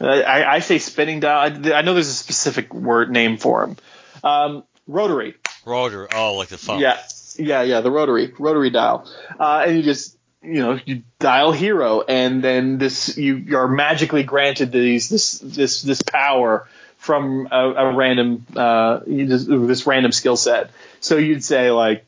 Uh, 0.01 0.05
I, 0.05 0.55
I 0.55 0.59
say 0.59 0.79
spinning 0.79 1.19
dial. 1.19 1.39
I, 1.39 1.73
I 1.73 1.81
know 1.83 1.93
there's 1.93 2.07
a 2.07 2.13
specific 2.13 2.73
word 2.73 3.11
name 3.11 3.37
for 3.37 3.61
them. 3.61 3.77
Um, 4.23 4.63
rotary. 4.87 5.35
rotor. 5.65 6.07
Oh, 6.13 6.35
like 6.35 6.47
the 6.47 6.57
phone. 6.57 6.79
Yeah, 6.79 6.99
yeah, 7.37 7.61
yeah. 7.61 7.81
The 7.81 7.91
rotary, 7.91 8.33
rotary 8.39 8.71
dial, 8.71 9.07
uh, 9.39 9.63
and 9.67 9.77
you 9.77 9.83
just 9.83 10.17
you 10.43 10.61
know 10.61 10.79
you 10.85 11.03
dial 11.19 11.51
hero, 11.51 12.01
and 12.01 12.43
then 12.43 12.77
this 12.77 13.17
you 13.17 13.35
you're 13.35 13.67
magically 13.67 14.23
granted 14.23 14.71
these 14.71 15.09
this 15.09 15.39
this 15.39 15.81
this 15.81 16.01
power 16.01 16.67
from 16.97 17.47
a, 17.51 17.69
a 17.71 17.93
random 17.93 18.45
uh 18.55 18.99
this 19.05 19.85
random 19.87 20.11
skill 20.11 20.35
set. 20.37 20.71
So 20.99 21.17
you'd 21.17 21.43
say 21.43 21.71
like 21.71 22.05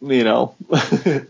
you 0.00 0.24
know. 0.24 0.54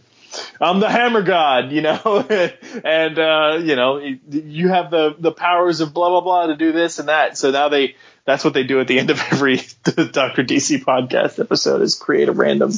I'm 0.61 0.81
the 0.81 0.91
hammer 0.91 1.23
god, 1.23 1.71
you 1.71 1.81
know, 1.81 2.27
and 2.85 3.19
uh, 3.19 3.61
you 3.63 3.77
know 3.77 3.99
you- 3.99 4.19
you 4.29 4.69
have 4.69 4.91
the 4.91 5.15
the 5.17 5.31
powers 5.31 5.81
of 5.81 5.95
blah 5.95 6.09
blah 6.09 6.23
blah 6.23 6.47
to 6.49 6.57
do 6.57 6.73
this 6.73 6.99
and 6.99 7.09
that. 7.09 7.39
So 7.39 7.53
now 7.53 7.69
they 7.69 7.95
that's 8.25 8.45
what 8.45 8.53
they 8.55 8.65
do 8.65 8.81
at 8.81 8.89
the 8.89 8.99
end 8.99 9.11
of 9.11 9.21
every 9.31 9.57
Doctor 9.85 10.43
DC 10.43 10.83
podcast 10.83 11.39
episode 11.39 11.83
is 11.83 11.95
create 11.95 12.29
a 12.29 12.33
random 12.33 12.73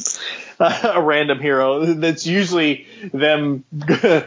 a 0.83 1.01
random 1.01 1.39
hero. 1.39 1.85
That's 1.85 2.25
usually 2.25 2.87
them 3.13 3.63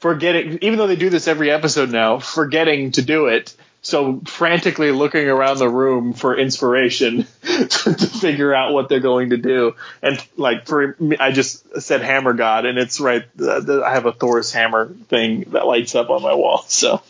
forgetting, 0.00 0.58
even 0.62 0.78
though 0.78 0.88
they 0.88 0.96
do 0.96 1.10
this 1.10 1.28
every 1.28 1.50
episode 1.50 1.90
now, 1.90 2.18
forgetting 2.18 2.92
to 2.92 3.02
do 3.02 3.26
it. 3.26 3.54
So 3.84 4.20
frantically 4.26 4.92
looking 4.92 5.26
around 5.26 5.58
the 5.58 5.68
room 5.68 6.12
for 6.12 6.36
inspiration 6.38 7.26
to 7.42 7.94
figure 7.94 8.54
out 8.54 8.72
what 8.72 8.88
they're 8.88 9.00
going 9.00 9.30
to 9.30 9.36
do. 9.36 9.74
And 10.00 10.24
like 10.36 10.66
for 10.66 10.96
me, 11.00 11.16
I 11.18 11.32
just 11.32 11.82
said 11.82 12.00
hammer 12.00 12.32
god, 12.32 12.64
and 12.64 12.78
it's 12.78 13.00
right. 13.00 13.24
Uh, 13.40 13.82
I 13.82 13.90
have 13.90 14.06
a 14.06 14.12
Thor's 14.12 14.52
hammer 14.52 14.86
thing 15.08 15.46
that 15.50 15.66
lights 15.66 15.96
up 15.96 16.10
on 16.10 16.22
my 16.22 16.34
wall. 16.34 16.64
So, 16.68 17.02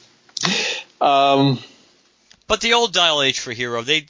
um, 0.98 1.58
But 2.48 2.62
the 2.62 2.72
old 2.72 2.94
Dial 2.94 3.20
H 3.20 3.40
for 3.40 3.52
Hero, 3.52 3.82
they 3.82 4.06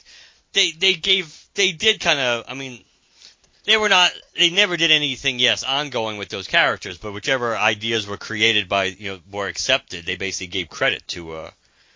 they 0.53 0.71
they 0.71 0.95
gave 0.95 1.37
they 1.55 1.73
did 1.73 1.99
kind 1.99 2.21
of. 2.21 2.45
I 2.47 2.55
mean, 2.55 2.85
they 3.65 3.77
were 3.77 3.89
not. 3.89 4.13
They 4.37 4.51
never 4.51 4.77
did 4.77 4.91
anything. 4.91 5.39
Yes, 5.39 5.63
ongoing 5.63 6.17
with 6.19 6.29
those 6.29 6.47
characters, 6.47 6.99
but 6.99 7.13
whichever 7.13 7.57
ideas 7.57 8.07
were 8.07 8.17
created 8.17 8.69
by 8.69 8.85
you 8.85 9.13
know 9.13 9.19
were 9.31 9.49
accepted, 9.49 10.05
they 10.05 10.17
basically 10.17 10.49
gave 10.49 10.69
credit 10.69 11.07
to. 11.09 11.33
uh 11.33 11.51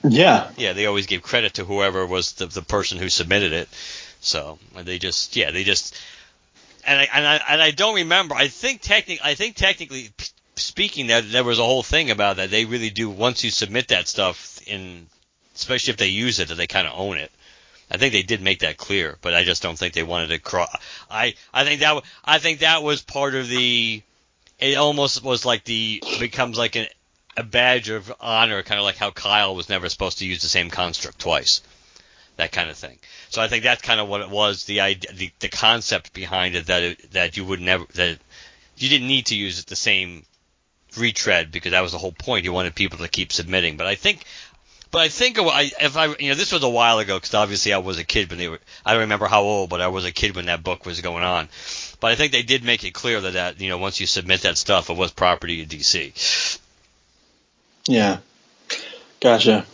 yeah, 0.05 0.51
Yeah, 0.57 0.73
they 0.73 0.87
always 0.87 1.07
gave 1.07 1.23
credit 1.23 1.55
to 1.55 1.65
whoever 1.65 2.07
was 2.07 2.33
the 2.35 2.47
the 2.47 2.63
person 2.63 2.99
who 2.99 3.09
submitted 3.09 3.53
it. 3.53 3.69
So 4.21 4.59
they 4.75 4.99
just 4.99 5.37
yeah 5.37 5.51
they 5.51 5.65
just. 5.65 5.95
And 6.89 7.01
I, 7.01 7.09
and 7.13 7.27
I 7.27 7.41
and 7.49 7.63
I 7.63 7.71
don't 7.73 7.97
remember. 7.97 8.37
I 8.37 8.47
think 8.47 8.81
technically, 8.81 9.21
I 9.25 9.35
think 9.35 9.57
technically 9.57 10.13
speaking, 10.57 11.09
that 11.09 11.31
there 11.31 11.45
was 11.45 11.59
a 11.59 11.65
whole 11.65 11.83
thing 11.83 12.11
about 12.11 12.37
that. 12.37 12.51
They 12.51 12.65
really 12.65 12.91
do 12.91 13.09
once 13.09 13.45
you 13.45 13.51
submit 13.51 13.89
that 13.89 14.09
stuff 14.09 14.61
in, 14.67 15.07
especially 15.55 15.93
if 15.93 15.97
they 15.99 16.09
use 16.09 16.41
it, 16.41 16.49
that 16.49 16.55
they 16.55 16.67
kind 16.67 16.87
of 16.87 16.95
own 16.97 17.19
it. 17.19 17.31
I 17.91 17.99
think 17.99 18.12
they 18.12 18.22
did 18.22 18.43
make 18.43 18.61
that 18.61 18.76
clear, 18.76 19.16
but 19.20 19.34
I 19.34 19.45
just 19.45 19.62
don't 19.62 19.78
think 19.78 19.95
they 19.95 20.03
wanted 20.03 20.28
to 20.28 20.39
cross. 20.39 20.74
I 21.11 21.34
I 21.55 21.64
think 21.64 21.80
that 21.80 22.03
I 22.24 22.39
think 22.39 22.61
that 22.61 22.82
was 22.82 23.03
part 23.03 23.34
of 23.34 23.49
the. 23.49 24.03
It 24.59 24.76
almost 24.76 25.22
was 25.22 25.45
like 25.45 25.64
the 25.64 26.03
becomes 26.18 26.59
like 26.59 26.76
an, 26.76 26.87
a 27.37 27.43
badge 27.43 27.89
of 27.91 28.12
honor, 28.20 28.62
kind 28.62 28.80
of 28.80 28.84
like 28.84 28.97
how 28.97 29.11
Kyle 29.11 29.55
was 29.55 29.68
never 29.68 29.89
supposed 29.89 30.18
to 30.18 30.26
use 30.26 30.43
the 30.43 30.49
same 30.49 30.70
construct 30.70 31.18
twice, 31.18 31.61
that 32.37 32.53
kind 32.53 32.70
of 32.70 32.76
thing. 32.76 32.99
So 33.28 33.43
I 33.43 33.49
think 33.49 33.62
that's 33.62 33.82
kind 33.82 34.01
of 34.01 34.09
what 34.09 34.22
it 34.22 34.30
was. 34.30 34.64
The 34.64 34.80
idea, 34.80 35.12
the, 35.12 35.30
the 35.41 35.49
concept 35.49 36.12
behind 36.12 36.57
it 36.57 36.66
that 36.66 36.82
it, 36.82 37.12
that 37.12 37.37
you 37.37 37.45
would 37.45 37.61
never 37.61 37.84
that 37.95 38.18
you 38.78 38.89
didn't 38.89 39.09
need 39.09 39.26
to 39.26 39.37
use 39.37 39.61
it 39.61 39.66
the 39.66 39.76
same 39.76 40.24
retread 40.97 41.53
because 41.53 41.72
that 41.72 41.82
was 41.82 41.93
the 41.93 41.99
whole 41.99 42.12
point. 42.12 42.45
You 42.45 42.53
wanted 42.53 42.74
people 42.74 42.99
to 42.99 43.09
keep 43.09 43.32
submitting, 43.32 43.76
but 43.76 43.87
I 43.87 43.95
think 43.95 44.24
But 44.91 45.01
I 45.01 45.09
think 45.09 45.37
if 45.39 45.97
I, 45.97 46.07
you 46.18 46.30
know, 46.30 46.34
this 46.34 46.53
was 46.53 46.62
a 46.62 46.68
while 46.68 46.99
ago 46.99 47.16
because 47.16 47.34
obviously 47.34 47.72
I 47.72 47.78
was 47.78 47.99
a 47.99 48.05
kid 48.05 48.28
but 48.28 48.39
were. 48.39 48.61
I 48.84 48.93
don't 48.93 49.03
remember 49.03 49.26
how 49.26 49.43
old, 49.43 49.68
but 49.68 49.80
I 49.80 49.89
was 49.89 50.05
a 50.05 50.12
kid 50.12 50.37
when 50.37 50.47
that 50.47 50.62
book 50.62 50.87
was 50.87 51.01
going 51.01 51.24
on. 51.24 51.49
But 52.01 52.12
I 52.12 52.14
think 52.14 52.32
they 52.32 52.43
did 52.43 52.64
make 52.64 52.84
it 52.84 52.95
clear 52.95 53.20
that 53.20 53.32
that 53.34 53.61
you 53.61 53.68
know 53.68 53.78
once 53.78 54.01
you 54.01 54.07
submit 54.07 54.43
that 54.43 54.57
stuff, 54.57 54.91
it 54.91 54.97
was 54.97 55.11
property 55.11 55.62
of 55.62 55.68
DC. 55.68 56.59
Yeah. 57.89 58.18
Gotcha. 59.20 59.66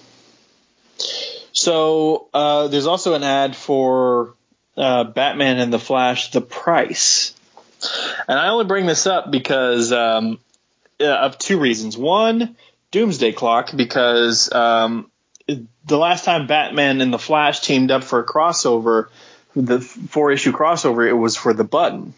So 1.52 2.28
uh, 2.32 2.68
there's 2.68 2.86
also 2.86 3.14
an 3.14 3.22
ad 3.22 3.54
for 3.54 4.34
uh, 4.76 5.04
Batman 5.04 5.58
and 5.58 5.72
the 5.72 5.78
Flash: 5.78 6.30
The 6.30 6.40
Price, 6.40 7.34
and 8.28 8.38
I 8.38 8.48
only 8.48 8.64
bring 8.64 8.86
this 8.86 9.06
up 9.06 9.30
because 9.30 9.92
um, 9.92 10.38
uh, 11.00 11.04
of 11.04 11.38
two 11.38 11.58
reasons. 11.58 11.96
One, 11.98 12.56
Doomsday 12.92 13.32
Clock, 13.32 13.74
because 13.74 14.52
um, 14.52 15.10
the 15.48 15.98
last 15.98 16.24
time 16.24 16.46
Batman 16.46 17.00
and 17.00 17.12
the 17.12 17.18
Flash 17.18 17.60
teamed 17.60 17.90
up 17.90 18.04
for 18.04 18.20
a 18.20 18.26
crossover, 18.26 19.08
the 19.56 19.80
four 19.80 20.30
issue 20.30 20.52
crossover, 20.52 21.08
it 21.08 21.14
was 21.14 21.36
for 21.36 21.52
the 21.52 21.64
button. 21.64 22.14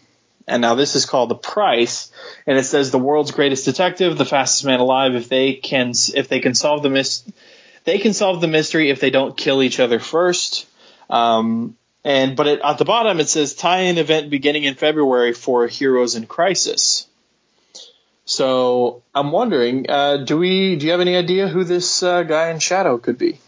And 0.47 0.61
now 0.61 0.75
this 0.75 0.95
is 0.95 1.07
called 1.07 1.29
the 1.29 1.35
price, 1.35 2.11
and 2.45 2.57
it 2.57 2.65
says 2.65 2.91
the 2.91 2.99
world's 2.99 3.31
greatest 3.31 3.65
detective, 3.65 4.17
the 4.17 4.25
fastest 4.25 4.63
man 4.65 4.79
alive. 4.79 5.15
If 5.15 5.27
they 5.27 5.53
can, 5.53 5.93
if 6.13 6.27
they 6.27 6.39
can 6.39 6.53
solve 6.53 6.83
the 6.83 6.89
mis, 6.89 7.23
they 7.85 7.97
can 7.97 8.13
solve 8.13 8.41
the 8.41 8.47
mystery 8.47 8.91
if 8.91 8.99
they 8.99 9.09
don't 9.09 9.35
kill 9.35 9.63
each 9.63 9.79
other 9.79 9.99
first. 9.99 10.67
Um, 11.09 11.75
and 12.03 12.35
but 12.35 12.47
it, 12.47 12.61
at 12.63 12.77
the 12.77 12.85
bottom 12.85 13.19
it 13.19 13.27
says 13.27 13.55
tie-in 13.55 13.97
event 13.97 14.29
beginning 14.29 14.65
in 14.65 14.75
February 14.75 15.33
for 15.33 15.67
Heroes 15.67 16.15
in 16.15 16.27
Crisis. 16.27 17.07
So 18.25 19.03
I'm 19.13 19.31
wondering, 19.31 19.89
uh, 19.89 20.17
do 20.17 20.37
we 20.37 20.75
do 20.75 20.85
you 20.87 20.91
have 20.91 21.01
any 21.01 21.15
idea 21.15 21.47
who 21.47 21.63
this 21.63 22.01
uh, 22.03 22.23
guy 22.23 22.49
in 22.49 22.59
Shadow 22.59 22.97
could 22.97 23.17
be? 23.17 23.39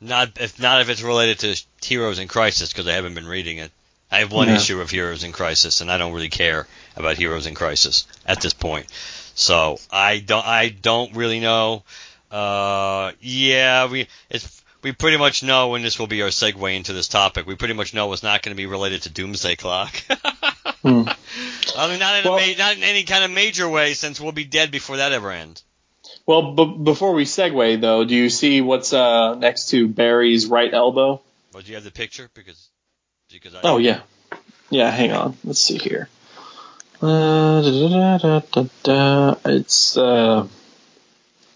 Not 0.00 0.40
if 0.40 0.58
not 0.60 0.80
if 0.80 0.88
it's 0.88 1.02
related 1.02 1.38
to 1.40 1.62
Heroes 1.86 2.18
in 2.18 2.28
Crisis 2.28 2.72
because 2.72 2.88
I 2.88 2.92
haven't 2.92 3.14
been 3.14 3.26
reading 3.26 3.58
it. 3.58 3.70
I 4.10 4.18
have 4.18 4.32
one 4.32 4.48
Yeah. 4.48 4.56
issue 4.56 4.80
of 4.80 4.90
Heroes 4.90 5.24
in 5.24 5.32
Crisis, 5.32 5.80
and 5.80 5.90
I 5.90 5.98
don't 5.98 6.12
really 6.12 6.28
care 6.28 6.66
about 6.96 7.16
Heroes 7.16 7.46
in 7.46 7.54
Crisis 7.54 8.06
at 8.26 8.40
this 8.40 8.52
point. 8.52 8.86
So 9.34 9.78
I 9.90 10.18
don't 10.18 10.44
I 10.44 10.68
don't 10.68 11.14
really 11.14 11.40
know. 11.40 11.84
Uh, 12.30 13.12
yeah, 13.20 13.88
we 13.88 14.08
it's 14.30 14.62
we 14.82 14.92
pretty 14.92 15.16
much 15.16 15.42
know, 15.42 15.74
and 15.76 15.84
this 15.84 15.98
will 15.98 16.08
be 16.08 16.22
our 16.22 16.28
segue 16.28 16.76
into 16.76 16.92
this 16.92 17.08
topic. 17.08 17.46
We 17.46 17.54
pretty 17.54 17.74
much 17.74 17.94
know 17.94 18.12
it's 18.12 18.22
not 18.22 18.42
going 18.42 18.54
to 18.54 18.56
be 18.60 18.66
related 18.66 19.02
to 19.02 19.10
Doomsday 19.10 19.56
Clock. 19.56 19.94
Hmm. 20.84 21.08
I 21.78 21.88
mean, 21.88 21.98
not 21.98 22.18
in, 22.18 22.24
Well- 22.24 22.38
a 22.38 22.46
ma- 22.52 22.58
not 22.58 22.76
in 22.76 22.82
any 22.82 23.04
kind 23.04 23.24
of 23.24 23.30
major 23.30 23.66
way, 23.68 23.94
since 23.94 24.20
we'll 24.20 24.32
be 24.32 24.44
dead 24.44 24.70
before 24.70 24.98
that 24.98 25.12
ever 25.12 25.30
ends. 25.30 25.64
Well, 26.26 26.52
b- 26.52 26.76
before 26.84 27.14
we 27.14 27.24
segue 27.24 27.80
though, 27.80 28.04
do 28.04 28.14
you 28.14 28.28
see 28.28 28.60
what's 28.60 28.92
uh, 28.92 29.34
next 29.34 29.70
to 29.70 29.88
Barry's 29.88 30.46
right 30.46 30.72
elbow? 30.72 31.22
But 31.52 31.64
do 31.64 31.70
you 31.70 31.76
have 31.76 31.84
the 31.84 31.90
picture? 31.90 32.28
Because 32.34 32.68
because 33.30 33.54
I 33.54 33.60
Oh 33.64 33.78
yeah, 33.78 34.00
yeah. 34.70 34.90
Hang 34.90 35.12
on, 35.12 35.36
let's 35.44 35.60
see 35.60 35.78
here. 35.78 36.08
Uh, 37.02 37.62
da, 37.62 38.40
da, 38.40 38.64
da. 38.82 39.34
It's 39.46 39.96
uh, 39.96 40.46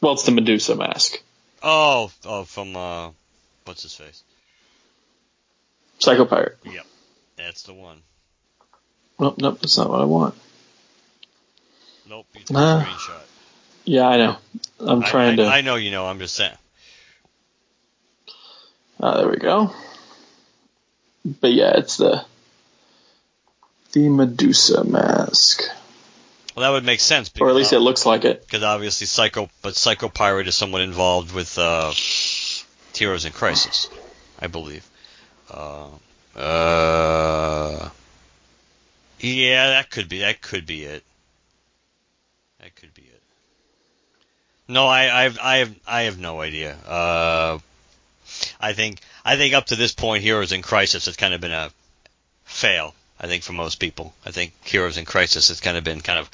well, 0.00 0.12
it's 0.14 0.24
the 0.24 0.32
Medusa 0.32 0.74
mask. 0.74 1.22
oh 1.62 2.10
oh 2.24 2.44
from 2.44 2.74
uh 2.76 3.10
what's 3.64 3.82
his 3.82 3.94
face? 3.94 4.22
Psycho 5.98 6.24
Pirate. 6.24 6.58
That's 7.36 7.62
the 7.64 7.74
one. 7.74 8.02
Nope, 9.18 9.38
nope, 9.38 9.60
that's 9.60 9.76
not 9.76 9.90
what 9.90 10.00
I 10.00 10.04
want. 10.04 10.34
Nope, 12.08 12.26
you 12.34 12.40
took 12.42 12.56
a 12.56 12.60
screenshot. 12.60 13.20
Yeah, 13.84 14.06
I 14.06 14.16
know. 14.16 14.36
I'm 14.80 15.02
trying 15.02 15.32
I, 15.34 15.36
to. 15.36 15.46
I 15.46 15.60
know 15.62 15.76
you 15.76 15.90
know. 15.90 16.06
I'm 16.06 16.18
just 16.18 16.34
saying. 16.34 16.56
Ah, 19.00 19.16
there 19.16 19.28
we 19.28 19.36
go. 19.36 19.72
But 21.24 21.52
yeah, 21.52 21.72
it's 21.76 21.96
the 21.96 22.24
the 23.92 24.08
Medusa 24.08 24.84
mask, 24.84 25.62
Well, 26.54 26.62
that 26.62 26.70
would 26.70 26.84
make 26.84 27.00
sense. 27.00 27.28
Because 27.28 27.46
or 27.46 27.48
at 27.48 27.56
least 27.56 27.72
it 27.72 27.78
looks 27.80 28.04
like 28.04 28.24
it. 28.24 28.42
because 28.42 28.62
obviously 28.62 29.06
Psycho, 29.06 29.48
but 29.62 29.76
Psycho 29.76 30.08
Pirate 30.08 30.46
is 30.48 30.54
somewhat 30.54 30.82
involved 30.82 31.34
with 31.34 31.58
uh, 31.58 31.92
Heroes 32.94 33.24
in 33.24 33.32
Crisis, 33.32 33.88
I 34.38 34.48
believe. 34.48 34.86
Uh, 35.50 35.88
uh, 36.36 37.88
yeah, 39.20 39.70
that 39.70 39.90
could 39.90 40.08
be 40.08 40.20
that 40.20 40.40
could 40.40 40.66
be 40.66 40.84
it. 40.84 41.04
That 42.60 42.74
could 42.76 42.94
be 42.94 43.02
it. 43.02 43.22
No, 44.68 44.86
I, 44.86 45.20
I 45.20 45.22
have 45.24 45.38
I 45.38 45.56
have 45.58 45.74
I 45.86 46.02
have 46.02 46.18
no 46.18 46.40
idea. 46.40 46.76
Uh, 46.86 47.58
I 48.60 48.72
think 48.72 49.00
I 49.24 49.36
think 49.36 49.54
up 49.54 49.66
to 49.66 49.76
this 49.76 49.94
point, 49.94 50.22
Heroes 50.22 50.52
in 50.52 50.62
Crisis 50.62 51.06
has 51.06 51.16
kind 51.16 51.34
of 51.34 51.40
been 51.40 51.52
a 51.52 51.70
fail. 52.44 52.94
I 53.20 53.26
think 53.26 53.42
for 53.42 53.52
most 53.52 53.76
people, 53.76 54.14
I 54.24 54.30
think 54.30 54.52
Heroes 54.64 54.96
in 54.96 55.04
Crisis 55.04 55.48
has 55.48 55.60
kind 55.60 55.76
of 55.76 55.84
been 55.84 56.00
kind 56.00 56.18
of 56.18 56.30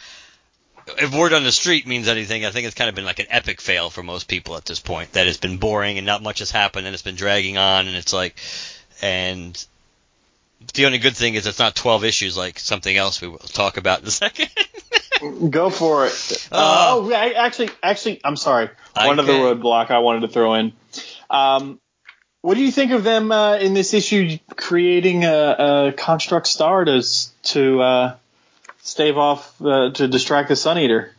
if 0.99 1.14
word 1.14 1.32
on 1.32 1.45
the 1.45 1.53
street 1.53 1.87
means 1.87 2.09
anything, 2.09 2.45
I 2.45 2.51
think 2.51 2.66
it's 2.66 2.74
kind 2.74 2.89
of 2.89 2.95
been 2.95 3.05
like 3.05 3.18
an 3.18 3.26
epic 3.30 3.61
fail 3.61 3.91
for 3.91 4.03
most 4.03 4.28
people 4.28 4.57
at 4.57 4.64
this 4.64 4.80
point. 4.80 5.12
That 5.12 5.26
it's 5.26 5.39
been 5.39 5.57
boring 5.57 5.99
and 5.99 6.07
not 6.07 6.22
much 6.22 6.41
has 6.41 6.51
happened 6.51 6.87
and 6.87 6.95
it's 6.95 7.03
been 7.03 7.16
dragging 7.16 7.57
on 7.57 7.87
and 7.87 7.97
it's 7.97 8.12
like, 8.12 8.37
and 9.01 9.64
the 10.74 10.86
only 10.86 10.98
good 10.98 11.16
thing 11.16 11.34
is 11.34 11.46
it's 11.46 11.58
not 11.58 11.74
12 11.74 12.04
issues 12.04 12.36
like 12.36 12.58
something 12.58 12.96
else 12.96 13.20
we 13.20 13.28
will 13.28 13.38
talk 13.38 13.76
about 13.76 14.00
in 14.00 14.06
a 14.06 14.10
second. 14.10 14.48
Go 15.50 15.70
for 15.70 16.06
it. 16.06 16.48
Uh, 16.52 16.86
oh, 16.98 17.12
I, 17.12 17.30
actually, 17.32 17.70
actually, 17.82 18.20
I'm 18.24 18.36
sorry. 18.36 18.68
One 18.94 19.18
other 19.18 19.32
Okay. 19.32 19.40
roadblock 19.60 19.90
I 19.90 19.98
wanted 20.00 20.20
to 20.20 20.28
throw 20.28 20.54
in. 20.54 20.72
Um, 21.30 21.80
what 22.42 22.54
do 22.54 22.62
you 22.62 22.70
think 22.70 22.92
of 22.92 23.04
them 23.04 23.32
uh, 23.32 23.56
in 23.56 23.72
this 23.74 23.94
issue 23.94 24.38
creating 24.56 25.24
a, 25.24 25.86
a 25.88 25.92
construct 25.96 26.46
star 26.46 26.84
to 26.84 27.02
to 27.44 27.80
uh, 27.80 28.16
stave 28.82 29.16
off 29.16 29.54
uh, 29.62 29.90
to 29.92 30.08
distract 30.08 30.48
the 30.50 30.56
Sun 30.56 30.78
Eater? 30.78 31.14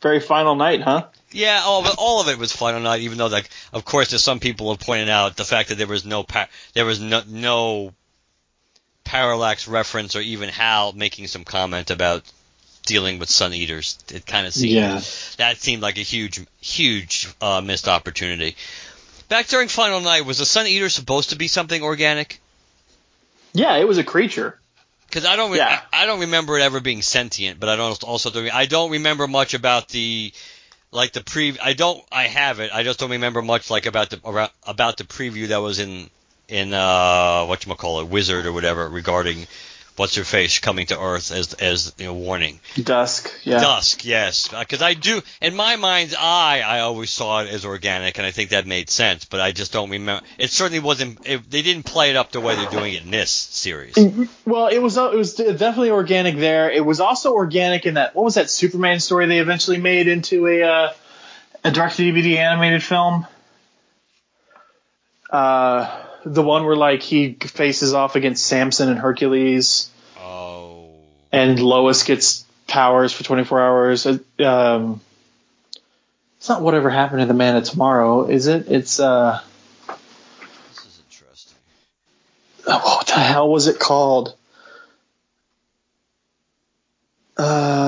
Very 0.00 0.18
final 0.20 0.54
night, 0.56 0.80
huh? 0.80 1.06
Yeah, 1.30 1.62
all 1.64 1.80
of 1.80 1.86
it, 1.86 1.94
all 1.98 2.20
of 2.22 2.28
it 2.28 2.38
was 2.38 2.52
final 2.52 2.80
night. 2.80 3.02
Even 3.02 3.18
though, 3.18 3.26
like, 3.26 3.50
of 3.72 3.84
course, 3.84 4.10
there's 4.10 4.24
some 4.24 4.40
people 4.40 4.70
have 4.70 4.80
pointed 4.80 5.08
out 5.10 5.36
the 5.36 5.44
fact 5.44 5.68
that 5.68 5.76
there 5.76 5.86
was 5.86 6.04
no 6.06 6.22
pa- 6.22 6.48
there 6.74 6.84
was 6.86 7.00
no, 7.00 7.22
no 7.28 7.92
parallax 9.12 9.68
reference 9.68 10.16
or 10.16 10.20
even 10.22 10.48
Hal 10.48 10.92
making 10.94 11.26
some 11.26 11.44
comment 11.44 11.90
about 11.90 12.22
dealing 12.86 13.18
with 13.18 13.28
sun 13.28 13.52
eaters. 13.52 13.98
It 14.10 14.24
kind 14.24 14.46
of 14.46 14.54
seemed 14.54 14.72
Yeah. 14.72 15.00
that 15.36 15.58
seemed 15.58 15.82
like 15.82 15.98
a 15.98 16.00
huge, 16.14 16.40
huge 16.62 17.28
uh, 17.40 17.60
missed 17.60 17.88
opportunity. 17.88 18.56
Back 19.28 19.48
during 19.48 19.68
Final 19.68 20.00
Night, 20.00 20.24
was 20.24 20.38
the 20.38 20.46
sun 20.46 20.66
eater 20.66 20.88
supposed 20.88 21.30
to 21.30 21.36
be 21.36 21.46
something 21.46 21.82
organic? 21.82 22.40
Yeah, 23.52 23.76
it 23.76 23.86
was 23.86 23.98
a 23.98 24.04
creature. 24.04 24.58
Because 25.06 25.26
I 25.26 25.36
don't, 25.36 25.50
re- 25.50 25.58
Yeah. 25.58 25.78
I, 25.92 26.04
I 26.04 26.06
don't 26.06 26.20
remember 26.20 26.58
it 26.58 26.62
ever 26.62 26.80
being 26.80 27.02
sentient, 27.02 27.60
but 27.60 27.68
I 27.68 27.76
don't 27.76 28.02
also 28.04 28.30
don't, 28.30 28.50
I 28.50 28.64
don't 28.64 28.92
remember 28.92 29.26
much 29.28 29.52
about 29.52 29.88
the, 29.90 30.32
like 30.90 31.12
the 31.12 31.22
pre. 31.22 31.58
I 31.62 31.74
don't. 31.74 32.02
I 32.10 32.24
have 32.28 32.60
it. 32.60 32.70
I 32.72 32.82
just 32.82 32.98
don't 32.98 33.10
remember 33.10 33.42
much 33.42 33.70
like 33.70 33.84
about 33.86 34.08
the 34.10 34.50
about 34.66 34.96
the 34.96 35.04
preview 35.04 35.48
that 35.48 35.58
was 35.58 35.78
in 35.78 36.08
in 36.48 36.72
uh 36.74 37.44
what 37.46 37.64
you 37.64 37.70
might 37.70 37.78
call 37.78 38.00
it, 38.00 38.08
Wizard 38.08 38.46
or 38.46 38.52
whatever 38.52 38.88
regarding 38.88 39.46
what's 39.96 40.16
her 40.16 40.24
face 40.24 40.58
coming 40.58 40.86
to 40.86 40.98
Earth 40.98 41.30
as 41.32 41.54
as 41.54 41.94
you 41.98 42.06
know 42.06 42.14
warning. 42.14 42.60
Dusk. 42.82 43.32
Yeah. 43.44 43.60
Dusk, 43.60 44.04
yes, 44.04 44.48
because 44.48 44.82
I 44.82 44.94
do. 44.94 45.20
In 45.40 45.54
my 45.54 45.76
mind's 45.76 46.14
eye, 46.14 46.62
I 46.64 46.80
always 46.80 47.10
saw 47.10 47.42
it 47.42 47.50
as 47.50 47.64
organic, 47.64 48.18
and 48.18 48.26
I 48.26 48.30
think 48.30 48.50
that 48.50 48.66
made 48.66 48.90
sense. 48.90 49.24
But 49.24 49.40
I 49.40 49.52
just 49.52 49.72
don't 49.72 49.90
remember. 49.90 50.24
It 50.38 50.50
certainly 50.50 50.80
wasn't. 50.80 51.26
It, 51.26 51.50
they 51.50 51.62
didn't 51.62 51.84
play 51.84 52.10
it 52.10 52.16
up 52.16 52.32
the 52.32 52.40
way 52.40 52.56
they're 52.56 52.70
doing 52.70 52.94
it 52.94 53.04
in 53.04 53.10
this 53.10 53.30
series. 53.30 53.96
Well, 54.46 54.68
it 54.68 54.78
was 54.78 54.96
it 54.96 55.14
was 55.14 55.34
definitely 55.34 55.90
organic 55.90 56.36
there. 56.36 56.70
It 56.70 56.84
was 56.84 57.00
also 57.00 57.34
organic 57.34 57.86
in 57.86 57.94
that 57.94 58.14
what 58.14 58.24
was 58.24 58.34
that 58.34 58.50
Superman 58.50 59.00
story 59.00 59.26
they 59.26 59.38
eventually 59.38 59.78
made 59.78 60.08
into 60.08 60.46
a 60.46 60.62
uh, 60.62 60.92
a 61.64 61.70
direct 61.70 61.96
DVD 61.96 62.36
animated 62.36 62.82
film. 62.82 63.26
Uh, 65.30 66.02
the 66.24 66.42
one 66.42 66.64
where 66.64 66.76
like 66.76 67.02
he 67.02 67.32
faces 67.34 67.94
off 67.94 68.16
against 68.16 68.44
Samson 68.46 68.88
and 68.88 68.98
Hercules, 68.98 69.90
Oh. 70.18 70.88
and 71.32 71.60
Lois 71.60 72.02
gets 72.04 72.44
powers 72.66 73.12
for 73.12 73.24
24 73.24 73.60
hours. 73.60 74.06
Uh, 74.06 74.18
Um, 74.38 75.00
it's 76.38 76.48
not 76.48 76.62
whatever 76.62 76.90
happened 76.90 77.20
to 77.20 77.26
the 77.26 77.34
Man 77.34 77.56
of 77.56 77.64
Tomorrow, 77.64 78.24
is 78.28 78.46
it? 78.46 78.66
It's 78.68 78.98
uh, 78.98 79.40
This 80.70 80.84
is 80.86 81.00
interesting. 81.08 81.58
oh, 82.66 82.96
what 82.96 83.06
the 83.06 83.12
hell 83.14 83.48
was 83.48 83.66
it 83.68 83.78
called? 83.78 84.34
Uh. 87.36 87.81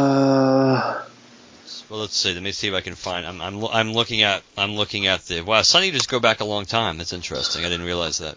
Well, 1.95 2.01
let's 2.01 2.17
see. 2.17 2.35
Let 2.35 2.43
me 2.43 2.51
see 2.51 2.67
if 2.67 2.75
I 2.75 2.81
can 2.81 2.97
find. 2.97 3.25
I'm 3.25 3.41
I'm, 3.41 3.65
I'm 3.67 3.93
looking 3.93 4.23
at 4.23 4.43
I'm 4.59 4.75
looking 4.75 5.07
at 5.07 5.27
the 5.27 5.43
wow. 5.43 5.63
Sun 5.63 5.85
Eaters 5.85 6.09
go 6.09 6.19
back 6.19 6.41
a 6.41 6.45
long 6.45 6.65
time. 6.65 6.99
That's 6.99 7.13
interesting. 7.13 7.65
I 7.65 7.69
didn't 7.69 7.87
realize 7.87 8.19
that. 8.19 8.37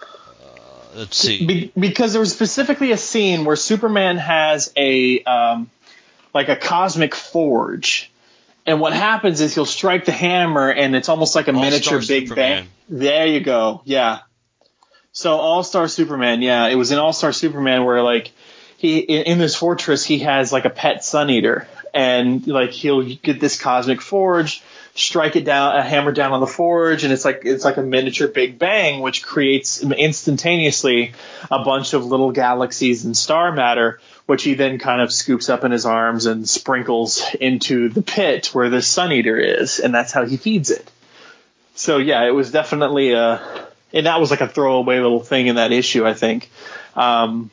Uh, 0.00 0.96
let's 0.96 1.14
see. 1.14 1.44
Be- 1.44 1.72
because 1.78 2.12
there 2.12 2.20
was 2.20 2.32
specifically 2.32 2.92
a 2.92 2.96
scene 2.96 3.44
where 3.44 3.56
Superman 3.56 4.16
has 4.16 4.72
a 4.78 5.22
um, 5.24 5.68
like 6.32 6.48
a 6.48 6.56
cosmic 6.56 7.14
forge, 7.14 8.10
and 8.64 8.80
what 8.80 8.94
happens 8.94 9.42
is 9.42 9.54
he'll 9.54 9.66
strike 9.66 10.06
the 10.06 10.12
hammer, 10.12 10.70
and 10.70 10.96
it's 10.96 11.10
almost 11.10 11.34
like 11.34 11.48
a 11.48 11.52
All-Star 11.52 11.70
miniature 11.70 11.98
Big 11.98 12.28
Superman. 12.28 12.64
Bang. 12.64 12.98
There 12.98 13.26
you 13.26 13.40
go. 13.40 13.82
Yeah. 13.84 14.20
So 15.12 15.36
All 15.36 15.62
Star 15.64 15.86
Superman, 15.86 16.40
yeah, 16.40 16.68
it 16.68 16.76
was 16.76 16.92
an 16.92 16.98
All 16.98 17.12
Star 17.12 17.34
Superman 17.34 17.84
where 17.84 18.02
like 18.02 18.32
he 18.78 19.00
in, 19.00 19.24
in 19.24 19.38
this 19.38 19.54
fortress 19.54 20.02
he 20.02 20.20
has 20.20 20.50
like 20.50 20.64
a 20.64 20.70
pet 20.70 21.04
Sun 21.04 21.28
Eater, 21.28 21.68
and 21.94 22.46
like 22.46 22.70
he'll 22.70 23.02
get 23.02 23.40
this 23.40 23.60
cosmic 23.60 24.00
forge, 24.00 24.62
strike 24.94 25.36
it 25.36 25.44
down, 25.44 25.76
a 25.76 25.82
hammer 25.82 26.12
down 26.12 26.32
on 26.32 26.40
the 26.40 26.46
forge, 26.46 27.04
and 27.04 27.12
it's 27.12 27.24
like 27.24 27.42
it's 27.44 27.64
like 27.64 27.76
a 27.76 27.82
miniature 27.82 28.28
Big 28.28 28.58
Bang, 28.58 29.00
which 29.00 29.22
creates 29.22 29.82
instantaneously 29.82 31.12
a 31.50 31.64
bunch 31.64 31.94
of 31.94 32.04
little 32.04 32.32
galaxies 32.32 33.04
and 33.04 33.16
star 33.16 33.52
matter, 33.52 34.00
which 34.26 34.42
he 34.42 34.54
then 34.54 34.78
kind 34.78 35.00
of 35.00 35.12
scoops 35.12 35.48
up 35.48 35.64
in 35.64 35.72
his 35.72 35.86
arms 35.86 36.26
and 36.26 36.48
sprinkles 36.48 37.24
into 37.40 37.88
the 37.88 38.02
pit 38.02 38.48
where 38.48 38.68
the 38.68 38.82
Sun 38.82 39.12
Eater 39.12 39.36
is, 39.36 39.80
and 39.80 39.94
that's 39.94 40.12
how 40.12 40.24
he 40.24 40.36
feeds 40.36 40.70
it. 40.70 40.90
So 41.74 41.98
yeah, 41.98 42.26
it 42.26 42.34
was 42.34 42.50
definitely 42.50 43.12
a, 43.12 43.40
and 43.92 44.06
that 44.06 44.20
was 44.20 44.30
like 44.30 44.40
a 44.40 44.48
throwaway 44.48 45.00
little 45.00 45.20
thing 45.20 45.46
in 45.46 45.56
that 45.56 45.72
issue, 45.72 46.06
I 46.06 46.14
think. 46.14 46.50
Um, 46.94 47.50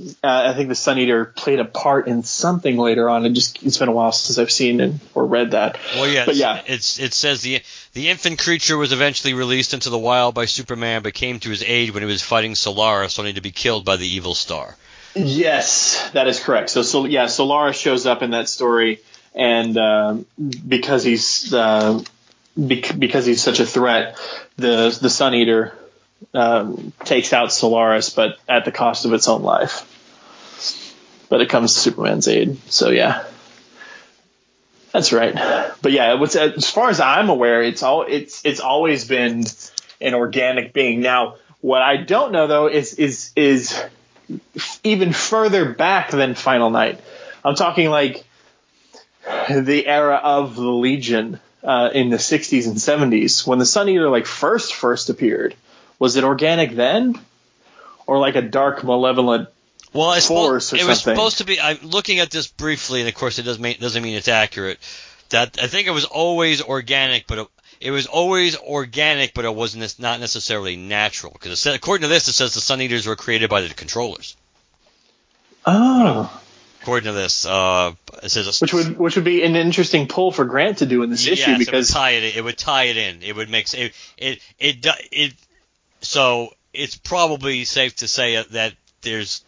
uh, 0.00 0.12
I 0.22 0.54
think 0.54 0.68
the 0.68 0.76
Sun 0.76 0.98
Eater 0.98 1.24
played 1.24 1.58
a 1.58 1.64
part 1.64 2.06
in 2.06 2.22
something 2.22 2.76
later 2.76 3.10
on. 3.10 3.26
It 3.26 3.32
just 3.32 3.62
it's 3.64 3.78
been 3.78 3.88
a 3.88 3.92
while 3.92 4.12
since 4.12 4.38
I've 4.38 4.50
seen 4.50 4.80
and 4.80 5.00
or 5.12 5.26
read 5.26 5.52
that. 5.52 5.78
Well, 5.96 6.08
yeah, 6.08 6.24
but 6.24 6.36
yeah, 6.36 6.62
it's 6.66 7.00
it 7.00 7.12
says 7.14 7.42
the 7.42 7.62
the 7.94 8.08
infant 8.08 8.38
creature 8.38 8.76
was 8.76 8.92
eventually 8.92 9.34
released 9.34 9.74
into 9.74 9.90
the 9.90 9.98
wild 9.98 10.34
by 10.34 10.44
Superman, 10.44 11.02
but 11.02 11.14
came 11.14 11.40
to 11.40 11.50
his 11.50 11.64
aid 11.64 11.90
when 11.90 12.02
he 12.02 12.06
was 12.06 12.22
fighting 12.22 12.54
Solaris, 12.54 13.18
only 13.18 13.32
to 13.32 13.40
be 13.40 13.50
killed 13.50 13.84
by 13.84 13.96
the 13.96 14.06
evil 14.06 14.34
star. 14.34 14.76
Yes, 15.14 16.10
that 16.12 16.28
is 16.28 16.38
correct. 16.38 16.70
So, 16.70 16.82
so 16.82 17.04
yeah, 17.04 17.26
Solaris 17.26 17.76
shows 17.76 18.06
up 18.06 18.22
in 18.22 18.30
that 18.30 18.48
story, 18.48 19.00
and 19.34 19.76
um, 19.76 20.26
because 20.66 21.02
he's 21.02 21.52
uh, 21.52 22.02
bec- 22.56 22.96
because 22.96 23.26
he's 23.26 23.42
such 23.42 23.58
a 23.58 23.66
threat, 23.66 24.16
the 24.56 24.96
the 25.00 25.10
Sun 25.10 25.34
Eater 25.34 25.76
um, 26.34 26.92
takes 27.04 27.32
out 27.32 27.52
Solaris, 27.52 28.10
but 28.10 28.38
at 28.48 28.64
the 28.64 28.72
cost 28.72 29.04
of 29.04 29.12
its 29.12 29.28
own 29.28 29.42
life. 29.42 29.87
But 31.28 31.40
it 31.40 31.48
comes 31.48 31.74
to 31.74 31.80
Superman's 31.80 32.28
aid. 32.28 32.58
So 32.70 32.90
yeah, 32.90 33.24
that's 34.92 35.12
right. 35.12 35.34
But 35.82 35.92
yeah, 35.92 36.16
as 36.20 36.70
far 36.70 36.88
as 36.88 37.00
I'm 37.00 37.28
aware, 37.28 37.62
it's 37.62 37.82
all 37.82 38.04
it's 38.08 38.44
it's 38.44 38.60
always 38.60 39.06
been 39.06 39.44
an 40.00 40.14
organic 40.14 40.72
being. 40.72 41.00
Now, 41.00 41.36
what 41.60 41.82
I 41.82 41.98
don't 41.98 42.32
know 42.32 42.46
though 42.46 42.68
is 42.68 42.94
is 42.94 43.32
is 43.36 43.80
even 44.84 45.12
further 45.12 45.72
back 45.72 46.10
than 46.10 46.34
Final 46.34 46.70
Night. 46.70 47.00
I'm 47.44 47.54
talking 47.54 47.90
like 47.90 48.24
the 49.48 49.86
era 49.86 50.16
of 50.16 50.56
the 50.56 50.62
Legion 50.62 51.40
uh, 51.62 51.90
in 51.92 52.10
the 52.10 52.16
60s 52.16 52.66
and 52.66 52.76
70s 52.76 53.46
when 53.46 53.58
the 53.58 53.66
Sun 53.66 53.88
Eater 53.88 54.08
like 54.08 54.26
first 54.26 54.74
first 54.74 55.10
appeared. 55.10 55.54
Was 55.98 56.16
it 56.16 56.24
organic 56.24 56.72
then, 56.72 57.18
or 58.06 58.18
like 58.18 58.36
a 58.36 58.42
dark 58.42 58.84
malevolent? 58.84 59.48
Well, 59.92 60.12
it's 60.12 60.26
Force 60.26 60.72
it 60.72 60.84
was 60.84 61.00
something. 61.00 61.14
supposed 61.14 61.38
to 61.38 61.44
be. 61.44 61.60
I'm 61.60 61.78
looking 61.82 62.18
at 62.18 62.30
this 62.30 62.46
briefly, 62.46 63.00
and 63.00 63.08
of 63.08 63.14
course, 63.14 63.38
it 63.38 63.42
doesn't 63.42 63.62
mean, 63.62 63.76
doesn't 63.80 64.02
mean 64.02 64.14
it's 64.16 64.28
accurate. 64.28 64.78
That 65.30 65.58
I 65.62 65.66
think 65.66 65.86
it 65.86 65.92
was 65.92 66.04
always 66.04 66.62
organic, 66.62 67.26
but 67.26 67.38
it, 67.38 67.48
it 67.80 67.90
was 67.90 68.06
always 68.06 68.56
organic, 68.56 69.34
but 69.34 69.44
it 69.44 69.54
wasn't 69.54 69.98
not 69.98 70.20
necessarily 70.20 70.76
natural. 70.76 71.32
Because 71.32 71.64
according 71.66 72.02
to 72.02 72.08
this, 72.08 72.28
it 72.28 72.34
says 72.34 72.54
the 72.54 72.60
Sun 72.60 72.82
Eaters 72.82 73.06
were 73.06 73.16
created 73.16 73.48
by 73.48 73.62
the 73.62 73.72
controllers. 73.72 74.36
Oh, 75.64 76.40
According 76.80 77.06
to 77.08 77.12
this, 77.12 77.44
uh, 77.44 77.92
it 78.22 78.30
says 78.30 78.60
which 78.60 78.72
would 78.72 78.98
which 78.98 79.16
would 79.16 79.24
be 79.24 79.42
an 79.42 79.56
interesting 79.56 80.06
pull 80.06 80.30
for 80.30 80.44
Grant 80.44 80.78
to 80.78 80.86
do 80.86 81.02
in 81.02 81.10
this 81.10 81.26
issue 81.26 81.58
because 81.58 81.90
it 81.90 81.94
would 81.94 82.00
tie 82.00 82.10
it. 82.12 82.36
It 82.36 82.44
would 82.44 82.56
tie 82.56 82.84
it 82.84 82.96
in. 82.96 83.22
It 83.22 83.34
would 83.34 83.50
make 83.50 83.72
it 83.74 83.92
it 84.16 84.40
it 84.58 84.80
do- 84.80 84.90
it. 85.10 85.34
So 86.00 86.54
it's 86.72 86.96
probably 86.96 87.64
safe 87.64 87.96
to 87.96 88.08
say 88.08 88.42
that 88.52 88.74
there's 89.02 89.42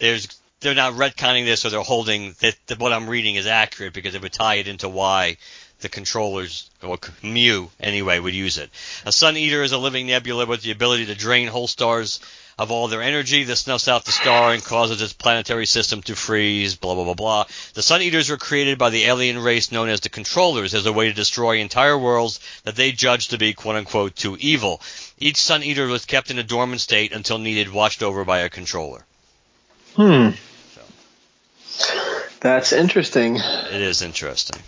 there's 0.00 0.40
they're 0.60 0.74
not 0.74 0.94
retconning 0.94 1.46
this 1.46 1.64
or 1.64 1.70
they're 1.70 1.80
holding 1.80 2.34
that, 2.40 2.78
what 2.78 2.92
I'm 2.92 3.08
reading 3.08 3.36
is 3.36 3.46
accurate 3.46 3.94
because 3.94 4.14
it 4.14 4.20
would 4.20 4.32
tie 4.32 4.56
it 4.56 4.68
into 4.68 4.88
why 4.88 5.38
the 5.80 5.88
controllers 5.88 6.68
or 6.82 6.98
Mu 7.22 7.68
anyway 7.80 8.18
would 8.18 8.34
use 8.34 8.58
it. 8.58 8.68
A 9.06 9.12
Sun 9.12 9.38
Eater 9.38 9.62
is 9.62 9.72
a 9.72 9.78
living 9.78 10.06
nebula 10.06 10.44
with 10.44 10.60
the 10.60 10.70
ability 10.70 11.06
to 11.06 11.14
drain 11.14 11.48
whole 11.48 11.66
stars 11.66 12.20
of 12.58 12.70
all 12.70 12.88
their 12.88 13.00
energy. 13.00 13.44
This 13.44 13.60
snuffs 13.60 13.88
out 13.88 14.04
the 14.04 14.12
star 14.12 14.52
and 14.52 14.62
causes 14.62 15.00
its 15.00 15.14
planetary 15.14 15.64
system 15.64 16.02
to 16.02 16.14
freeze, 16.14 16.74
blah, 16.74 16.94
blah, 16.94 17.04
blah, 17.04 17.14
blah. 17.14 17.44
The 17.72 17.82
Sun 17.82 18.02
Eaters 18.02 18.28
were 18.28 18.36
created 18.36 18.76
by 18.76 18.90
the 18.90 19.04
alien 19.04 19.38
race 19.38 19.72
known 19.72 19.88
as 19.88 20.00
the 20.00 20.10
Controllers 20.10 20.74
as 20.74 20.84
a 20.84 20.92
way 20.92 21.08
to 21.08 21.14
destroy 21.14 21.58
entire 21.58 21.96
worlds 21.96 22.40
that 22.64 22.76
they 22.76 22.92
judged 22.92 23.30
to 23.30 23.38
be 23.38 23.54
quote 23.54 23.76
unquote 23.76 24.14
too 24.14 24.36
evil. 24.38 24.82
Each 25.18 25.38
Sun 25.38 25.62
Eater 25.62 25.86
was 25.86 26.04
kept 26.04 26.30
in 26.30 26.38
a 26.38 26.42
dormant 26.42 26.82
state 26.82 27.12
until 27.12 27.38
needed, 27.38 27.72
watched 27.72 28.02
over 28.02 28.26
by 28.26 28.40
a 28.40 28.50
controller. 28.50 29.06
Hmm, 30.00 30.30
that's 32.40 32.72
interesting. 32.72 33.36
It 33.36 33.82
is 33.82 34.00
interesting. 34.00 34.62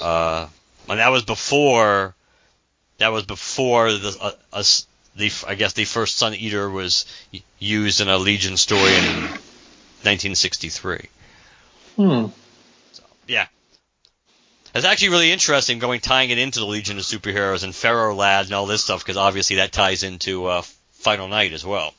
Uh, 0.00 0.48
and 0.88 0.98
that 0.98 1.10
was 1.10 1.22
before, 1.22 2.16
that 2.98 3.12
was 3.12 3.24
before 3.26 3.92
the, 3.92 4.16
uh, 4.20 4.32
us, 4.52 4.88
the, 5.14 5.30
I 5.46 5.54
guess 5.54 5.74
the 5.74 5.84
first 5.84 6.16
Sun 6.16 6.34
Eater 6.34 6.68
was 6.68 7.06
used 7.60 8.00
in 8.00 8.08
a 8.08 8.18
Legion 8.18 8.56
story 8.56 8.92
in 8.92 9.04
1963. 10.02 11.08
Hmm. 11.94 12.26
Yeah. 13.28 13.46
It's 14.74 14.84
actually 14.84 15.10
really 15.10 15.30
interesting 15.30 15.78
going 15.78 16.00
tying 16.00 16.30
it 16.30 16.38
into 16.38 16.58
the 16.58 16.66
Legion 16.66 16.98
of 16.98 17.04
Superheroes 17.04 17.62
and 17.62 17.72
Ferro 17.72 18.16
Lad 18.16 18.46
and 18.46 18.54
all 18.54 18.66
this 18.66 18.82
stuff 18.82 18.98
because 18.98 19.16
obviously 19.16 19.56
that 19.56 19.70
ties 19.70 20.02
into 20.02 20.46
uh, 20.46 20.62
Final 20.90 21.28
Night 21.28 21.52
as 21.52 21.64
well. 21.64 21.94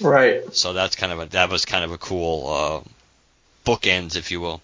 Right. 0.00 0.54
So 0.54 0.72
that's 0.72 0.96
kind 0.96 1.12
of 1.12 1.20
a 1.20 1.26
that 1.26 1.50
was 1.50 1.64
kind 1.64 1.84
of 1.84 1.92
a 1.92 1.98
cool 1.98 2.48
uh, 2.48 2.80
bookends, 3.64 4.16
if 4.16 4.30
you 4.30 4.40
will. 4.40 4.60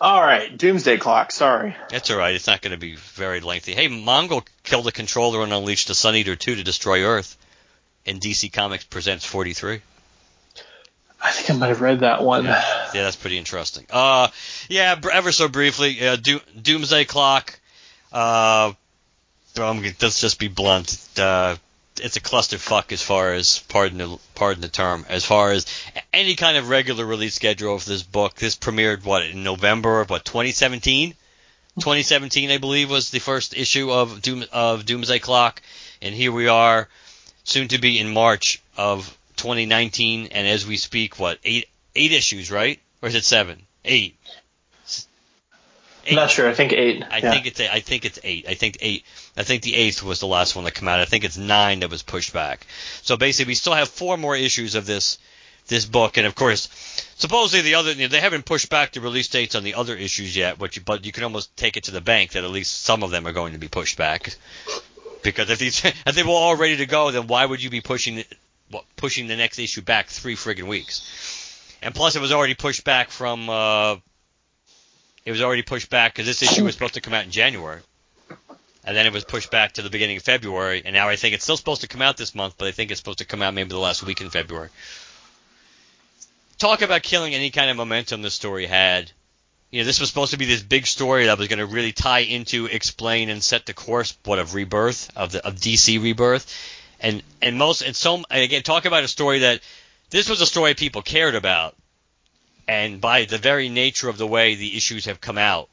All 0.00 0.20
right. 0.20 0.56
Doomsday 0.56 0.98
Clock. 0.98 1.32
Sorry. 1.32 1.74
That's 1.90 2.10
all 2.10 2.18
right. 2.18 2.34
It's 2.34 2.46
not 2.46 2.60
going 2.60 2.72
to 2.72 2.78
be 2.78 2.96
very 2.96 3.40
lengthy. 3.40 3.74
Hey, 3.74 3.88
Mongul 3.88 4.44
killed 4.62 4.86
a 4.88 4.92
controller 4.92 5.42
and 5.42 5.52
unleashed 5.52 5.88
the 5.88 5.94
Sun 5.94 6.16
Eater 6.16 6.36
2 6.36 6.56
to 6.56 6.62
destroy 6.62 7.04
Earth. 7.04 7.36
And 8.06 8.20
DC 8.20 8.52
Comics 8.52 8.84
presents 8.84 9.24
43. 9.24 9.80
I 11.22 11.30
think 11.30 11.50
I 11.50 11.54
might 11.54 11.68
have 11.68 11.80
read 11.80 12.00
that 12.00 12.22
one. 12.22 12.44
Yeah, 12.44 13.02
that's 13.02 13.16
pretty 13.16 13.38
interesting. 13.38 13.86
Uh, 13.90 14.28
yeah, 14.68 15.00
ever 15.10 15.32
so 15.32 15.48
briefly, 15.48 16.06
uh, 16.06 16.16
Do- 16.16 16.40
Doomsday 16.60 17.06
Clock. 17.06 17.58
Uh, 18.12 18.72
um, 19.56 19.82
let's 20.02 20.20
just 20.20 20.38
be 20.38 20.48
blunt. 20.48 20.98
Uh, 21.16 21.56
it's 22.00 22.16
a 22.16 22.20
clusterfuck 22.20 22.92
as 22.92 23.02
far 23.02 23.32
as 23.34 23.60
pardon 23.68 23.98
the 23.98 24.18
pardon 24.34 24.60
the 24.62 24.68
term 24.68 25.06
as 25.08 25.24
far 25.24 25.52
as 25.52 25.66
any 26.12 26.34
kind 26.36 26.56
of 26.56 26.68
regular 26.68 27.04
release 27.04 27.34
schedule 27.34 27.74
of 27.74 27.84
this 27.84 28.02
book. 28.02 28.34
This 28.34 28.56
premiered 28.56 29.04
what 29.04 29.24
in 29.24 29.42
November 29.44 30.00
of 30.00 30.10
what 30.10 30.24
2017. 30.24 31.14
2017, 31.76 32.50
I 32.52 32.58
believe, 32.58 32.88
was 32.88 33.10
the 33.10 33.18
first 33.18 33.56
issue 33.56 33.90
of 33.90 34.22
Doom 34.22 34.44
of 34.52 34.86
Doomsday 34.86 35.18
Clock, 35.18 35.60
and 36.00 36.14
here 36.14 36.30
we 36.30 36.46
are, 36.46 36.88
soon 37.42 37.66
to 37.68 37.78
be 37.78 37.98
in 37.98 38.12
March 38.12 38.62
of 38.76 39.06
2019, 39.38 40.28
and 40.30 40.46
as 40.46 40.64
we 40.64 40.76
speak, 40.76 41.18
what 41.18 41.40
eight 41.42 41.68
eight 41.96 42.12
issues, 42.12 42.50
right? 42.52 42.78
Or 43.02 43.08
is 43.08 43.16
it 43.16 43.24
seven? 43.24 43.62
Eight. 43.84 44.16
I'm 46.08 46.14
not 46.16 46.30
sure. 46.30 46.48
I 46.48 46.54
think 46.54 46.72
eight. 46.72 47.02
I 47.10 47.18
Yeah. 47.18 47.30
think 47.32 47.46
it's 47.46 47.60
I 47.60 47.80
think 47.80 48.04
it's 48.04 48.18
eight. 48.22 48.46
I 48.48 48.54
think 48.54 48.78
eight. 48.80 49.04
I 49.36 49.42
think 49.42 49.62
the 49.62 49.74
eighth 49.74 50.02
was 50.02 50.20
the 50.20 50.26
last 50.26 50.54
one 50.54 50.64
that 50.64 50.74
came 50.74 50.88
out. 50.88 51.00
I 51.00 51.06
think 51.06 51.24
it's 51.24 51.36
nine 51.36 51.80
that 51.80 51.90
was 51.90 52.02
pushed 52.02 52.32
back. 52.32 52.66
So 53.02 53.16
basically, 53.16 53.50
we 53.50 53.54
still 53.54 53.74
have 53.74 53.88
four 53.88 54.16
more 54.16 54.36
issues 54.36 54.74
of 54.74 54.86
this 54.86 55.18
this 55.66 55.86
book, 55.86 56.18
and 56.18 56.26
of 56.26 56.34
course, 56.34 56.68
supposedly 57.16 57.62
the 57.62 57.74
other 57.76 57.94
they 57.94 58.20
haven't 58.20 58.44
pushed 58.44 58.68
back 58.68 58.92
the 58.92 59.00
release 59.00 59.28
dates 59.28 59.54
on 59.54 59.64
the 59.64 59.74
other 59.74 59.96
issues 59.96 60.36
yet. 60.36 60.58
But 60.58 60.76
you, 60.76 60.82
but 60.82 61.04
you 61.04 61.12
can 61.12 61.24
almost 61.24 61.56
take 61.56 61.76
it 61.76 61.84
to 61.84 61.90
the 61.90 62.00
bank 62.00 62.32
that 62.32 62.44
at 62.44 62.50
least 62.50 62.82
some 62.82 63.02
of 63.02 63.10
them 63.10 63.26
are 63.26 63.32
going 63.32 63.54
to 63.54 63.58
be 63.58 63.68
pushed 63.68 63.96
back. 63.96 64.36
Because 65.22 65.50
if 65.50 65.58
these 65.58 65.84
if 65.84 66.14
they 66.14 66.22
were 66.22 66.30
all 66.30 66.56
ready 66.56 66.76
to 66.78 66.86
go, 66.86 67.10
then 67.10 67.26
why 67.26 67.44
would 67.44 67.62
you 67.62 67.70
be 67.70 67.80
pushing 67.80 68.24
what, 68.70 68.84
pushing 68.96 69.26
the 69.26 69.36
next 69.36 69.58
issue 69.58 69.82
back 69.82 70.08
three 70.08 70.36
friggin' 70.36 70.68
weeks? 70.68 71.10
And 71.82 71.94
plus, 71.94 72.14
it 72.14 72.20
was 72.20 72.32
already 72.32 72.54
pushed 72.54 72.84
back 72.84 73.10
from. 73.10 73.50
Uh, 73.50 73.96
it 75.24 75.30
was 75.30 75.42
already 75.42 75.62
pushed 75.62 75.88
back 75.90 76.14
because 76.14 76.26
this 76.26 76.42
issue 76.42 76.64
was 76.64 76.74
supposed 76.74 76.94
to 76.94 77.00
come 77.00 77.14
out 77.14 77.24
in 77.24 77.30
January, 77.30 77.80
and 78.86 78.96
then 78.96 79.06
it 79.06 79.12
was 79.12 79.24
pushed 79.24 79.50
back 79.50 79.72
to 79.72 79.82
the 79.82 79.90
beginning 79.90 80.18
of 80.18 80.22
February. 80.22 80.82
And 80.84 80.94
now 80.94 81.08
I 81.08 81.16
think 81.16 81.34
it's 81.34 81.44
still 81.44 81.56
supposed 81.56 81.80
to 81.80 81.88
come 81.88 82.02
out 82.02 82.16
this 82.16 82.34
month, 82.34 82.54
but 82.58 82.68
I 82.68 82.72
think 82.72 82.90
it's 82.90 83.00
supposed 83.00 83.18
to 83.18 83.24
come 83.24 83.42
out 83.42 83.54
maybe 83.54 83.70
the 83.70 83.78
last 83.78 84.02
week 84.02 84.20
in 84.20 84.30
February. 84.30 84.68
Talk 86.58 86.82
about 86.82 87.02
killing 87.02 87.34
any 87.34 87.50
kind 87.50 87.70
of 87.70 87.76
momentum 87.76 88.22
this 88.22 88.34
story 88.34 88.66
had. 88.66 89.10
You 89.70 89.80
know, 89.80 89.86
this 89.86 90.00
was 90.00 90.08
supposed 90.08 90.32
to 90.32 90.38
be 90.38 90.44
this 90.44 90.62
big 90.62 90.86
story 90.86 91.26
that 91.26 91.38
was 91.38 91.48
going 91.48 91.58
to 91.58 91.66
really 91.66 91.92
tie 91.92 92.20
into, 92.20 92.66
explain, 92.66 93.28
and 93.28 93.42
set 93.42 93.66
the 93.66 93.74
course 93.74 94.16
what 94.24 94.38
of 94.38 94.54
rebirth 94.54 95.10
of 95.16 95.32
the 95.32 95.44
of 95.44 95.56
DC 95.56 96.00
rebirth, 96.00 96.46
and 97.00 97.24
and 97.42 97.58
most 97.58 97.82
and 97.82 97.96
so 97.96 98.22
and 98.30 98.42
again 98.42 98.62
talk 98.62 98.84
about 98.84 99.02
a 99.02 99.08
story 99.08 99.40
that 99.40 99.62
this 100.10 100.28
was 100.28 100.40
a 100.40 100.46
story 100.46 100.74
people 100.74 101.02
cared 101.02 101.34
about, 101.34 101.74
and 102.68 103.00
by 103.00 103.24
the 103.24 103.38
very 103.38 103.68
nature 103.68 104.08
of 104.08 104.16
the 104.16 104.28
way 104.28 104.54
the 104.54 104.76
issues 104.76 105.06
have 105.06 105.20
come 105.20 105.38
out, 105.38 105.68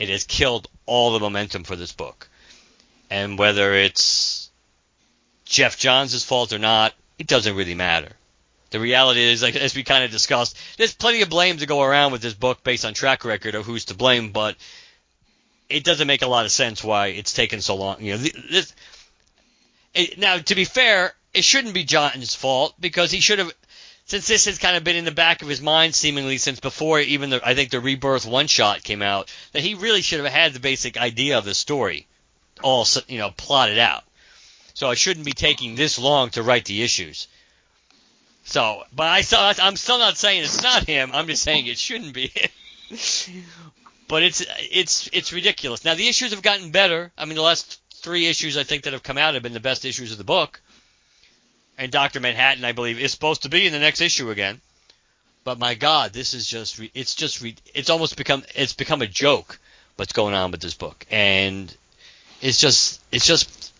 it 0.00 0.08
has 0.08 0.24
killed 0.24 0.66
all 0.84 1.12
the 1.12 1.20
momentum 1.20 1.62
for 1.62 1.76
this 1.76 1.92
book. 1.92 2.28
And 3.10 3.38
whether 3.38 3.74
it's 3.74 4.50
Geoff 5.44 5.78
Johns' 5.78 6.24
fault 6.24 6.52
or 6.52 6.58
not, 6.58 6.94
it 7.18 7.26
doesn't 7.26 7.56
really 7.56 7.74
matter. 7.74 8.12
The 8.70 8.80
reality 8.80 9.22
is, 9.22 9.42
like 9.42 9.56
as 9.56 9.74
we 9.74 9.82
kind 9.82 10.04
of 10.04 10.10
discussed, 10.10 10.56
there's 10.76 10.94
plenty 10.94 11.22
of 11.22 11.30
blame 11.30 11.56
to 11.58 11.66
go 11.66 11.82
around 11.82 12.12
with 12.12 12.20
this 12.20 12.34
book 12.34 12.62
based 12.62 12.84
on 12.84 12.92
track 12.92 13.24
record 13.24 13.54
of 13.54 13.64
who's 13.64 13.86
to 13.86 13.94
blame, 13.94 14.30
but 14.30 14.56
it 15.70 15.84
doesn't 15.84 16.06
make 16.06 16.22
a 16.22 16.26
lot 16.26 16.44
of 16.44 16.52
sense 16.52 16.84
why 16.84 17.08
it's 17.08 17.32
taken 17.32 17.62
so 17.62 17.76
long. 17.76 18.02
You 18.02 18.12
know, 18.12 18.18
this. 18.18 18.74
It, 19.94 20.18
now, 20.18 20.38
to 20.38 20.54
be 20.54 20.64
fair, 20.64 21.14
it 21.32 21.44
shouldn't 21.44 21.72
be 21.72 21.84
Johns' 21.84 22.34
fault 22.34 22.74
because 22.78 23.10
he 23.10 23.20
should 23.20 23.38
have, 23.38 23.52
since 24.04 24.26
this 24.26 24.44
has 24.44 24.58
kind 24.58 24.76
of 24.76 24.84
been 24.84 24.96
in 24.96 25.06
the 25.06 25.12
back 25.12 25.40
of 25.40 25.48
his 25.48 25.62
mind 25.62 25.94
seemingly 25.94 26.36
since 26.36 26.60
before 26.60 27.00
even 27.00 27.30
the 27.30 27.40
I 27.42 27.54
think 27.54 27.70
the 27.70 27.80
Rebirth 27.80 28.26
one 28.26 28.48
shot 28.48 28.82
came 28.82 29.00
out, 29.00 29.32
that 29.52 29.62
he 29.62 29.74
really 29.74 30.02
should 30.02 30.22
have 30.22 30.30
had 30.30 30.52
the 30.52 30.60
basic 30.60 30.98
idea 30.98 31.38
of 31.38 31.46
the 31.46 31.54
story 31.54 32.06
all 32.62 32.86
you 33.06 33.18
know 33.18 33.30
plotted 33.30 33.78
out. 33.78 34.04
So 34.74 34.90
it 34.90 34.98
shouldn't 34.98 35.26
be 35.26 35.32
taking 35.32 35.74
this 35.74 35.98
long 35.98 36.30
to 36.30 36.42
write 36.42 36.64
the 36.64 36.82
issues. 36.82 37.26
So, 38.44 38.84
but 38.94 39.08
I 39.08 39.22
still, 39.22 39.40
I'm 39.40 39.76
still 39.76 39.98
not 39.98 40.16
saying 40.16 40.42
it's 40.42 40.62
not 40.62 40.86
him. 40.86 41.10
I'm 41.12 41.26
just 41.26 41.42
saying 41.42 41.66
it 41.66 41.78
shouldn't 41.78 42.14
be. 42.14 42.28
Him. 42.28 43.44
But 44.08 44.22
it's 44.22 44.42
it's 44.72 45.10
it's 45.12 45.34
ridiculous. 45.34 45.84
Now 45.84 45.94
the 45.94 46.08
issues 46.08 46.30
have 46.30 46.40
gotten 46.40 46.70
better. 46.70 47.12
I 47.18 47.26
mean, 47.26 47.34
the 47.34 47.42
last 47.42 47.78
three 47.96 48.26
issues 48.26 48.56
I 48.56 48.62
think 48.62 48.84
that 48.84 48.94
have 48.94 49.02
come 49.02 49.18
out 49.18 49.34
have 49.34 49.42
been 49.42 49.52
the 49.52 49.60
best 49.60 49.84
issues 49.84 50.12
of 50.12 50.18
the 50.18 50.24
book. 50.24 50.62
And 51.76 51.92
Doctor 51.92 52.18
Manhattan, 52.18 52.64
I 52.64 52.72
believe, 52.72 52.98
is 52.98 53.12
supposed 53.12 53.42
to 53.42 53.50
be 53.50 53.66
in 53.66 53.72
the 53.74 53.78
next 53.78 54.00
issue 54.00 54.30
again. 54.30 54.62
But 55.44 55.58
my 55.58 55.74
God, 55.74 56.14
this 56.14 56.32
is 56.32 56.46
just 56.46 56.80
it's 56.94 57.14
just 57.14 57.44
it's 57.74 57.90
almost 57.90 58.16
become 58.16 58.44
it's 58.54 58.72
become 58.72 59.02
a 59.02 59.06
joke 59.06 59.60
what's 59.96 60.14
going 60.14 60.34
on 60.34 60.52
with 60.52 60.60
this 60.60 60.74
book, 60.74 61.04
and 61.10 61.74
it's 62.40 62.58
just 62.58 63.00
it's 63.10 63.26
just 63.26 63.72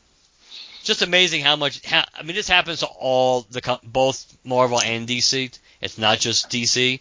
just 0.89 1.03
amazing 1.03 1.43
how 1.43 1.57
much. 1.57 1.85
How, 1.85 2.05
I 2.19 2.23
mean, 2.23 2.35
this 2.35 2.49
happens 2.49 2.81
to 2.81 2.87
all 2.87 3.43
the 3.51 3.79
both 3.85 4.37
Marvel 4.45 4.81
and 4.81 5.07
DC. 5.07 5.57
It's 5.81 5.99
not 5.99 6.19
just 6.19 6.51
DC, 6.51 7.01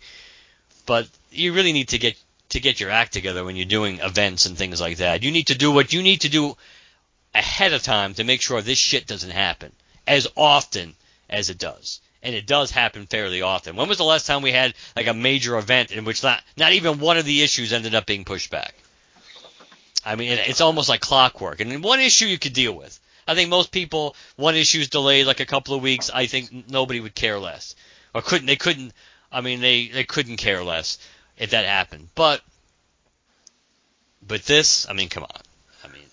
but 0.86 1.08
you 1.32 1.54
really 1.54 1.74
need 1.74 1.90
to 1.90 1.98
get 1.98 2.18
to 2.50 2.60
get 2.60 2.80
your 2.80 2.92
act 2.92 3.14
together 3.14 3.44
when 3.44 3.56
you're 3.56 3.66
doing 3.66 4.00
events 4.00 4.46
and 4.46 4.58
things 4.58 4.80
like 4.80 4.98
that. 4.98 5.24
You 5.24 5.32
need 5.32 5.48
to 5.48 5.56
do 5.56 5.72
what 5.72 5.94
you 5.94 6.04
need 6.04 6.22
to 6.22 6.30
do 6.30 6.56
ahead 7.34 7.74
of 7.74 7.84
time 7.84 8.14
to 8.16 8.24
make 8.24 8.42
sure 8.42 8.62
this 8.62 8.78
shit 8.78 9.08
doesn't 9.08 9.32
happen 9.32 9.72
as 10.06 10.28
often 10.36 10.96
as 11.30 11.50
it 11.50 11.58
does. 11.58 12.02
And 12.24 12.34
it 12.36 12.48
does 12.48 12.72
happen 12.72 13.06
fairly 13.06 13.42
often. 13.42 13.76
When 13.76 13.88
was 13.88 14.00
the 14.00 14.04
last 14.04 14.26
time 14.26 14.42
we 14.42 14.52
had 14.52 14.74
like 14.96 15.08
a 15.08 15.14
major 15.14 15.58
event 15.58 15.92
in 15.92 16.04
which 16.04 16.24
not 16.24 16.42
not 16.58 16.74
even 16.74 17.00
one 17.00 17.18
of 17.18 17.26
the 17.26 17.42
issues 17.42 17.74
ended 17.74 17.96
up 17.96 18.06
being 18.06 18.26
pushed 18.26 18.50
back? 18.50 18.74
I 20.06 20.16
mean, 20.16 20.32
it's 20.32 20.62
almost 20.62 20.90
like 20.90 21.02
clockwork. 21.02 21.60
And 21.60 21.84
one 21.84 22.00
issue 22.00 22.26
you 22.26 22.40
could 22.40 22.54
deal 22.54 22.74
with. 22.74 23.00
I 23.28 23.36
think 23.36 23.50
most 23.50 23.72
people, 23.72 24.16
one 24.38 24.56
issue 24.56 24.80
is 24.80 24.90
delayed 24.90 25.28
like 25.28 25.42
a 25.42 25.46
couple 25.46 25.76
of 25.76 25.82
weeks. 25.82 26.10
I 26.14 26.28
think 26.28 26.70
nobody 26.70 27.00
would 27.00 27.14
care 27.14 27.38
less, 27.40 27.76
or 28.14 28.22
couldn't. 28.22 28.48
They 28.48 28.56
couldn't. 28.56 28.94
I 29.32 29.42
mean, 29.42 29.60
they 29.60 29.88
they 29.88 30.06
couldn't 30.06 30.38
care 30.38 30.64
less 30.64 30.98
if 31.38 31.50
that 31.50 31.66
happened. 31.66 32.08
But 32.16 32.42
but 34.26 34.44
this, 34.44 34.88
I 34.90 34.94
mean, 34.94 35.10
come 35.10 35.24
on. 35.24 35.42
I 35.84 35.88
mean, 35.90 36.04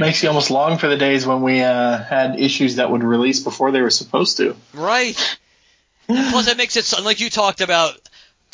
makes 0.00 0.22
you 0.22 0.28
almost 0.28 0.50
long 0.50 0.78
for 0.78 0.88
the 0.88 0.96
days 0.96 1.24
when 1.24 1.42
we 1.42 1.60
uh, 1.60 1.98
had 1.98 2.40
issues 2.40 2.76
that 2.76 2.90
would 2.90 3.04
release 3.04 3.40
before 3.40 3.70
they 3.70 3.80
were 3.80 3.90
supposed 3.90 4.38
to. 4.38 4.56
Right. 4.74 5.16
Plus, 6.06 6.48
it 6.48 6.56
makes 6.56 6.76
it 6.76 6.92
like 7.04 7.20
you 7.20 7.30
talked 7.30 7.60
about 7.60 7.96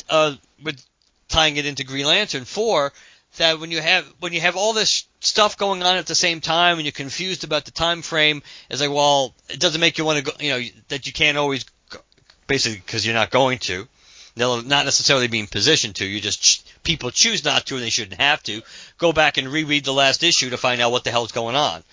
uh, 0.09 0.35
with 0.63 0.79
tying 1.27 1.57
it 1.57 1.65
into 1.65 1.83
Green 1.83 2.05
Lantern 2.05 2.45
four 2.45 2.93
that 3.37 3.59
when 3.59 3.71
you 3.71 3.81
have 3.81 4.05
when 4.19 4.33
you 4.33 4.41
have 4.41 4.55
all 4.55 4.73
this 4.73 5.05
stuff 5.21 5.57
going 5.57 5.83
on 5.83 5.97
at 5.97 6.07
the 6.07 6.15
same 6.15 6.41
time 6.41 6.77
and 6.77 6.85
you're 6.85 6.91
confused 6.91 7.43
about 7.43 7.65
the 7.65 7.71
time 7.71 8.01
frame, 8.01 8.41
it's 8.69 8.81
like, 8.81 8.91
well, 8.91 9.33
it 9.49 9.59
doesn't 9.59 9.81
make 9.81 9.97
you 9.97 10.05
want 10.05 10.17
to 10.17 10.23
go, 10.23 10.31
you 10.39 10.51
know, 10.51 10.61
that 10.89 11.07
you 11.07 11.13
can't 11.13 11.37
always, 11.37 11.65
go, 11.89 11.99
basically 12.47 12.81
because 12.85 13.05
you're 13.05 13.15
not 13.15 13.29
going 13.29 13.59
to. 13.59 13.87
They'll 14.35 14.61
not 14.61 14.85
necessarily 14.85 15.27
being 15.27 15.47
positioned 15.47 15.95
to. 15.95 16.05
You 16.05 16.21
just 16.21 16.83
people 16.83 17.11
choose 17.11 17.43
not 17.43 17.65
to, 17.67 17.75
and 17.75 17.83
they 17.83 17.89
shouldn't 17.89 18.21
have 18.21 18.41
to. 18.43 18.61
Go 18.97 19.11
back 19.11 19.37
and 19.37 19.47
reread 19.47 19.83
the 19.83 19.93
last 19.93 20.23
issue 20.23 20.51
to 20.51 20.57
find 20.57 20.81
out 20.81 20.91
what 20.91 21.03
the 21.03 21.11
hell's 21.11 21.31
going 21.31 21.55
on. 21.55 21.83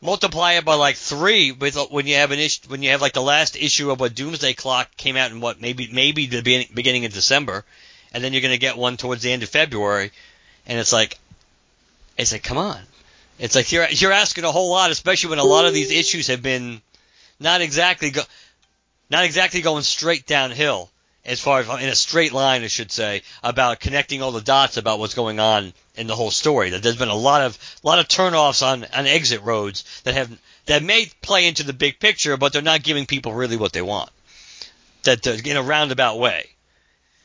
Multiply 0.00 0.52
it 0.52 0.64
by 0.64 0.74
like 0.74 0.96
three 0.96 1.52
with 1.52 1.76
uh, 1.76 1.86
when 1.86 2.06
you 2.06 2.16
have 2.16 2.30
an 2.30 2.38
issue 2.38 2.68
when 2.68 2.82
you 2.82 2.90
have 2.90 3.02
like 3.02 3.12
the 3.12 3.20
last 3.20 3.56
issue 3.56 3.90
of 3.90 4.00
what 4.00 4.14
Doomsday 4.14 4.54
Clock 4.54 4.96
came 4.96 5.16
out 5.16 5.30
in 5.30 5.40
what 5.40 5.60
maybe 5.60 5.90
maybe 5.92 6.26
the 6.26 6.68
beginning 6.72 7.04
of 7.04 7.12
December, 7.12 7.64
and 8.12 8.22
then 8.22 8.32
you're 8.32 8.42
going 8.42 8.54
to 8.54 8.58
get 8.58 8.78
one 8.78 8.96
towards 8.96 9.22
the 9.22 9.32
end 9.32 9.42
of 9.42 9.48
February 9.48 10.12
and 10.70 10.78
it's 10.78 10.92
like, 10.92 11.18
it's 12.16 12.30
like, 12.30 12.44
come 12.44 12.56
on. 12.56 12.80
It's 13.40 13.56
like 13.56 13.72
you're 13.72 13.88
you're 13.88 14.12
asking 14.12 14.44
a 14.44 14.52
whole 14.52 14.70
lot, 14.70 14.90
especially 14.90 15.30
when 15.30 15.38
a 15.40 15.44
lot 15.44 15.64
of 15.64 15.74
these 15.74 15.90
issues 15.90 16.28
have 16.28 16.42
been 16.42 16.80
not 17.40 17.60
exactly 17.60 18.10
go, 18.10 18.22
not 19.10 19.24
exactly 19.24 19.62
going 19.62 19.82
straight 19.82 20.26
downhill 20.26 20.88
as 21.24 21.40
far 21.40 21.60
as 21.60 21.68
in 21.82 21.88
a 21.88 21.94
straight 21.94 22.32
line, 22.32 22.62
I 22.62 22.68
should 22.68 22.92
say, 22.92 23.22
about 23.42 23.80
connecting 23.80 24.22
all 24.22 24.30
the 24.30 24.40
dots 24.40 24.76
about 24.76 24.98
what's 25.00 25.14
going 25.14 25.40
on 25.40 25.72
in 25.96 26.06
the 26.06 26.14
whole 26.14 26.30
story. 26.30 26.70
That 26.70 26.82
there's 26.82 26.96
been 26.96 27.08
a 27.08 27.14
lot 27.14 27.42
of 27.42 27.58
a 27.82 27.86
lot 27.86 27.98
of 27.98 28.06
turnoffs 28.06 28.64
on 28.64 28.84
on 28.94 29.06
exit 29.06 29.42
roads 29.42 30.02
that 30.04 30.14
have 30.14 30.30
that 30.66 30.84
may 30.84 31.10
play 31.20 31.48
into 31.48 31.64
the 31.64 31.72
big 31.72 31.98
picture, 31.98 32.36
but 32.36 32.52
they're 32.52 32.62
not 32.62 32.84
giving 32.84 33.06
people 33.06 33.32
really 33.32 33.56
what 33.56 33.72
they 33.72 33.82
want. 33.82 34.10
That 35.02 35.26
in 35.26 35.56
a 35.56 35.62
roundabout 35.62 36.18
way. 36.18 36.50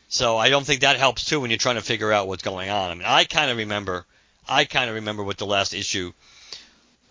So 0.08 0.38
I 0.38 0.50
don't 0.50 0.66
think 0.66 0.82
that 0.82 0.98
helps 0.98 1.26
too 1.26 1.40
when 1.40 1.50
you're 1.50 1.58
trying 1.58 1.76
to 1.76 1.82
figure 1.82 2.12
out 2.12 2.28
what's 2.28 2.44
going 2.44 2.70
on. 2.70 2.92
I 2.92 2.94
mean, 2.94 3.04
I 3.06 3.24
kind 3.26 3.52
of 3.52 3.58
remember, 3.58 4.06
I 4.48 4.66
kind 4.66 4.90
of 4.90 4.96
remember 4.96 5.24
what 5.24 5.38
the 5.38 5.46
last 5.46 5.74
issue 5.74 6.14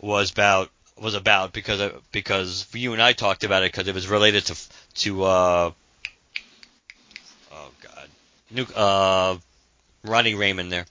was 0.00 0.30
about 0.30 0.70
was 1.00 1.14
about 1.14 1.52
because 1.52 1.92
because 2.12 2.66
you 2.72 2.92
and 2.92 3.02
I 3.02 3.12
talked 3.12 3.42
about 3.42 3.62
it 3.62 3.72
because 3.72 3.88
it 3.88 3.94
was 3.94 4.06
related 4.08 4.46
to 4.46 4.56
to 4.94 5.24
uh, 5.24 5.70
oh 7.52 7.70
god, 7.82 8.08
Nuke, 8.52 8.72
uh, 8.76 9.38
Ronnie 10.04 10.34
Raymond 10.34 10.70
there. 10.70 10.86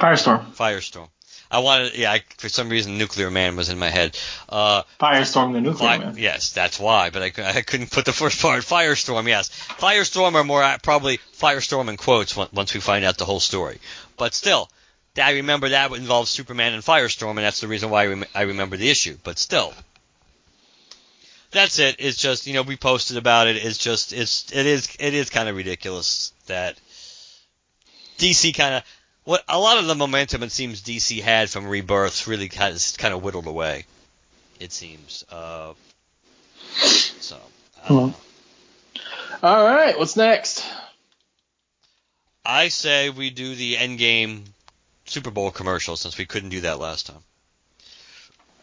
Firestorm. 0.00 0.52
Firestorm. 0.54 1.08
I 1.50 1.60
wanted, 1.60 1.96
yeah, 1.96 2.12
I, 2.12 2.22
for 2.38 2.48
some 2.48 2.68
reason, 2.68 2.98
Nuclear 2.98 3.30
Man 3.30 3.56
was 3.56 3.68
in 3.68 3.78
my 3.78 3.88
head. 3.88 4.18
Uh, 4.48 4.82
Firestorm, 5.00 5.52
the 5.52 5.60
Nuclear 5.60 5.98
Man. 5.98 6.14
Yes, 6.18 6.52
that's 6.52 6.78
why, 6.80 7.10
but 7.10 7.22
I, 7.22 7.58
I 7.58 7.62
couldn't 7.62 7.90
put 7.90 8.04
the 8.04 8.12
first 8.12 8.42
part. 8.42 8.62
Firestorm, 8.62 9.28
yes. 9.28 9.50
Firestorm 9.50 10.34
or 10.34 10.44
more 10.44 10.76
probably 10.82 11.18
Firestorm 11.38 11.88
in 11.88 11.96
quotes 11.96 12.36
once 12.36 12.74
we 12.74 12.80
find 12.80 13.04
out 13.04 13.18
the 13.18 13.24
whole 13.24 13.40
story. 13.40 13.78
But 14.16 14.34
still, 14.34 14.68
I 15.20 15.32
remember 15.32 15.68
that 15.70 15.92
involves 15.92 16.30
Superman 16.30 16.74
and 16.74 16.82
Firestorm, 16.82 17.30
and 17.30 17.38
that's 17.38 17.60
the 17.60 17.68
reason 17.68 17.90
why 17.90 18.02
I, 18.02 18.06
rem- 18.06 18.24
I 18.34 18.42
remember 18.42 18.76
the 18.76 18.90
issue. 18.90 19.16
But 19.22 19.38
still, 19.38 19.72
that's 21.52 21.78
it. 21.78 21.96
It's 21.98 22.18
just 22.18 22.46
you 22.46 22.54
know 22.54 22.62
we 22.62 22.76
posted 22.76 23.16
about 23.16 23.46
it. 23.46 23.56
It's 23.56 23.78
just 23.78 24.12
it's 24.12 24.50
it 24.52 24.66
is 24.66 24.88
it 24.98 25.14
is 25.14 25.30
kind 25.30 25.48
of 25.48 25.56
ridiculous 25.56 26.32
that 26.46 26.78
DC 28.18 28.54
kind 28.54 28.76
of 28.76 28.82
what 29.26 29.42
a 29.48 29.58
lot 29.58 29.78
of 29.78 29.86
the 29.86 29.94
momentum 29.94 30.44
it 30.44 30.52
seems 30.52 30.80
DC 30.82 31.20
had 31.20 31.50
from 31.50 31.66
Rebirths 31.66 32.26
really 32.28 32.48
has 32.54 32.96
kind 32.96 33.12
of 33.12 33.22
whittled 33.22 33.46
away. 33.46 33.84
It 34.60 34.72
seems. 34.72 35.24
Uh, 35.30 35.74
so. 36.70 37.36
Hmm. 37.82 38.10
All 39.42 39.64
right, 39.64 39.98
what's 39.98 40.16
next? 40.16 40.64
I 42.44 42.68
say 42.68 43.10
we 43.10 43.30
do 43.30 43.56
the 43.56 43.74
Endgame 43.74 44.44
Super 45.06 45.32
Bowl 45.32 45.50
commercial 45.50 45.96
since 45.96 46.16
we 46.16 46.24
couldn't 46.24 46.50
do 46.50 46.60
that 46.60 46.78
last 46.78 47.06
time. 47.06 47.22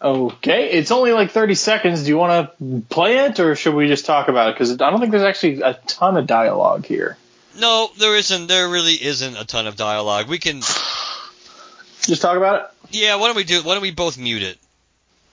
Okay, 0.02 0.72
it's 0.72 0.92
only 0.92 1.12
like 1.12 1.32
30 1.32 1.56
seconds. 1.56 2.04
Do 2.04 2.10
you 2.10 2.18
want 2.18 2.50
to 2.58 2.82
play 2.90 3.18
it, 3.26 3.40
or 3.40 3.56
should 3.56 3.76
we 3.76 3.88
just 3.88 4.06
talk 4.06 4.30
about 4.30 4.50
it? 4.50 4.56
Because 4.56 4.72
I 4.82 4.90
don't 4.90 5.00
think 5.02 5.12
there's 5.12 5.24
actually 5.24 5.62
a 5.62 5.74
ton 5.88 6.16
of 6.16 6.26
dialogue 6.26 6.86
here. 6.86 7.18
No, 7.58 7.90
there 7.98 8.16
isn't. 8.16 8.48
There 8.48 8.68
really 8.70 8.94
isn't 8.94 9.38
a 9.38 9.46
ton 9.46 9.68
of 9.68 9.76
dialogue. 9.76 10.28
We 10.28 10.40
can 10.40 10.60
just 12.02 12.22
talk 12.22 12.38
about 12.38 12.62
it. 12.62 12.96
Yeah. 12.96 13.16
Why 13.16 13.28
don't 13.28 13.36
we 13.36 13.44
do? 13.44 13.62
Why 13.62 13.74
don't 13.74 13.82
we 13.82 13.92
both 13.92 14.18
mute 14.18 14.44
it? 14.44 14.58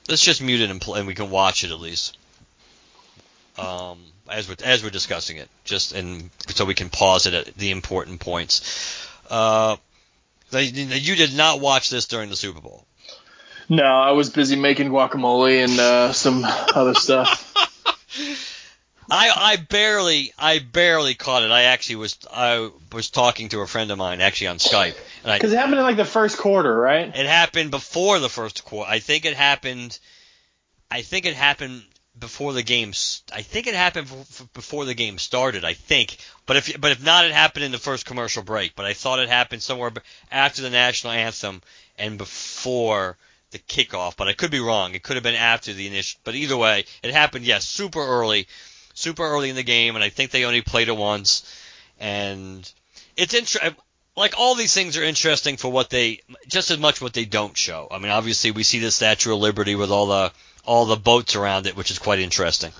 Let's 0.08 0.24
just 0.24 0.42
mute 0.42 0.60
it 0.60 0.70
and, 0.70 0.80
play, 0.80 0.98
and 0.98 1.06
we 1.06 1.14
can 1.14 1.30
watch 1.30 1.62
it 1.64 1.70
at 1.70 1.78
least. 1.78 2.16
Um, 3.58 3.98
as 4.28 4.48
we're 4.48 4.56
as 4.64 4.82
we're 4.82 4.90
discussing 4.90 5.36
it, 5.36 5.48
just 5.64 5.92
and 5.92 6.30
so 6.48 6.64
we 6.64 6.74
can 6.74 6.88
pause 6.88 7.26
it 7.26 7.34
at 7.34 7.54
the 7.56 7.70
important 7.70 8.20
points. 8.20 9.06
Uh, 9.28 9.76
you 10.52 11.16
did 11.16 11.36
not 11.36 11.60
watch 11.60 11.90
this 11.90 12.06
during 12.06 12.30
the 12.30 12.36
Super 12.36 12.60
Bowl. 12.60 12.84
No, 13.68 13.84
I 13.84 14.12
was 14.12 14.30
busy 14.30 14.56
making 14.56 14.88
guacamole 14.88 15.62
and 15.62 15.78
uh, 15.78 16.12
some 16.12 16.44
other 16.44 16.94
stuff. 16.94 17.46
I, 19.10 19.30
I 19.34 19.56
barely 19.56 20.32
I 20.38 20.58
barely 20.60 21.14
caught 21.14 21.42
it. 21.42 21.50
I 21.50 21.62
actually 21.64 21.96
was 21.96 22.18
I 22.32 22.70
was 22.92 23.10
talking 23.10 23.48
to 23.50 23.60
a 23.60 23.66
friend 23.66 23.90
of 23.90 23.98
mine 23.98 24.20
actually 24.20 24.48
on 24.48 24.58
Skype. 24.58 24.96
Because 25.24 25.52
it 25.52 25.56
happened 25.56 25.78
in 25.78 25.82
like 25.82 25.96
the 25.96 26.04
first 26.04 26.38
quarter, 26.38 26.74
right? 26.74 27.06
It 27.06 27.26
happened 27.26 27.70
before 27.70 28.18
the 28.18 28.28
first 28.28 28.64
quarter. 28.64 28.90
I 28.90 29.00
think 29.00 29.24
it 29.24 29.34
happened. 29.34 29.98
I 30.90 31.02
think 31.02 31.26
it 31.26 31.34
happened 31.34 31.82
before 32.18 32.52
the 32.52 32.62
game. 32.62 32.92
I 33.32 33.42
think 33.42 33.66
it 33.66 33.74
happened 33.74 34.08
before 34.52 34.84
the 34.84 34.94
game 34.94 35.18
started. 35.18 35.64
I 35.64 35.74
think, 35.74 36.16
but 36.46 36.56
if 36.56 36.80
but 36.80 36.92
if 36.92 37.02
not, 37.02 37.24
it 37.24 37.32
happened 37.32 37.64
in 37.64 37.72
the 37.72 37.78
first 37.78 38.06
commercial 38.06 38.42
break. 38.42 38.76
But 38.76 38.86
I 38.86 38.92
thought 38.92 39.18
it 39.18 39.28
happened 39.28 39.62
somewhere 39.62 39.92
after 40.30 40.62
the 40.62 40.70
national 40.70 41.12
anthem 41.12 41.62
and 41.98 42.18
before 42.18 43.16
the 43.50 43.58
kickoff. 43.58 44.16
But 44.16 44.28
I 44.28 44.32
could 44.34 44.50
be 44.50 44.60
wrong. 44.60 44.94
It 44.94 45.02
could 45.02 45.16
have 45.16 45.24
been 45.24 45.34
after 45.34 45.72
the 45.72 45.86
initial. 45.86 46.20
But 46.24 46.34
either 46.34 46.56
way, 46.56 46.84
it 47.02 47.12
happened. 47.12 47.44
Yes, 47.44 47.66
super 47.66 48.00
early, 48.00 48.46
super 49.00 49.24
early 49.24 49.50
in 49.50 49.56
the 49.56 49.62
game, 49.62 49.94
and 49.94 50.04
I 50.04 50.10
think 50.10 50.30
they 50.30 50.44
only 50.44 50.62
played 50.62 50.88
it 50.88 50.96
once. 50.96 51.44
And 51.98 52.70
it's 53.16 53.34
interesting 53.34 53.74
like 54.16 54.34
all 54.38 54.54
these 54.54 54.74
things 54.74 54.96
are 54.96 55.02
interesting 55.02 55.56
for 55.56 55.70
what 55.70 55.90
they 55.90 56.20
just 56.46 56.70
as 56.70 56.78
much 56.78 57.00
what 57.00 57.12
they 57.12 57.24
don't 57.24 57.56
show. 57.56 57.88
I 57.90 57.98
mean, 57.98 58.10
obviously 58.12 58.50
we 58.50 58.62
see 58.62 58.78
the 58.78 58.90
Statue 58.90 59.32
of 59.32 59.40
Liberty 59.40 59.74
with 59.74 59.90
all 59.90 60.06
the 60.06 60.32
all 60.64 60.86
the 60.86 60.96
boats 60.96 61.34
around 61.36 61.66
it, 61.66 61.76
which 61.76 61.90
is 61.90 61.98
quite 61.98 62.18
interesting. 62.18 62.72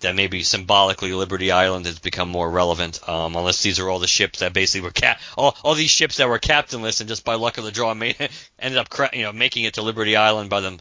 That 0.00 0.16
maybe 0.16 0.42
symbolically 0.42 1.12
Liberty 1.12 1.50
Island 1.50 1.86
has 1.86 1.98
become 1.98 2.28
more 2.28 2.50
relevant, 2.50 3.08
um, 3.08 3.36
unless 3.36 3.62
these 3.62 3.78
are 3.78 3.88
all 3.88 4.00
the 4.00 4.06
ships 4.06 4.40
that 4.40 4.52
basically 4.52 4.82
were 4.82 4.90
cap 4.90 5.20
all, 5.38 5.56
all 5.62 5.74
these 5.74 5.90
ships 5.90 6.16
that 6.16 6.28
were 6.28 6.38
captainless 6.38 7.00
and 7.00 7.08
just 7.08 7.24
by 7.24 7.34
luck 7.34 7.56
of 7.56 7.64
the 7.64 7.72
draw 7.72 7.94
made 7.94 8.16
ended 8.58 8.78
up 8.78 8.90
cra- 8.90 9.10
you 9.12 9.22
know 9.22 9.32
making 9.32 9.64
it 9.64 9.74
to 9.74 9.82
Liberty 9.82 10.16
Island 10.16 10.50
by 10.50 10.60
them 10.60 10.80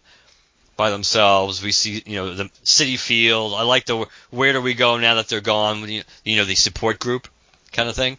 by 0.84 0.89
themselves. 0.89 1.63
We 1.63 1.71
see 1.71 2.03
you 2.05 2.17
know 2.17 2.34
the 2.34 2.49
city 2.63 2.97
Field. 2.97 3.53
I 3.53 3.63
like 3.63 3.86
the 3.86 4.05
where 4.31 4.51
do 4.51 4.61
we 4.61 4.73
go 4.73 4.97
now 4.97 5.15
that 5.15 5.29
they're 5.29 5.39
gone? 5.39 5.89
You 5.89 6.36
know 6.36 6.43
the 6.43 6.55
support 6.55 6.99
group 6.99 7.29
kind 7.71 7.88
of 7.88 7.95
thing. 7.95 8.17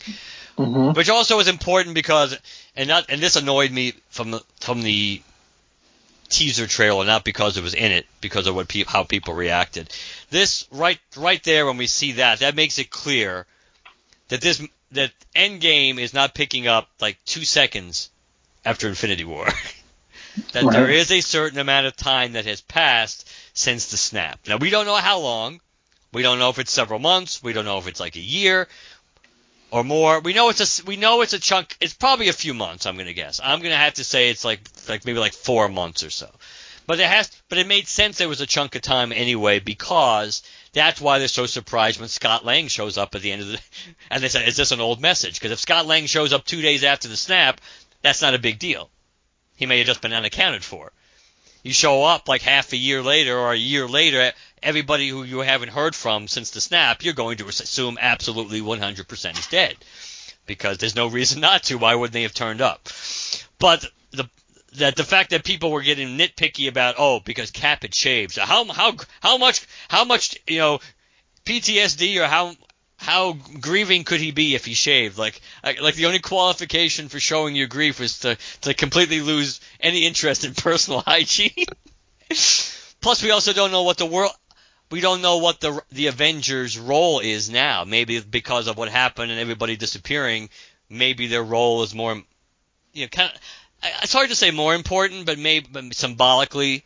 Mm-hmm. 0.56 0.92
Which 0.92 1.10
also 1.10 1.40
is 1.40 1.48
important 1.48 1.94
because, 1.94 2.38
and 2.74 2.88
not, 2.88 3.06
and 3.10 3.20
this 3.20 3.36
annoyed 3.36 3.70
me 3.70 3.92
from 4.08 4.30
the 4.30 4.42
from 4.60 4.80
the 4.80 5.20
teaser 6.30 6.66
trailer, 6.66 7.04
not 7.04 7.22
because 7.22 7.58
it 7.58 7.62
was 7.62 7.74
in 7.74 7.92
it, 7.92 8.06
because 8.22 8.46
of 8.46 8.54
what 8.54 8.68
pe- 8.68 8.84
how 8.84 9.04
people 9.04 9.34
reacted. 9.34 9.92
This 10.30 10.66
right 10.70 10.98
right 11.18 11.44
there 11.44 11.66
when 11.66 11.76
we 11.76 11.86
see 11.86 12.12
that, 12.12 12.38
that 12.38 12.56
makes 12.56 12.78
it 12.78 12.88
clear 12.88 13.44
that 14.28 14.40
this 14.40 14.66
that 14.92 15.12
Endgame 15.36 15.98
is 15.98 16.14
not 16.14 16.32
picking 16.32 16.66
up 16.66 16.88
like 16.98 17.18
two 17.26 17.44
seconds 17.44 18.08
after 18.64 18.88
Infinity 18.88 19.24
War. 19.24 19.48
that 20.52 20.64
right. 20.64 20.72
there 20.72 20.90
is 20.90 21.10
a 21.10 21.20
certain 21.20 21.58
amount 21.58 21.86
of 21.86 21.96
time 21.96 22.32
that 22.32 22.46
has 22.46 22.60
passed 22.60 23.28
since 23.52 23.90
the 23.90 23.96
snap. 23.96 24.40
Now 24.46 24.56
we 24.56 24.70
don't 24.70 24.86
know 24.86 24.96
how 24.96 25.20
long. 25.20 25.60
We 26.12 26.22
don't 26.22 26.38
know 26.38 26.50
if 26.50 26.58
it's 26.58 26.72
several 26.72 27.00
months. 27.00 27.42
We 27.42 27.52
don't 27.52 27.64
know 27.64 27.78
if 27.78 27.88
it's 27.88 28.00
like 28.00 28.16
a 28.16 28.20
year 28.20 28.68
or 29.70 29.82
more. 29.82 30.20
We 30.20 30.32
know 30.32 30.48
it's 30.48 30.80
a 30.80 30.84
we 30.84 30.96
know 30.96 31.22
it's 31.22 31.32
a 31.32 31.40
chunk. 31.40 31.76
It's 31.80 31.94
probably 31.94 32.28
a 32.28 32.32
few 32.32 32.54
months. 32.54 32.86
I'm 32.86 32.96
gonna 32.96 33.12
guess. 33.12 33.40
I'm 33.42 33.60
gonna 33.60 33.76
have 33.76 33.94
to 33.94 34.04
say 34.04 34.30
it's 34.30 34.44
like 34.44 34.60
like 34.88 35.04
maybe 35.04 35.18
like 35.18 35.34
four 35.34 35.68
months 35.68 36.04
or 36.04 36.10
so. 36.10 36.30
But 36.86 37.00
it 37.00 37.06
has. 37.06 37.30
But 37.48 37.58
it 37.58 37.66
made 37.66 37.88
sense. 37.88 38.18
There 38.18 38.28
was 38.28 38.40
a 38.40 38.46
chunk 38.46 38.74
of 38.74 38.82
time 38.82 39.10
anyway 39.10 39.58
because 39.58 40.42
that's 40.72 41.00
why 41.00 41.18
they're 41.18 41.28
so 41.28 41.46
surprised 41.46 41.98
when 41.98 42.08
Scott 42.08 42.44
Lang 42.44 42.68
shows 42.68 42.98
up 42.98 43.14
at 43.14 43.22
the 43.22 43.32
end 43.32 43.42
of 43.42 43.48
the. 43.48 43.60
And 44.10 44.22
they 44.22 44.28
say, 44.28 44.46
"Is 44.46 44.56
this 44.56 44.72
an 44.72 44.80
old 44.80 45.00
message?" 45.00 45.34
Because 45.34 45.50
if 45.50 45.60
Scott 45.60 45.86
Lang 45.86 46.06
shows 46.06 46.32
up 46.32 46.44
two 46.44 46.60
days 46.60 46.84
after 46.84 47.08
the 47.08 47.16
snap, 47.16 47.60
that's 48.02 48.22
not 48.22 48.34
a 48.34 48.38
big 48.38 48.58
deal. 48.58 48.90
He 49.56 49.66
may 49.66 49.78
have 49.78 49.86
just 49.86 50.00
been 50.00 50.12
unaccounted 50.12 50.64
for. 50.64 50.92
You 51.62 51.72
show 51.72 52.04
up 52.04 52.28
like 52.28 52.42
half 52.42 52.72
a 52.72 52.76
year 52.76 53.02
later 53.02 53.38
or 53.38 53.52
a 53.52 53.58
year 53.58 53.88
later 53.88 54.32
everybody 54.62 55.08
who 55.08 55.22
you 55.22 55.40
haven't 55.40 55.68
heard 55.68 55.94
from 55.94 56.26
since 56.26 56.50
the 56.50 56.60
snap, 56.60 57.04
you're 57.04 57.14
going 57.14 57.38
to 57.38 57.48
assume 57.48 57.98
absolutely 58.00 58.60
100% 58.60 59.38
is 59.38 59.46
dead 59.46 59.76
because 60.46 60.78
there's 60.78 60.96
no 60.96 61.06
reason 61.06 61.40
not 61.40 61.64
to. 61.64 61.78
Why 61.78 61.94
wouldn't 61.94 62.12
they 62.12 62.22
have 62.22 62.34
turned 62.34 62.60
up? 62.60 62.88
But 63.58 63.86
the 64.10 64.28
that 64.76 64.96
the 64.96 65.04
fact 65.04 65.30
that 65.30 65.44
people 65.44 65.70
were 65.70 65.82
getting 65.82 66.18
nitpicky 66.18 66.68
about 66.68 66.96
oh 66.98 67.20
because 67.20 67.50
Cap 67.52 67.82
had 67.82 67.94
shaved, 67.94 68.32
so 68.32 68.42
how 68.42 68.64
how 68.64 68.96
how 69.20 69.38
much 69.38 69.64
how 69.88 70.04
much 70.04 70.36
you 70.48 70.58
know 70.58 70.80
PTSD 71.46 72.20
or 72.20 72.26
how 72.26 72.54
how 73.04 73.36
grieving 73.60 74.04
could 74.04 74.20
he 74.20 74.30
be 74.30 74.54
if 74.54 74.64
he 74.64 74.72
shaved? 74.72 75.18
Like, 75.18 75.38
like 75.62 75.94
the 75.94 76.06
only 76.06 76.20
qualification 76.20 77.10
for 77.10 77.20
showing 77.20 77.54
your 77.54 77.66
grief 77.66 78.00
was 78.00 78.20
to, 78.20 78.38
to 78.62 78.72
completely 78.72 79.20
lose 79.20 79.60
any 79.78 80.06
interest 80.06 80.44
in 80.44 80.54
personal 80.68 81.00
hygiene. 81.00 81.66
Plus, 82.28 83.22
we 83.22 83.30
also 83.30 83.52
don't 83.52 83.72
know 83.72 83.82
what 83.82 83.98
the 83.98 84.06
world 84.06 84.32
we 84.90 85.02
don't 85.02 85.20
know 85.20 85.36
what 85.36 85.60
the 85.60 85.82
the 85.92 86.06
Avengers' 86.06 86.78
role 86.78 87.20
is 87.20 87.50
now. 87.50 87.84
Maybe 87.84 88.20
because 88.20 88.68
of 88.68 88.78
what 88.78 88.88
happened 88.88 89.30
and 89.30 89.40
everybody 89.40 89.76
disappearing, 89.76 90.48
maybe 90.88 91.26
their 91.26 91.42
role 91.42 91.82
is 91.82 91.94
more, 91.94 92.22
you 92.94 93.02
know, 93.02 93.08
kind 93.08 93.30
of. 93.30 93.40
It's 94.02 94.14
hard 94.14 94.30
to 94.30 94.34
say 94.34 94.50
more 94.50 94.74
important, 94.74 95.26
but 95.26 95.38
maybe 95.38 95.90
symbolically, 95.92 96.84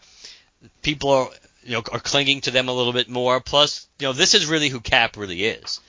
people 0.83 1.11
are 1.11 1.29
you 1.63 1.73
know 1.75 1.83
are 1.93 2.01
clinging 2.01 2.41
to 2.43 2.51
them 2.51 2.69
a 2.69 2.73
little 2.73 2.93
bit 2.93 3.09
more. 3.09 3.41
Plus, 3.41 3.87
you 4.01 4.09
know, 4.09 4.13
this 4.13 4.35
is 4.35 4.47
really 4.47 4.69
who 4.69 4.81
Cap 4.81 5.17
really 5.17 5.45
is. 5.45 5.81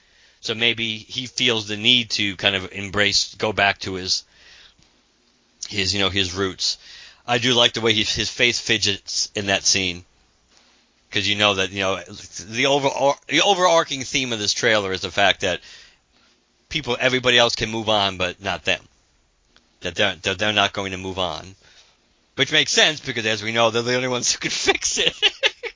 So 0.42 0.56
maybe 0.56 0.98
he 0.98 1.26
feels 1.26 1.68
the 1.68 1.78
need 1.78 2.12
to 2.12 2.36
kind 2.38 2.56
of 2.56 2.72
embrace, 2.72 3.36
go 3.36 3.52
back 3.52 3.80
to 3.80 3.96
his 3.96 4.24
his 5.68 5.94
you 5.94 6.00
know 6.00 6.10
his 6.10 6.34
roots. 6.34 6.78
I 7.28 7.38
do 7.38 7.54
like 7.54 7.74
the 7.74 7.82
way 7.82 7.94
he, 7.94 8.04
his 8.04 8.30
face 8.30 8.60
fidgets 8.60 9.30
in 9.36 9.48
that 9.48 9.64
scene 9.64 10.04
because 11.10 11.28
you 11.28 11.36
know 11.36 11.56
that 11.56 11.72
you 11.72 11.82
know 11.82 12.02
the 12.48 12.68
over 12.68 12.90
the 13.28 13.42
overarching 13.42 14.04
theme 14.04 14.32
of 14.32 14.40
this 14.40 14.54
trailer 14.54 14.92
is 14.92 15.02
the 15.02 15.12
fact 15.12 15.42
that 15.42 15.60
people, 16.70 16.96
everybody 17.00 17.38
else 17.38 17.56
can 17.56 17.70
move 17.70 17.90
on, 17.90 18.18
but 18.18 18.42
not 18.42 18.64
them. 18.64 18.82
That 19.82 19.96
they're 19.96 20.16
that 20.16 20.40
they're 20.40 20.54
not 20.54 20.74
going 20.74 20.92
to 20.92 20.98
move 20.98 21.20
on, 21.20 21.56
which 22.36 22.52
makes 22.52 22.72
sense 22.72 23.00
because 23.00 23.26
as 23.26 23.44
we 23.44 23.52
know, 23.52 23.72
they're 23.72 23.82
the 23.82 23.96
only 23.96 24.08
ones 24.08 24.32
who 24.32 24.40
can 24.40 24.52
fix 24.52 24.98
it. 24.98 25.16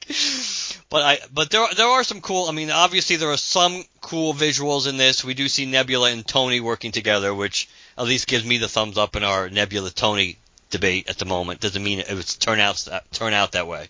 but 0.94 1.02
I 1.02 1.18
but 1.34 1.50
there 1.50 1.66
there 1.76 1.88
are 1.88 2.04
some 2.04 2.22
cool. 2.22 2.46
I 2.48 2.52
mean, 2.52 2.70
obviously 2.70 3.16
there 3.16 3.32
are 3.32 3.38
some 3.38 3.84
cool 4.00 4.36
visuals 4.36 4.88
in 4.88 4.98
this. 4.98 5.24
We 5.24 5.34
do 5.34 5.50
see 5.50 5.66
Nebula 5.66 6.12
and 6.12 6.26
Tony 6.26 6.60
working 6.60 6.92
together, 6.92 7.34
which 7.34 7.68
at 7.98 8.06
least 8.06 8.28
gives 8.28 8.46
me 8.46 8.60
the 8.60 8.70
thumbs 8.70 9.00
up 9.00 9.16
in 9.16 9.24
our 9.24 9.50
Nebula 9.50 9.90
Tony 9.90 10.38
debate 10.70 11.10
at 11.10 11.18
the 11.18 11.26
moment. 11.26 11.62
Doesn't 11.62 11.84
mean 11.84 12.00
it 12.00 12.14
would 12.14 12.28
turn 12.28 12.60
out 12.60 12.88
turn 13.12 13.34
out 13.34 13.54
that 13.54 13.68
way 13.68 13.90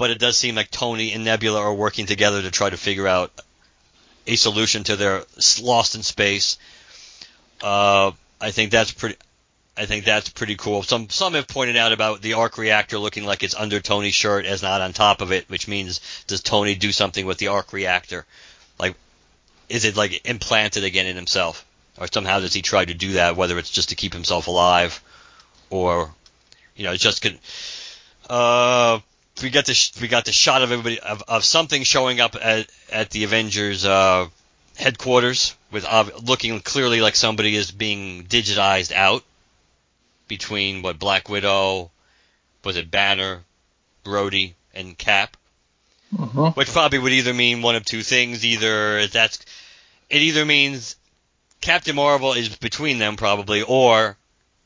but 0.00 0.10
it 0.10 0.18
does 0.18 0.38
seem 0.38 0.54
like 0.54 0.70
Tony 0.70 1.12
and 1.12 1.24
Nebula 1.24 1.60
are 1.60 1.74
working 1.74 2.06
together 2.06 2.40
to 2.40 2.50
try 2.50 2.70
to 2.70 2.78
figure 2.78 3.06
out 3.06 3.30
a 4.26 4.34
solution 4.34 4.82
to 4.84 4.96
their 4.96 5.24
lost 5.60 5.94
in 5.94 6.02
space. 6.02 6.56
Uh, 7.62 8.12
I 8.40 8.50
think 8.50 8.70
that's 8.70 8.92
pretty. 8.92 9.16
I 9.80 9.86
think 9.86 10.04
that's 10.04 10.28
pretty 10.28 10.56
cool. 10.56 10.82
Some 10.82 11.08
some 11.08 11.32
have 11.32 11.48
pointed 11.48 11.74
out 11.74 11.92
about 11.92 12.20
the 12.20 12.34
arc 12.34 12.58
reactor 12.58 12.98
looking 12.98 13.24
like 13.24 13.42
it's 13.42 13.54
under 13.54 13.80
Tony's 13.80 14.14
shirt 14.14 14.44
as 14.44 14.60
not 14.60 14.82
on 14.82 14.92
top 14.92 15.22
of 15.22 15.32
it, 15.32 15.48
which 15.48 15.66
means 15.68 16.00
does 16.26 16.42
Tony 16.42 16.74
do 16.74 16.92
something 16.92 17.24
with 17.24 17.38
the 17.38 17.48
arc 17.48 17.72
reactor? 17.72 18.26
Like, 18.78 18.94
is 19.70 19.86
it 19.86 19.96
like 19.96 20.28
implanted 20.28 20.84
again 20.84 21.06
in 21.06 21.16
himself, 21.16 21.64
or 21.98 22.08
somehow 22.12 22.40
does 22.40 22.52
he 22.52 22.60
try 22.60 22.84
to 22.84 22.92
do 22.92 23.12
that? 23.12 23.36
Whether 23.36 23.58
it's 23.58 23.70
just 23.70 23.88
to 23.88 23.94
keep 23.94 24.12
himself 24.12 24.48
alive, 24.48 25.02
or 25.70 26.14
you 26.76 26.84
know, 26.84 26.94
just 26.94 27.22
can. 27.22 27.38
Uh, 28.28 29.00
we 29.42 29.48
got 29.48 29.64
the 29.64 29.92
we 30.02 30.08
got 30.08 30.26
the 30.26 30.32
shot 30.32 30.60
of 30.60 30.72
everybody 30.72 31.00
of, 31.00 31.22
of 31.26 31.42
something 31.42 31.84
showing 31.84 32.20
up 32.20 32.36
at 32.38 32.70
at 32.92 33.08
the 33.08 33.24
Avengers 33.24 33.86
uh, 33.86 34.28
headquarters 34.76 35.56
with 35.72 35.86
uh, 35.88 36.04
looking 36.22 36.60
clearly 36.60 37.00
like 37.00 37.16
somebody 37.16 37.56
is 37.56 37.70
being 37.70 38.24
digitized 38.24 38.92
out 38.92 39.24
between 40.30 40.80
what 40.80 40.98
Black 40.98 41.28
Widow 41.28 41.90
was 42.64 42.76
it 42.76 42.90
Banner, 42.90 43.42
Rhodey, 44.06 44.54
and 44.72 44.96
Cap, 44.96 45.36
uh-huh. 46.18 46.52
which 46.52 46.68
probably 46.68 47.00
would 47.00 47.12
either 47.12 47.34
mean 47.34 47.60
one 47.60 47.74
of 47.76 47.84
two 47.84 48.02
things. 48.02 48.46
Either 48.46 49.06
that's 49.08 49.40
it 50.08 50.22
either 50.22 50.44
means 50.44 50.96
Captain 51.60 51.96
Marvel 51.96 52.32
is 52.32 52.48
between 52.56 52.98
them 52.98 53.16
probably, 53.16 53.62
or 53.62 54.16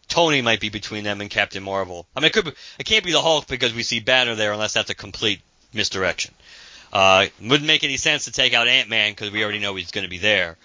Tony 0.07 0.43
might 0.43 0.61
be 0.61 0.69
between 0.69 1.03
them 1.03 1.23
and 1.23 1.31
Captain 1.31 1.63
Marvel. 1.63 2.07
I 2.15 2.21
mean, 2.21 2.27
it 2.27 2.35
could 2.35 2.45
be, 2.45 2.53
it 2.79 2.85
can't 2.85 3.05
be 3.05 3.13
the 3.13 3.23
Hulk 3.23 3.47
because 3.47 3.73
we 3.73 3.83
see 3.83 4.01
Banner 4.01 4.35
there 4.35 4.53
unless 4.53 4.75
that's 4.75 4.91
a 4.91 4.95
complete 4.95 5.41
misdirection. 5.73 6.35
Uh, 6.93 7.27
wouldn't 7.41 7.67
make 7.67 7.85
any 7.85 7.97
sense 7.97 8.27
to 8.27 8.33
take 8.33 8.53
out 8.53 8.69
Ant 8.69 8.91
Man 8.91 9.13
because 9.13 9.31
we 9.31 9.43
already 9.43 9.59
know 9.59 9.75
he's 9.75 9.91
going 9.91 10.05
to 10.05 10.11
be 10.11 10.19
there. 10.19 10.57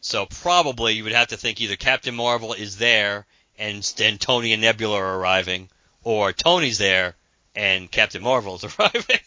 So 0.00 0.24
probably 0.24 0.94
you 0.94 1.02
would 1.02 1.12
have 1.12 1.28
to 1.28 1.36
think 1.36 1.60
either 1.60 1.74
Captain 1.74 2.14
Marvel 2.14 2.52
is 2.52 2.78
there 2.78 3.26
and 3.58 3.82
then 3.96 4.18
Tony 4.18 4.52
and 4.52 4.62
Nebula 4.62 4.98
are 4.98 5.18
arriving, 5.18 5.68
or 6.02 6.32
Tony's 6.32 6.78
there 6.78 7.14
and 7.56 7.90
Captain 7.90 8.22
Marvel 8.22 8.56
is 8.56 8.64
arriving. 8.78 9.20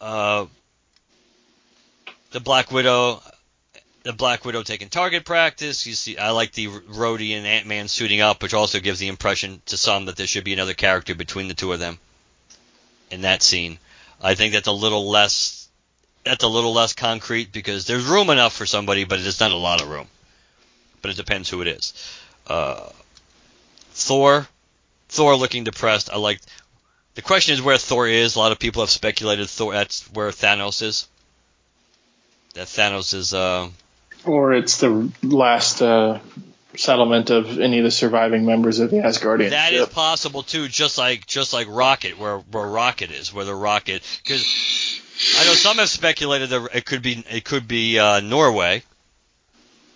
uh, 0.00 0.46
the 2.30 2.40
Black 2.40 2.72
Widow, 2.72 3.22
the 4.02 4.12
Black 4.12 4.44
Widow 4.44 4.62
taking 4.62 4.88
target 4.88 5.24
practice. 5.24 5.86
You 5.86 5.94
see, 5.94 6.18
I 6.18 6.30
like 6.30 6.52
the 6.52 6.66
Rhodey 6.66 7.36
and 7.36 7.46
Ant 7.46 7.66
Man 7.66 7.86
suiting 7.88 8.20
up, 8.20 8.42
which 8.42 8.54
also 8.54 8.80
gives 8.80 8.98
the 8.98 9.08
impression 9.08 9.62
to 9.66 9.76
some 9.76 10.06
that 10.06 10.16
there 10.16 10.26
should 10.26 10.44
be 10.44 10.52
another 10.52 10.74
character 10.74 11.14
between 11.14 11.48
the 11.48 11.54
two 11.54 11.72
of 11.72 11.78
them 11.78 11.98
in 13.10 13.20
that 13.20 13.42
scene. 13.42 13.78
I 14.20 14.34
think 14.34 14.54
that's 14.54 14.68
a 14.68 14.72
little 14.72 15.08
less. 15.08 15.68
That's 16.24 16.42
a 16.44 16.48
little 16.48 16.72
less 16.72 16.94
concrete 16.94 17.52
because 17.52 17.86
there's 17.86 18.06
room 18.06 18.30
enough 18.30 18.54
for 18.54 18.64
somebody, 18.64 19.04
but 19.04 19.20
it's 19.20 19.40
not 19.40 19.52
a 19.52 19.56
lot 19.56 19.82
of 19.82 19.90
room. 19.90 20.06
But 21.02 21.10
it 21.10 21.18
depends 21.18 21.50
who 21.50 21.60
it 21.60 21.68
is. 21.68 21.92
Uh, 22.46 22.88
Thor, 23.94 24.46
Thor 25.08 25.36
looking 25.36 25.64
depressed. 25.64 26.10
I 26.12 26.18
like 26.18 26.40
The 27.14 27.22
question 27.22 27.54
is 27.54 27.62
where 27.62 27.78
Thor 27.78 28.08
is. 28.08 28.34
A 28.34 28.38
lot 28.40 28.52
of 28.52 28.58
people 28.58 28.82
have 28.82 28.90
speculated 28.90 29.48
Thor. 29.48 29.72
That's 29.72 30.02
where 30.12 30.30
Thanos 30.30 30.82
is. 30.82 31.08
That 32.54 32.66
Thanos 32.66 33.14
is. 33.14 33.32
Uh, 33.32 33.70
Or 34.24 34.52
it's 34.52 34.78
the 34.78 35.10
last 35.22 35.80
uh, 35.80 36.18
settlement 36.76 37.30
of 37.30 37.60
any 37.60 37.78
of 37.78 37.84
the 37.84 37.90
surviving 37.92 38.44
members 38.44 38.80
of 38.80 38.90
the 38.90 38.96
Asgardian 38.96 39.50
that 39.50 39.72
is 39.72 39.86
possible 39.86 40.42
too. 40.42 40.66
Just 40.66 40.98
like 40.98 41.26
just 41.26 41.52
like 41.52 41.68
Rocket, 41.70 42.18
where 42.18 42.38
where 42.38 42.66
Rocket 42.66 43.12
is, 43.12 43.32
where 43.32 43.44
the 43.44 43.54
Rocket. 43.54 44.02
Because 44.22 44.42
I 45.38 45.44
know 45.44 45.54
some 45.54 45.76
have 45.76 45.88
speculated 45.88 46.50
that 46.50 46.68
it 46.74 46.84
could 46.84 47.02
be 47.02 47.24
it 47.30 47.44
could 47.44 47.68
be 47.68 47.98
uh, 47.98 48.20
Norway. 48.20 48.82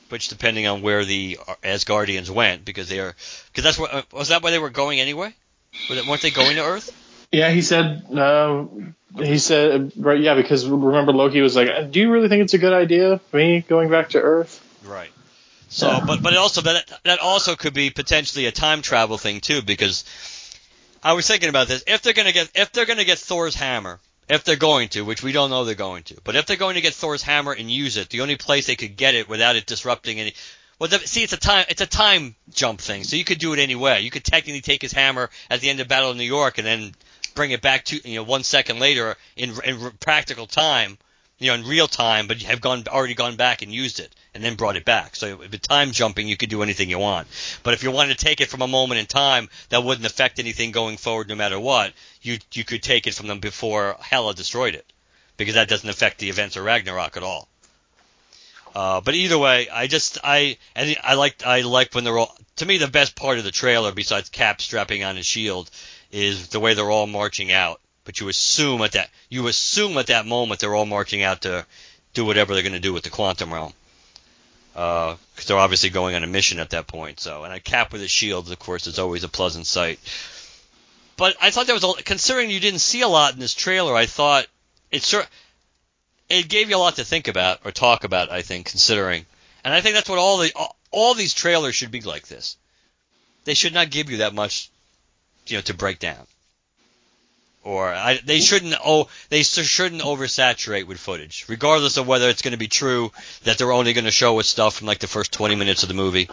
Which, 0.09 0.29
depending 0.29 0.67
on 0.67 0.81
where 0.81 1.05
the 1.05 1.39
Asgardians 1.63 2.31
went, 2.31 2.65
because 2.65 2.89
they 2.89 2.99
are, 2.99 3.15
because 3.47 3.65
that's 3.65 3.79
what 3.79 3.93
uh, 3.93 4.03
was 4.13 4.29
that 4.29 4.43
why 4.43 4.51
they 4.51 4.59
were 4.59 4.71
going 4.71 5.01
anyway? 5.01 5.35
Weren't 5.89 6.23
they 6.23 6.31
going 6.31 6.57
to 6.57 6.63
Earth? 6.65 6.95
Yeah, 7.31 7.51
he 7.51 7.61
said. 7.61 8.07
Uh, 8.11 8.65
he 9.17 9.39
said, 9.39 9.93
right? 9.97 10.21
Yeah, 10.21 10.35
because 10.35 10.67
remember 10.67 11.13
Loki 11.13 11.43
was 11.43 11.57
like, 11.57 11.91
"Do 11.91 12.01
you 12.01 12.11
really 12.11 12.29
think 12.29 12.43
it's 12.43 12.55
a 12.55 12.59
good 12.59 12.73
idea, 12.73 13.21
me 13.33 13.61
going 13.69 13.91
back 13.91 14.11
to 14.11 14.19
Earth?" 14.21 14.63
Right. 14.85 15.11
So, 15.69 15.89
Yeah. 15.89 16.05
but 16.07 16.23
but 16.23 16.33
it 16.33 16.39
also 16.39 16.63
that 16.63 17.01
that 17.05 17.19
also 17.19 17.55
could 17.55 17.75
be 17.75 17.91
potentially 17.91 18.47
a 18.47 18.53
time 18.53 18.81
travel 18.81 19.19
thing 19.19 19.41
too, 19.41 19.61
because 19.61 20.05
I 21.03 21.13
was 21.13 21.27
thinking 21.27 21.51
about 21.51 21.69
this. 21.69 21.85
If 21.87 22.01
they're 22.01 22.15
gonna 22.15 22.33
get 22.33 22.51
if 22.55 22.73
they're 22.73 22.87
gonna 22.87 23.05
get 23.05 23.19
Thor's 23.19 23.55
hammer, 23.55 24.01
if 24.29 24.45
they're 24.45 24.57
going 24.57 24.89
to, 24.91 25.05
which 25.05 25.23
we 25.23 25.33
don't 25.33 25.51
know 25.51 25.65
they're 25.65 25.75
going 25.75 26.03
to, 26.05 26.17
but 26.25 26.37
if 26.37 26.47
they're 26.47 26.57
going 26.57 26.75
to 26.75 26.81
get 26.81 26.95
Thor's 26.95 27.23
hammer 27.23 27.53
and 27.53 27.71
use 27.71 27.97
it, 27.97 28.11
the 28.11 28.21
only 28.21 28.37
place 28.37 28.67
they 28.67 28.77
could 28.77 28.97
get 28.97 29.15
it 29.15 29.29
without 29.29 29.57
it 29.57 29.67
disrupting 29.67 30.21
any. 30.21 30.35
Well, 30.79 30.89
the, 30.89 30.99
see, 31.01 31.23
it's 31.23 31.33
a 31.33 31.39
time 31.39 31.65
it's 31.69 31.81
a 31.81 31.87
time 31.87 32.37
jump 32.51 32.81
thing, 32.81 33.05
so 33.05 33.17
you 33.17 33.25
could 33.25 33.39
do 33.39 33.53
it 33.53 33.59
any 33.59 33.75
way. 33.75 34.01
You 34.01 34.11
could 34.11 34.25
technically 34.25 34.61
take 34.61 34.83
his 34.83 34.93
hammer 34.93 35.31
at 35.51 35.61
the 35.61 35.71
end 35.71 35.81
of 35.81 35.89
Battle 35.89 36.11
of 36.11 36.17
New 36.17 36.25
York 36.25 36.59
and 36.59 36.67
then 36.67 36.95
bring 37.35 37.51
it 37.51 37.63
back 37.63 37.85
to 37.87 38.09
you 38.09 38.17
know 38.17 38.23
one 38.23 38.43
second 38.43 38.79
later 38.79 39.17
in 39.37 39.55
in 39.65 39.91
practical 40.01 40.47
time 40.47 40.99
you 41.39 41.49
know, 41.49 41.55
in 41.55 41.67
real 41.67 41.87
time, 41.87 42.27
but 42.27 42.41
you 42.41 42.49
have 42.49 42.61
gone 42.61 42.85
already 42.89 43.15
gone 43.15 43.37
back 43.37 43.63
and 43.63 43.73
used 43.73 44.01
it 44.01 44.15
and 44.35 44.43
then 44.43 44.57
brought 44.57 44.77
it 44.77 44.85
back. 44.85 45.15
So 45.15 45.37
with 45.37 45.61
time 45.63 45.93
jumping, 45.93 46.29
you 46.29 46.37
could 46.37 46.51
do 46.51 46.63
anything 46.63 46.91
you 46.91 46.99
want. 46.99 47.29
But 47.63 47.75
if 47.75 47.83
you 47.83 47.91
wanted 47.91 48.19
to 48.19 48.25
take 48.25 48.41
it 48.41 48.49
from 48.49 48.63
a 48.63 48.69
moment 48.69 49.01
in 49.01 49.07
time 49.07 49.49
that 49.69 49.85
wouldn't 49.85 50.07
affect 50.07 50.39
anything 50.39 50.73
going 50.73 50.97
forward, 50.97 51.29
no 51.29 51.35
matter 51.37 51.59
what, 51.59 51.93
you 52.23 52.39
you 52.53 52.65
could 52.65 52.83
take 52.83 53.07
it 53.07 53.15
from 53.15 53.29
them 53.29 53.41
before 53.41 53.97
Hela 54.01 54.35
destroyed 54.35 54.75
it, 54.75 54.93
because 55.37 55.55
that 55.55 55.69
doesn't 55.69 55.89
affect 55.89 56.19
the 56.19 56.29
events 56.29 56.57
of 56.57 56.65
Ragnarok 56.65 57.17
at 57.17 57.23
all. 57.23 57.49
Uh, 58.75 59.01
but 59.01 59.15
either 59.15 59.39
way, 59.39 59.69
I 59.69 59.87
just 59.87 60.19
I 60.23 60.59
and 60.75 60.97
I 61.03 61.15
like 61.15 61.47
I 61.47 61.63
like 61.63 61.95
when 61.95 62.05
they're 62.05 62.19
all 62.19 62.37
to 62.57 62.67
me 62.67 62.79
the 62.79 62.89
best 62.89 63.15
part 63.15 63.39
of 63.39 63.45
the 63.45 63.51
trailer 63.51 63.93
besides 63.93 64.29
Cap 64.29 64.61
strapping 64.61 65.05
on 65.05 65.17
his 65.17 65.27
shield 65.27 65.71
is 66.11 66.49
the 66.49 66.61
way 66.61 66.75
they're 66.75 66.91
all 66.91 67.07
marching 67.07 67.53
out. 67.53 67.81
But 68.09 68.21
you 68.21 68.31
assume 68.31 68.81
at 68.81 68.93
that 68.93 69.11
you 69.29 69.49
assume 69.49 69.99
at 69.99 70.07
that 70.07 70.25
moment 70.25 70.61
they're 70.61 70.75
all 70.75 70.87
marching 70.87 71.23
out 71.23 71.43
to 71.43 71.67
do 72.15 72.25
whatever 72.25 72.55
they're 72.55 72.63
going 72.63 72.73
to 72.73 72.81
do 72.81 72.95
with 72.95 73.03
the 73.03 73.11
quantum 73.11 73.53
realm. 73.53 73.75
Uh, 74.75 75.17
because 75.35 75.47
they're 75.47 75.59
obviously 75.59 75.91
going 75.91 76.15
on 76.15 76.25
a 76.25 76.27
mission 76.27 76.59
at 76.59 76.71
that 76.71 76.87
point. 76.87 77.21
So, 77.21 77.45
and 77.45 77.53
a 77.53 77.61
cap 77.61 77.93
with 77.93 78.01
a 78.01 78.09
shield, 78.09 78.51
of 78.51 78.59
course, 78.59 78.87
is 78.87 78.99
always 78.99 79.25
a 79.25 79.29
pleasant 79.29 79.67
sight. 79.67 80.01
But 81.19 81.37
I 81.43 81.51
thought 81.51 81.67
that 81.67 81.75
was 81.75 81.85
a, 81.85 82.03
considering 82.03 82.49
you 82.49 82.61
didn't 82.61 82.79
see 82.79 83.03
a 83.03 83.09
lot 83.09 83.35
in 83.35 83.41
this 83.41 83.53
trailer. 83.53 83.95
I 83.95 84.07
thought 84.07 84.47
it 84.91 85.03
sure 85.03 85.25
it 86.31 86.49
gave 86.49 86.71
you 86.71 86.77
a 86.77 86.79
lot 86.79 86.97
to 86.97 87.05
think 87.05 87.29
about 87.29 87.61
or 87.67 87.73
talk 87.73 88.05
about. 88.05 88.33
I 88.33 88.41
think 88.41 88.71
considering, 88.71 89.27
and 89.65 89.75
I 89.75 89.83
think 89.83 89.97
that's 89.97 90.09
what 90.09 90.19
all 90.19 90.39
the 90.39 90.51
all, 90.57 90.77
all 90.91 91.13
these 91.13 91.35
trailers 91.35 91.75
should 91.75 91.91
be 91.91 92.01
like. 92.01 92.27
This, 92.27 92.57
they 93.45 93.53
should 93.53 93.75
not 93.75 93.91
give 93.91 94.09
you 94.09 94.17
that 94.19 94.33
much, 94.33 94.71
you 95.47 95.59
know, 95.59 95.63
to 95.63 95.75
break 95.75 95.99
down 95.99 96.27
or 97.69 97.93
I, 97.93 98.19
they 98.25 98.41
shouldn't 98.41 98.75
oh 98.83 99.09
they 99.29 99.43
shouldn't 99.43 100.01
oversaturate 100.01 100.87
with 100.87 100.99
footage, 100.99 101.45
regardless 101.49 101.99
of 101.99 102.07
whether 102.07 102.31
it's 102.31 102.41
going 102.41 102.53
to 102.53 102.59
be 102.59 102.67
true 102.67 103.13
that 103.45 103.59
they're 103.59 103.73
only 103.73 103.93
going 103.93 104.07
to 104.07 104.11
show 104.11 104.41
us 104.41 104.49
stuff 104.49 104.77
from 104.77 104.87
like 104.87 105.01
the 105.01 105.07
first 105.07 105.33
20 105.33 105.55
minutes 105.55 105.83
of 105.83 105.91
the 105.91 105.95
movie, 105.95 106.31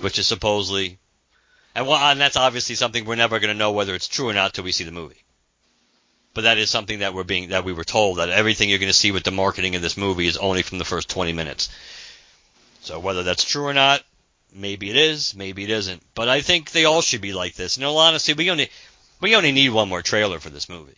which 0.00 0.20
is 0.20 0.28
supposedly, 0.28 0.98
and 1.74 1.88
well, 1.88 1.98
and 1.98 2.20
that's 2.20 2.36
obviously 2.36 2.76
something 2.76 3.04
we're 3.04 3.16
never 3.16 3.40
going 3.40 3.52
to 3.52 3.58
know 3.58 3.72
whether 3.72 3.96
it's 3.96 4.06
true 4.06 4.28
or 4.28 4.32
not 4.32 4.54
till 4.54 4.62
we 4.62 4.70
see 4.70 4.84
the 4.84 4.92
movie. 4.92 5.24
But 6.34 6.42
that 6.42 6.58
is 6.58 6.70
something 6.70 7.00
that 7.00 7.14
we're 7.14 7.24
being 7.24 7.48
that 7.48 7.64
we 7.64 7.72
were 7.72 7.82
told 7.82 8.18
that 8.18 8.30
everything 8.30 8.70
you're 8.70 8.78
going 8.78 8.92
to 8.92 8.96
see 8.96 9.10
with 9.10 9.24
the 9.24 9.32
marketing 9.32 9.74
of 9.74 9.82
this 9.82 9.96
movie 9.96 10.28
is 10.28 10.36
only 10.36 10.62
from 10.62 10.78
the 10.78 10.84
first 10.84 11.08
20 11.08 11.32
minutes. 11.32 11.68
So 12.82 13.00
whether 13.00 13.24
that's 13.24 13.42
true 13.42 13.64
or 13.64 13.74
not, 13.74 14.04
maybe 14.54 14.88
it 14.88 14.96
is, 14.96 15.34
maybe 15.34 15.64
it 15.64 15.70
isn't. 15.70 16.00
But 16.14 16.28
I 16.28 16.42
think 16.42 16.70
they 16.70 16.84
all 16.84 17.02
should 17.02 17.20
be 17.20 17.32
like 17.32 17.54
this. 17.56 17.76
In 17.76 17.82
all 17.82 17.98
honesty, 17.98 18.34
we 18.34 18.52
only 18.52 18.70
we 19.20 19.36
only 19.36 19.52
need 19.52 19.70
one 19.70 19.88
more 19.88 20.02
trailer 20.02 20.38
for 20.40 20.50
this 20.50 20.68
movie. 20.68 20.96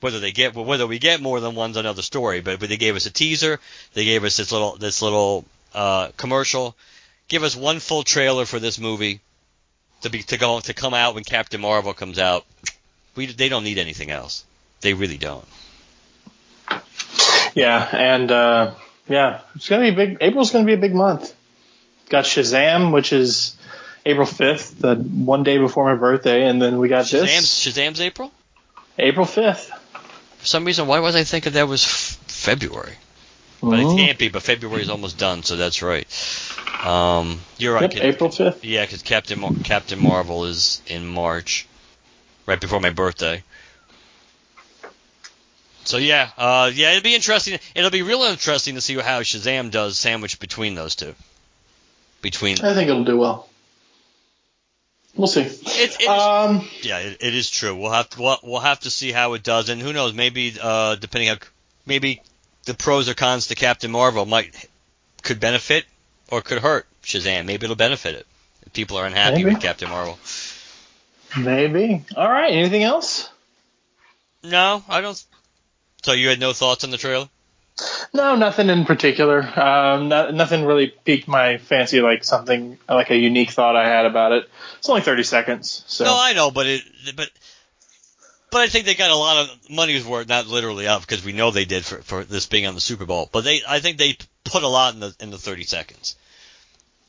Whether 0.00 0.18
they 0.18 0.32
get 0.32 0.54
whether 0.54 0.86
we 0.86 0.98
get 0.98 1.20
more 1.20 1.40
than 1.40 1.54
one's 1.54 1.76
another 1.76 2.02
story. 2.02 2.40
But, 2.40 2.60
but 2.60 2.68
they 2.68 2.76
gave 2.76 2.96
us 2.96 3.06
a 3.06 3.10
teaser, 3.10 3.60
they 3.94 4.04
gave 4.04 4.24
us 4.24 4.36
this 4.36 4.52
little 4.52 4.76
this 4.76 5.02
little 5.02 5.44
uh, 5.74 6.08
commercial. 6.16 6.76
Give 7.28 7.42
us 7.42 7.54
one 7.54 7.80
full 7.80 8.02
trailer 8.02 8.44
for 8.44 8.58
this 8.58 8.78
movie 8.78 9.20
to 10.02 10.10
be 10.10 10.22
to 10.24 10.38
go 10.38 10.60
to 10.60 10.74
come 10.74 10.94
out 10.94 11.14
when 11.14 11.24
Captain 11.24 11.60
Marvel 11.60 11.92
comes 11.92 12.18
out. 12.18 12.44
We 13.14 13.26
they 13.26 13.48
don't 13.48 13.64
need 13.64 13.78
anything 13.78 14.10
else. 14.10 14.44
They 14.80 14.94
really 14.94 15.18
don't. 15.18 15.46
Yeah, 17.54 17.88
and 17.92 18.30
uh, 18.30 18.74
yeah, 19.08 19.40
it's 19.54 19.68
gonna 19.68 19.90
be 19.90 19.94
big. 19.94 20.18
April's 20.20 20.50
gonna 20.50 20.64
be 20.64 20.72
a 20.72 20.78
big 20.78 20.94
month. 20.94 21.34
Got 22.08 22.24
Shazam, 22.24 22.92
which 22.92 23.12
is 23.12 23.56
April 24.04 24.26
fifth, 24.26 24.78
the 24.78 24.94
one 24.96 25.42
day 25.42 25.58
before 25.58 25.84
my 25.84 25.98
birthday, 25.98 26.46
and 26.46 26.60
then 26.60 26.78
we 26.78 26.88
got 26.88 27.04
Shazam's 27.04 27.20
this 27.30 27.66
Shazam's 27.66 28.00
April. 28.00 28.32
April 28.98 29.26
fifth. 29.26 29.70
For 30.38 30.46
some 30.46 30.64
reason, 30.64 30.86
why 30.86 31.00
was 31.00 31.14
I 31.14 31.24
thinking 31.24 31.52
that 31.52 31.68
was 31.68 31.84
f- 31.84 32.18
February? 32.26 32.94
But 33.62 33.80
it 33.80 33.96
can't 33.96 34.18
be. 34.18 34.28
But 34.30 34.42
February 34.42 34.80
is 34.80 34.88
almost 34.88 35.18
done, 35.18 35.42
so 35.42 35.56
that's 35.56 35.82
right. 35.82 36.06
Um, 36.82 37.40
you're 37.58 37.74
right. 37.74 37.82
Yep, 37.82 37.90
kid. 37.90 38.02
April 38.02 38.30
fifth. 38.30 38.64
Yeah, 38.64 38.86
because 38.86 39.02
Captain 39.02 39.38
Mar- 39.38 39.52
Captain 39.64 39.98
Marvel 39.98 40.46
is 40.46 40.80
in 40.86 41.06
March, 41.06 41.66
right 42.46 42.58
before 42.58 42.80
my 42.80 42.88
birthday. 42.88 43.42
So 45.84 45.98
yeah, 45.98 46.30
uh, 46.38 46.70
yeah, 46.72 46.92
it'll 46.92 47.02
be 47.02 47.14
interesting. 47.14 47.58
It'll 47.74 47.90
be 47.90 48.00
real 48.00 48.22
interesting 48.22 48.76
to 48.76 48.80
see 48.80 48.94
how 48.94 49.20
Shazam 49.20 49.70
does 49.70 49.98
sandwiched 49.98 50.40
between 50.40 50.74
those 50.74 50.94
two. 50.94 51.14
Between 52.22 52.64
I 52.64 52.72
think 52.72 52.88
it'll 52.88 53.04
do 53.04 53.18
well. 53.18 53.49
We'll 55.16 55.26
see. 55.26 55.42
it, 55.42 55.60
it 55.64 56.00
is, 56.02 56.08
Um, 56.08 56.68
yeah, 56.82 56.98
it, 56.98 57.18
it 57.20 57.34
is 57.34 57.50
true. 57.50 57.74
We'll 57.74 57.90
have 57.90 58.08
to 58.10 58.22
we'll, 58.22 58.38
we'll 58.42 58.60
have 58.60 58.80
to 58.80 58.90
see 58.90 59.12
how 59.12 59.34
it 59.34 59.42
does, 59.42 59.68
and 59.68 59.80
who 59.80 59.92
knows? 59.92 60.14
Maybe 60.14 60.54
uh, 60.60 60.94
depending 60.96 61.28
how 61.30 61.36
maybe 61.84 62.22
the 62.64 62.74
pros 62.74 63.08
or 63.08 63.14
cons 63.14 63.48
to 63.48 63.54
Captain 63.54 63.90
Marvel 63.90 64.24
might 64.24 64.68
could 65.22 65.40
benefit 65.40 65.84
or 66.30 66.40
could 66.42 66.58
hurt 66.58 66.86
Shazam. 67.02 67.46
Maybe 67.46 67.64
it'll 67.64 67.76
benefit 67.76 68.14
it. 68.14 68.26
If 68.66 68.72
people 68.72 68.98
are 68.98 69.06
unhappy 69.06 69.38
Maybe. 69.38 69.54
with 69.54 69.62
Captain 69.62 69.88
Marvel. 69.88 70.18
maybe. 71.36 72.04
All 72.16 72.30
right. 72.30 72.52
Anything 72.52 72.82
else? 72.84 73.28
No, 74.42 74.82
I 74.88 75.00
don't. 75.00 75.22
So 76.02 76.12
you 76.12 76.28
had 76.28 76.40
no 76.40 76.52
thoughts 76.52 76.84
on 76.84 76.90
the 76.90 76.96
trailer? 76.98 77.28
No, 78.12 78.34
nothing 78.36 78.68
in 78.68 78.84
particular. 78.84 79.40
Um, 79.40 80.08
no, 80.08 80.30
nothing 80.30 80.64
really 80.64 80.88
piqued 80.88 81.28
my 81.28 81.58
fancy 81.58 82.00
like 82.00 82.24
something 82.24 82.78
like 82.88 83.10
a 83.10 83.16
unique 83.16 83.50
thought 83.50 83.76
I 83.76 83.88
had 83.88 84.06
about 84.06 84.32
it. 84.32 84.48
It's 84.78 84.88
only 84.88 85.02
thirty 85.02 85.22
seconds, 85.22 85.84
so 85.86 86.04
No, 86.04 86.16
I 86.18 86.32
know, 86.32 86.50
but 86.50 86.66
it, 86.66 86.82
but, 87.16 87.30
but 88.50 88.60
I 88.62 88.68
think 88.68 88.84
they 88.84 88.94
got 88.94 89.10
a 89.10 89.16
lot 89.16 89.44
of 89.44 89.70
money's 89.70 90.04
worth, 90.04 90.28
not 90.28 90.46
literally 90.46 90.86
up, 90.86 91.02
because 91.02 91.24
we 91.24 91.32
know 91.32 91.50
they 91.50 91.64
did 91.64 91.84
for, 91.84 92.02
for 92.02 92.24
this 92.24 92.46
being 92.46 92.66
on 92.66 92.74
the 92.74 92.80
Super 92.80 93.06
Bowl. 93.06 93.28
But 93.30 93.44
they, 93.44 93.60
I 93.68 93.80
think 93.80 93.98
they 93.98 94.16
put 94.44 94.62
a 94.62 94.68
lot 94.68 94.94
in 94.94 95.00
the 95.00 95.14
in 95.20 95.30
the 95.30 95.38
30 95.38 95.64
seconds. 95.64 96.16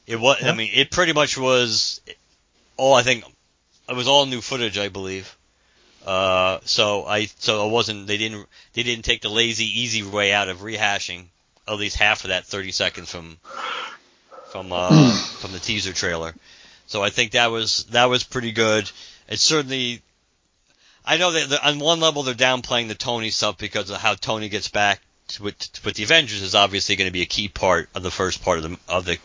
It 0.07 0.19
was, 0.19 0.37
Yeah. 0.41 0.51
I 0.51 0.55
mean, 0.55 0.71
it 0.73 0.91
pretty 0.91 1.13
much 1.13 1.37
was 1.37 2.01
all. 2.77 2.93
I 2.93 3.03
think 3.03 3.23
it 3.89 3.95
was 3.95 4.07
all 4.07 4.25
new 4.25 4.41
footage, 4.41 4.77
I 4.77 4.89
believe. 4.89 5.35
Uh, 6.05 6.59
so 6.65 7.05
I, 7.05 7.25
so 7.39 7.67
it 7.67 7.71
wasn't. 7.71 8.07
They 8.07 8.17
didn't, 8.17 8.47
they 8.73 8.83
didn't 8.83 9.05
take 9.05 9.21
the 9.21 9.29
lazy, 9.29 9.81
easy 9.81 10.03
way 10.03 10.33
out 10.33 10.49
of 10.49 10.59
rehashing 10.59 11.25
at 11.67 11.77
least 11.77 11.97
half 11.97 12.23
of 12.23 12.29
that 12.29 12.45
30 12.45 12.71
seconds 12.71 13.11
from 13.11 13.37
from 14.51 14.71
uh, 14.71 15.11
from 15.39 15.51
the 15.51 15.59
teaser 15.59 15.93
trailer. 15.93 16.33
So 16.87 17.01
I 17.01 17.09
think 17.09 17.31
that 17.31 17.51
was 17.51 17.85
that 17.91 18.05
was 18.05 18.23
pretty 18.23 18.51
good. 18.51 18.89
It's 19.27 19.41
certainly. 19.41 20.01
I 21.03 21.17
know 21.17 21.31
that 21.31 21.65
on 21.65 21.79
one 21.79 21.99
level 21.99 22.23
they're 22.23 22.35
downplaying 22.35 22.87
the 22.87 22.95
Tony 22.95 23.31
stuff 23.31 23.57
because 23.57 23.89
of 23.89 23.97
how 23.97 24.13
Tony 24.13 24.49
gets 24.49 24.67
back 24.67 25.01
with 25.39 25.55
with 25.83 25.95
the 25.95 26.03
Avengers 26.03 26.41
is 26.41 26.53
obviously 26.53 26.95
going 26.95 27.07
to 27.07 27.13
be 27.13 27.21
a 27.21 27.27
key 27.27 27.47
part 27.47 27.89
of 27.95 28.03
the 28.03 28.11
first 28.11 28.43
part 28.43 28.59
of 28.59 28.63
the 28.63 28.77
of 28.87 29.05
the 29.05 29.17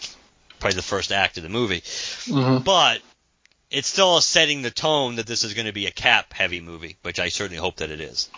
probably 0.58 0.76
the 0.76 0.82
first 0.82 1.12
act 1.12 1.36
of 1.36 1.42
the 1.42 1.48
movie. 1.50 1.80
Mhm. 1.80 2.64
But 2.64 3.02
it's 3.70 3.88
still 3.88 4.20
setting 4.20 4.62
the 4.62 4.70
tone 4.70 5.16
that 5.16 5.26
this 5.26 5.44
is 5.44 5.54
going 5.54 5.66
to 5.66 5.72
be 5.72 5.86
a 5.86 5.90
Cap 5.92 6.32
heavy 6.32 6.60
movie, 6.60 6.96
which 7.02 7.18
I 7.18 7.28
certainly 7.28 7.60
hope 7.60 7.76
that 7.76 7.90
it 7.90 8.00
is. 8.00 8.28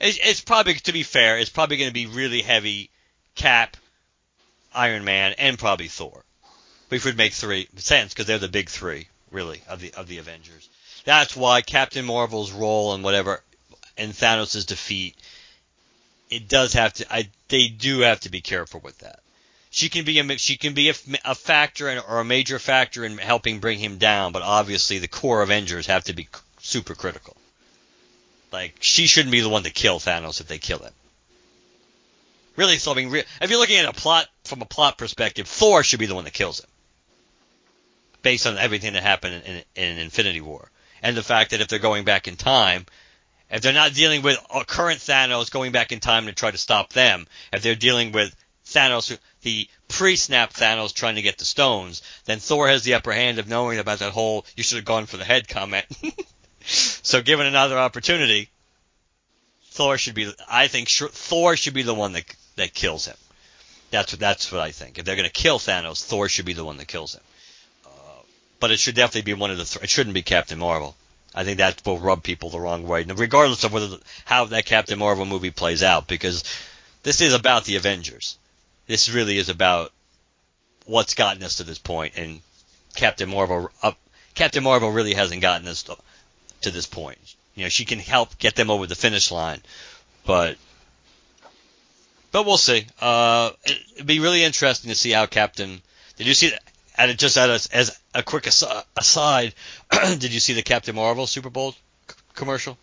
It's, 0.00 0.18
it's 0.22 0.40
probably 0.40 0.74
to 0.74 0.92
be 0.92 1.02
fair, 1.02 1.38
it's 1.38 1.50
probably 1.50 1.76
going 1.76 1.90
to 1.90 1.94
be 1.94 2.06
really 2.06 2.42
heavy 2.42 2.90
Cap, 3.34 3.76
Iron 4.74 5.04
Man, 5.04 5.34
and 5.38 5.58
probably 5.58 5.88
Thor 5.88 6.24
which 6.92 7.06
would 7.06 7.16
make 7.16 7.32
three 7.32 7.66
sense 7.76 8.12
because 8.12 8.26
they're 8.26 8.38
the 8.38 8.48
big 8.48 8.68
three, 8.68 9.08
really, 9.30 9.62
of 9.66 9.80
the 9.80 9.94
of 9.94 10.08
the 10.08 10.18
Avengers. 10.18 10.68
that's 11.06 11.34
why 11.34 11.62
Captain 11.62 12.04
Marvel's 12.04 12.52
role 12.52 12.92
and 12.92 13.02
whatever 13.02 13.42
in 13.96 14.10
Thanos' 14.10 14.66
defeat, 14.66 15.16
it 16.28 16.48
does 16.48 16.74
have 16.74 16.92
to. 16.92 17.10
I 17.10 17.30
they 17.48 17.68
do 17.68 18.00
have 18.00 18.20
to 18.20 18.30
be 18.30 18.42
careful 18.42 18.80
with 18.80 18.98
that. 18.98 19.20
She 19.74 19.88
can 19.88 20.04
be 20.04 20.18
a 20.18 20.38
she 20.38 20.58
can 20.58 20.74
be 20.74 20.90
a, 20.90 20.94
a 21.24 21.34
factor 21.34 21.88
in, 21.88 21.98
or 21.98 22.20
a 22.20 22.24
major 22.24 22.58
factor 22.58 23.06
in 23.06 23.16
helping 23.16 23.58
bring 23.58 23.78
him 23.78 23.96
down, 23.96 24.32
but 24.32 24.42
obviously 24.42 24.98
the 24.98 25.08
core 25.08 25.40
Avengers 25.40 25.86
have 25.86 26.04
to 26.04 26.12
be 26.12 26.28
super 26.60 26.94
critical. 26.94 27.34
Like 28.52 28.76
she 28.80 29.06
shouldn't 29.06 29.32
be 29.32 29.40
the 29.40 29.48
one 29.48 29.62
to 29.62 29.70
kill 29.70 29.98
Thanos 29.98 30.42
if 30.42 30.46
they 30.46 30.58
kill 30.58 30.80
him. 30.80 30.92
Really, 32.54 32.76
so 32.76 32.92
I 32.92 32.96
mean, 32.96 33.14
if 33.14 33.48
you're 33.48 33.58
looking 33.58 33.78
at 33.78 33.86
a 33.86 33.94
plot 33.94 34.28
from 34.44 34.60
a 34.60 34.66
plot 34.66 34.98
perspective, 34.98 35.48
Thor 35.48 35.82
should 35.82 36.00
be 36.00 36.06
the 36.06 36.14
one 36.14 36.24
that 36.24 36.34
kills 36.34 36.60
him, 36.60 36.68
based 38.20 38.46
on 38.46 38.58
everything 38.58 38.92
that 38.92 39.02
happened 39.02 39.42
in, 39.46 39.54
in, 39.54 39.62
in 39.74 39.98
Infinity 40.00 40.42
War, 40.42 40.70
and 41.02 41.16
the 41.16 41.22
fact 41.22 41.52
that 41.52 41.62
if 41.62 41.68
they're 41.68 41.78
going 41.78 42.04
back 42.04 42.28
in 42.28 42.36
time, 42.36 42.84
if 43.50 43.62
they're 43.62 43.72
not 43.72 43.94
dealing 43.94 44.20
with 44.20 44.38
a 44.54 44.66
current 44.66 45.00
Thanos 45.00 45.50
going 45.50 45.72
back 45.72 45.92
in 45.92 46.00
time 46.00 46.26
to 46.26 46.34
try 46.34 46.50
to 46.50 46.58
stop 46.58 46.92
them, 46.92 47.26
if 47.54 47.62
they're 47.62 47.74
dealing 47.74 48.12
with 48.12 48.36
Thanos, 48.72 49.16
the 49.42 49.68
pre-snap 49.88 50.52
Thanos 50.52 50.94
trying 50.94 51.16
to 51.16 51.22
get 51.22 51.38
the 51.38 51.44
stones, 51.44 52.02
then 52.24 52.38
Thor 52.38 52.68
has 52.68 52.82
the 52.82 52.94
upper 52.94 53.12
hand 53.12 53.38
of 53.38 53.48
knowing 53.48 53.78
about 53.78 54.00
that 54.00 54.12
whole 54.12 54.46
"you 54.56 54.62
should 54.62 54.76
have 54.76 54.84
gone 54.84 55.06
for 55.06 55.16
the 55.16 55.24
head" 55.24 55.48
comment. 55.48 55.86
so, 56.64 57.22
given 57.22 57.46
another 57.46 57.78
opportunity, 57.78 58.50
Thor 59.70 59.98
should 59.98 60.14
be. 60.14 60.32
I 60.48 60.68
think 60.68 60.88
Thor 60.88 61.56
should 61.56 61.74
be 61.74 61.82
the 61.82 61.94
one 61.94 62.12
that 62.12 62.24
that 62.56 62.74
kills 62.74 63.06
him. 63.06 63.16
That's 63.90 64.12
what 64.12 64.20
that's 64.20 64.50
what 64.50 64.60
I 64.60 64.70
think. 64.70 64.98
If 64.98 65.04
they're 65.04 65.16
going 65.16 65.28
to 65.28 65.32
kill 65.32 65.58
Thanos, 65.58 66.04
Thor 66.04 66.28
should 66.28 66.46
be 66.46 66.52
the 66.52 66.64
one 66.64 66.76
that 66.78 66.88
kills 66.88 67.14
him. 67.14 67.22
Uh, 67.86 67.88
but 68.60 68.70
it 68.70 68.78
should 68.78 68.94
definitely 68.94 69.32
be 69.32 69.38
one 69.38 69.50
of 69.50 69.58
the. 69.58 69.64
Th- 69.64 69.84
it 69.84 69.90
shouldn't 69.90 70.14
be 70.14 70.22
Captain 70.22 70.58
Marvel. 70.58 70.96
I 71.34 71.44
think 71.44 71.58
that 71.58 71.82
will 71.86 71.98
rub 71.98 72.22
people 72.22 72.50
the 72.50 72.60
wrong 72.60 72.86
way, 72.86 73.04
regardless 73.04 73.64
of 73.64 73.72
whether 73.72 73.88
the, 73.88 74.00
how 74.24 74.44
that 74.46 74.66
Captain 74.66 74.98
Marvel 74.98 75.24
movie 75.24 75.50
plays 75.50 75.82
out, 75.82 76.06
because 76.06 76.44
this 77.02 77.20
is 77.20 77.32
about 77.32 77.64
the 77.64 77.76
Avengers. 77.76 78.36
This 78.92 79.08
really 79.08 79.38
is 79.38 79.48
about 79.48 79.90
what's 80.84 81.14
gotten 81.14 81.42
us 81.44 81.56
to 81.56 81.64
this 81.64 81.78
point, 81.78 82.12
and 82.18 82.42
Captain 82.94 83.26
Marvel. 83.26 83.70
Uh, 83.82 83.92
Captain 84.34 84.62
Marvel 84.62 84.92
really 84.92 85.14
hasn't 85.14 85.40
gotten 85.40 85.66
us 85.66 85.84
to, 85.84 85.96
to 86.60 86.70
this 86.70 86.84
point. 86.84 87.16
You 87.54 87.62
know, 87.62 87.70
she 87.70 87.86
can 87.86 87.98
help 87.98 88.38
get 88.38 88.54
them 88.54 88.68
over 88.68 88.86
the 88.86 88.94
finish 88.94 89.30
line, 89.30 89.62
but 90.26 90.58
but 92.32 92.44
we'll 92.44 92.58
see. 92.58 92.84
Uh, 93.00 93.52
it'd 93.64 94.06
be 94.06 94.20
really 94.20 94.44
interesting 94.44 94.90
to 94.90 94.94
see 94.94 95.12
how 95.12 95.24
Captain. 95.24 95.80
Did 96.18 96.26
you 96.26 96.34
see 96.34 96.50
that? 96.50 96.62
And 96.98 97.18
just 97.18 97.38
as, 97.38 97.68
as 97.68 97.98
a 98.14 98.22
quick 98.22 98.46
aside, 98.46 99.54
did 100.18 100.34
you 100.34 100.40
see 100.40 100.52
the 100.52 100.62
Captain 100.62 100.94
Marvel 100.94 101.26
Super 101.26 101.48
Bowl 101.48 101.72
c- 101.72 101.78
commercial? 102.34 102.76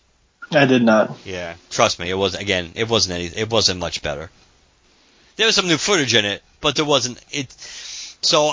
I 0.50 0.66
did 0.66 0.82
not. 0.82 1.16
Yeah, 1.24 1.54
trust 1.70 2.00
me, 2.00 2.10
it 2.10 2.16
was 2.16 2.34
again, 2.34 2.72
it 2.74 2.90
wasn't 2.90 3.20
any, 3.20 3.26
it 3.26 3.52
wasn't 3.52 3.80
much 3.80 4.02
better. 4.02 4.32
There 5.40 5.46
was 5.46 5.56
some 5.56 5.70
new 5.70 5.78
footage 5.78 6.16
in 6.16 6.26
it, 6.26 6.44
but 6.60 6.76
there 6.76 6.84
wasn't 6.84 7.18
it. 7.32 7.50
So 8.22 8.52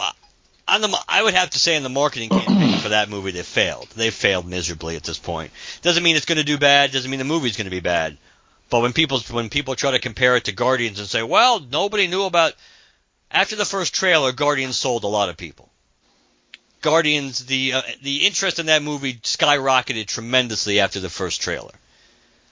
on 0.68 0.80
the, 0.80 0.96
I 1.08 1.20
would 1.20 1.34
have 1.34 1.50
to 1.50 1.58
say 1.58 1.74
in 1.74 1.82
the 1.82 1.88
marketing 1.88 2.28
campaign 2.28 2.78
for 2.78 2.90
that 2.90 3.08
movie, 3.08 3.32
they 3.32 3.42
failed. 3.42 3.88
They 3.96 4.10
failed 4.10 4.46
miserably 4.46 4.94
at 4.94 5.02
this 5.02 5.18
point. 5.18 5.50
Doesn't 5.82 6.04
mean 6.04 6.14
it's 6.14 6.26
going 6.26 6.38
to 6.38 6.44
do 6.44 6.58
bad. 6.58 6.92
Doesn't 6.92 7.10
mean 7.10 7.18
the 7.18 7.24
movie's 7.24 7.56
going 7.56 7.64
to 7.64 7.72
be 7.72 7.80
bad. 7.80 8.16
But 8.70 8.82
when 8.82 8.92
people 8.92 9.18
when 9.32 9.48
people 9.48 9.74
try 9.74 9.90
to 9.90 9.98
compare 9.98 10.36
it 10.36 10.44
to 10.44 10.52
Guardians 10.52 11.00
and 11.00 11.08
say, 11.08 11.24
well, 11.24 11.58
nobody 11.58 12.06
knew 12.06 12.22
about 12.22 12.52
after 13.32 13.56
the 13.56 13.64
first 13.64 13.92
trailer, 13.92 14.30
Guardians 14.30 14.76
sold 14.76 15.02
a 15.02 15.08
lot 15.08 15.28
of 15.28 15.36
people. 15.36 15.68
Guardians, 16.82 17.46
the 17.46 17.72
uh, 17.72 17.82
the 18.00 18.26
interest 18.26 18.60
in 18.60 18.66
that 18.66 18.84
movie 18.84 19.14
skyrocketed 19.14 20.06
tremendously 20.06 20.78
after 20.78 21.00
the 21.00 21.10
first 21.10 21.40
trailer. 21.40 21.72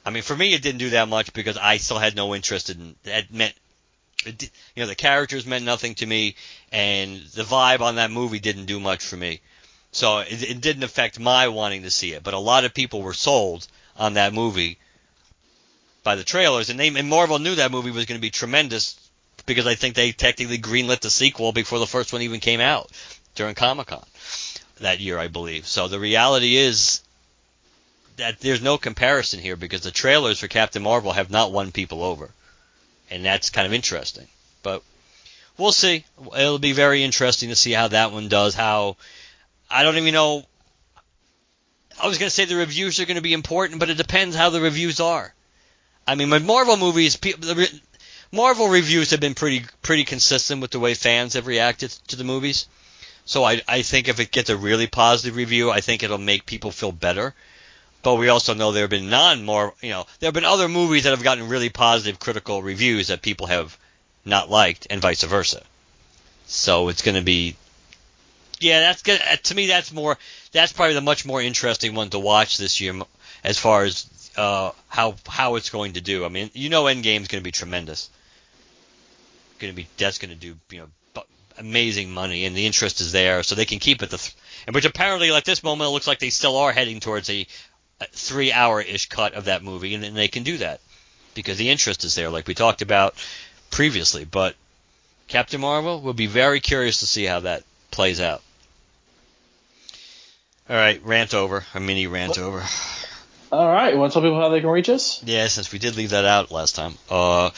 I 0.05 0.11
mean, 0.11 0.24
for 0.24 0.35
me, 0.35 0.55
it 0.55 0.62
didn't 0.62 0.80
do 0.80 0.91
that 0.91 1.07
much 1.07 1.32
because 1.32 1.57
I 1.57 1.76
still 1.76 2.01
had 2.01 2.16
no 2.16 2.35
interest 2.35 2.70
in. 2.70 2.97
It 3.05 3.32
meant, 3.32 3.55
you 4.27 4.49
know, 4.77 4.87
the 4.87 4.95
characters 4.95 5.47
meant 5.47 5.64
nothing 5.64 5.95
to 5.97 6.07
me, 6.07 6.37
and 6.72 7.20
the 7.35 7.43
vibe 7.43 7.81
on 7.81 7.97
that 7.97 8.11
movie 8.11 8.41
didn't 8.41 8.66
do 8.66 8.81
much 8.81 9.05
for 9.05 9.16
me. 9.16 9.41
So 9.93 10.18
it, 10.18 10.43
it 10.43 10.61
didn't 10.61 10.83
affect 10.83 11.18
my 11.20 11.49
wanting 11.49 11.83
to 11.83 11.91
see 11.91 12.12
it. 12.12 12.22
But 12.22 12.35
a 12.35 12.39
lot 12.39 12.64
of 12.64 12.75
people 12.75 13.03
were 13.03 13.14
sold 13.14 13.66
on 13.97 14.14
that 14.14 14.33
movie 14.33 14.79
by 16.03 16.16
the 16.16 16.25
trailers, 16.25 16.70
and 16.70 16.79
they 16.79 16.89
and 16.89 17.09
Marvel 17.09 17.39
knew 17.39 17.55
that 17.55 17.70
movie 17.70 17.91
was 17.91 18.07
going 18.07 18.18
to 18.18 18.22
be 18.22 18.31
tremendous 18.31 18.99
because 19.47 19.66
I 19.66 19.75
think 19.75 19.95
they 19.95 20.12
technically 20.12 20.59
greenlit 20.59 21.01
the 21.01 21.11
sequel 21.11 21.53
before 21.53 21.79
the 21.79 21.87
first 21.87 22.12
one 22.12 22.22
even 22.22 22.41
came 22.41 22.61
out 22.61 22.91
during 23.35 23.55
Comic 23.55 23.89
Con 23.89 24.05
that 24.81 25.01
year, 25.01 25.18
I 25.18 25.29
believe. 25.29 25.66
So 25.66 25.89
the 25.89 26.01
reality 26.01 26.57
is 26.57 27.01
that 28.16 28.41
there's 28.41 28.62
no 28.62 28.79
comparison 28.79 29.41
here 29.41 29.57
because 29.57 29.83
the 29.83 29.91
trailers 29.91 30.41
for 30.41 30.49
Captain 30.49 30.83
Marvel 30.83 31.12
have 31.12 31.31
not 31.31 31.53
won 31.53 31.72
people 31.72 32.03
over, 32.03 32.31
and 33.11 33.24
that's 33.24 33.50
kind 33.50 33.66
of 33.66 33.72
interesting. 33.72 34.26
But 34.62 34.82
we'll 35.59 35.72
see. 35.72 36.05
It'll 36.36 36.59
be 36.59 36.72
very 36.72 37.02
interesting 37.02 37.50
to 37.50 37.57
see 37.57 37.72
how 37.72 37.88
that 37.88 38.12
one 38.12 38.28
does. 38.28 38.55
How 38.55 38.96
I 39.70 39.82
don't 39.82 39.96
even 39.96 40.14
know. 40.14 40.44
I 42.02 42.09
was 42.09 42.18
going 42.18 42.28
to 42.28 42.34
say 42.34 42.44
the 42.44 42.57
reviews 42.57 42.98
are 42.98 43.07
going 43.07 43.16
to 43.16 43.22
be 43.22 43.32
important, 43.32 43.78
but 43.78 43.88
it 43.88 43.96
depends 43.96 44.34
how 44.34 44.50
the 44.50 44.61
reviews 44.61 44.98
are. 45.00 45.32
I 46.07 46.16
mean, 46.16 46.28
with 46.28 46.44
Marvel 46.44 46.76
movies, 46.76 47.18
Marvel 48.32 48.68
reviews 48.68 49.11
have 49.12 49.20
been 49.20 49.34
pretty 49.34 49.64
pretty 49.80 50.05
consistent 50.05 50.61
with 50.61 50.72
the 50.72 50.80
way 50.80 50.94
fans 50.94 51.34
have 51.34 51.46
reacted 51.46 51.90
to 52.09 52.16
the 52.16 52.24
movies. 52.24 52.66
So 53.26 53.44
I 53.44 53.62
I 53.68 53.82
think 53.82 54.09
if 54.09 54.20
it 54.20 54.32
gets 54.32 54.50
a 54.50 54.57
really 54.57 54.86
positive 54.86 55.36
review, 55.36 55.70
I 55.70 55.80
think 55.80 56.02
it'll 56.02 56.18
make 56.18 56.44
people 56.44 56.70
feel 56.70 56.92
better. 56.92 57.34
But 58.05 58.16
we 58.16 58.28
also 58.28 58.52
know 58.52 58.70
there 58.70 58.82
have 58.82 58.90
been 58.90 59.09
non 59.09 59.44
more, 59.44 59.72
you 59.80 59.88
know, 59.88 60.07
there 60.20 60.28
have 60.28 60.34
been 60.34 60.44
other 60.44 60.68
movies 60.68 61.05
that 61.05 61.11
have 61.11 61.22
gotten 61.22 61.48
really 61.48 61.70
positive 61.70 62.20
critical 62.20 62.62
reviews 62.62 63.09
that 63.09 63.22
people 63.22 63.46
have 63.46 63.76
not 64.26 64.50
liked, 64.50 64.86
and 64.90 65.00
vice 65.00 65.22
versa. 65.22 65.62
So 66.46 66.88
it's 66.90 67.00
going 67.00 67.14
to 67.14 67.22
be, 67.22 67.57
yeah, 68.61 68.80
that's 68.80 69.02
good. 69.02 69.20
To 69.44 69.55
me, 69.55 69.66
that's 69.68 69.90
more, 69.90 70.18
that's 70.52 70.72
probably 70.72 70.94
the 70.94 71.00
much 71.00 71.24
more 71.24 71.40
interesting 71.40 71.94
one 71.94 72.11
to 72.11 72.18
watch 72.18 72.59
this 72.59 72.78
year, 72.78 72.94
as 73.42 73.59
far 73.59 73.84
as 73.84 74.07
uh, 74.36 74.72
how 74.88 75.14
how 75.26 75.55
it's 75.55 75.70
going 75.70 75.94
to 75.94 76.02
do. 76.02 76.26
I 76.26 76.28
mean, 76.28 76.50
you 76.52 76.68
know, 76.68 76.84
Endgame 76.84 77.22
is 77.22 77.28
going 77.28 77.40
to 77.40 77.44
be 77.44 77.52
tremendous. 77.52 78.11
Going 79.61 79.72
to 79.72 79.76
be 79.76 79.88
that's 79.96 80.18
going 80.18 80.30
to 80.30 80.36
do 80.36 80.57
you 80.70 80.80
know 80.80 81.24
amazing 81.57 82.12
money, 82.12 82.44
and 82.44 82.55
the 82.55 82.66
interest 82.66 83.00
is 83.00 83.12
there, 83.12 83.42
so 83.42 83.55
they 83.55 83.64
can 83.64 83.78
keep 83.78 84.02
it. 84.02 84.11
The 84.11 84.18
th- 84.18 84.34
and 84.66 84.74
which 84.74 84.84
apparently, 84.84 85.32
at 85.32 85.44
this 85.46 85.62
moment, 85.62 85.88
it 85.88 85.92
looks 85.92 86.07
like 86.07 86.18
they 86.18 86.30
still 86.30 86.57
are 86.57 86.72
heading 86.72 87.00
towards 87.00 87.30
a, 87.30 87.46
a 88.01 88.07
three-hour-ish 88.07 89.09
cut 89.09 89.34
of 89.34 89.47
that 89.47 89.62
movie, 89.62 89.95
and, 89.95 90.05
and 90.05 90.16
they 90.16 90.28
can 90.28 90.42
do 90.42 90.59
that 90.59 90.80
because 91.34 91.59
the 91.59 91.70
interest 91.70 92.05
is 92.05 92.14
there, 92.14 92.30
like 92.30 92.47
we 92.47 92.55
talked 92.55 92.82
about 92.82 93.14
previously. 93.70 94.24
But 94.24 94.57
Captain 95.28 95.61
Marvel, 95.61 96.01
will 96.01 96.12
be 96.12 96.26
very 96.26 96.61
curious 96.61 97.01
to 97.01 97.07
see 97.07 97.24
how 97.24 97.40
that 97.40 97.64
plays 97.90 98.20
out. 98.20 98.42
All 100.68 100.76
right, 100.76 101.05
rant 101.05 101.34
over, 101.34 101.64
a 101.74 101.80
mini 101.80 102.07
rant 102.07 102.38
over. 102.38 102.64
All 103.55 103.68
right. 103.68 103.92
You 103.92 104.01
want 104.01 104.12
to 104.12 104.14
tell 104.14 104.22
people 104.22 104.40
how 104.40 104.49
they 104.49 104.61
can 104.61 104.70
reach 104.70 104.88
us? 104.88 105.22
Yeah, 105.22 105.47
since 105.47 105.70
we 105.70 105.78
did 105.78 105.97
leave 105.97 106.11
that 106.11 106.24
out 106.24 106.51
last 106.51 106.74
time. 106.74 106.95
Uh, 107.09 107.51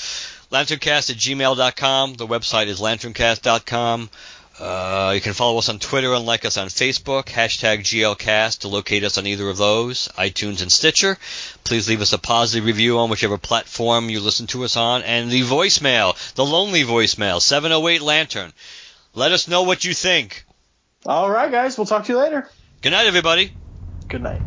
lanterncast 0.53 1.09
at 1.11 1.17
gmail.com. 1.17 2.15
The 2.15 2.27
website 2.27 2.67
is 2.67 2.81
lanterncast.com. 2.81 4.11
Uh, 4.59 5.13
you 5.15 5.21
can 5.21 5.35
follow 5.35 5.59
us 5.59 5.69
on 5.69 5.79
Twitter 5.79 6.15
and 6.15 6.25
like 6.25 6.47
us 6.47 6.57
on 6.57 6.69
Facebook, 6.69 7.25
hashtag 7.25 7.81
GLCast 7.81 8.61
to 8.61 8.69
locate 8.69 9.05
us 9.05 9.19
on 9.19 9.27
either 9.27 9.49
of 9.49 9.59
those, 9.59 10.09
iTunes 10.17 10.63
and 10.63 10.73
Stitcher. 10.73 11.19
Please 11.65 11.89
leave 11.89 12.01
us 12.01 12.15
a 12.15 12.19
positive 12.19 12.65
review 12.65 12.99
on 12.99 13.11
whichever 13.11 13.37
platform 13.37 14.09
you 14.09 14.21
listen 14.21 14.47
to 14.49 14.65
us 14.65 14.77
on. 14.77 15.03
And 15.03 15.31
the 15.31 15.43
voicemail, 15.43 16.17
the 16.35 16.45
lonely 16.45 16.85
voicemail, 16.85 17.43
708 17.43 18.01
Lantern. 18.01 18.53
Let 19.15 19.33
us 19.33 19.47
know 19.47 19.63
what 19.63 19.85
you 19.85 19.93
think. 19.93 20.45
All 21.05 21.31
right, 21.31 21.51
guys. 21.51 21.77
We'll 21.77 21.87
talk 21.87 22.05
to 22.07 22.13
you 22.13 22.19
later. 22.19 22.49
Good 22.81 22.91
night, 22.91 23.07
everybody. 23.07 23.53
Good 24.09 24.23
night. 24.23 24.41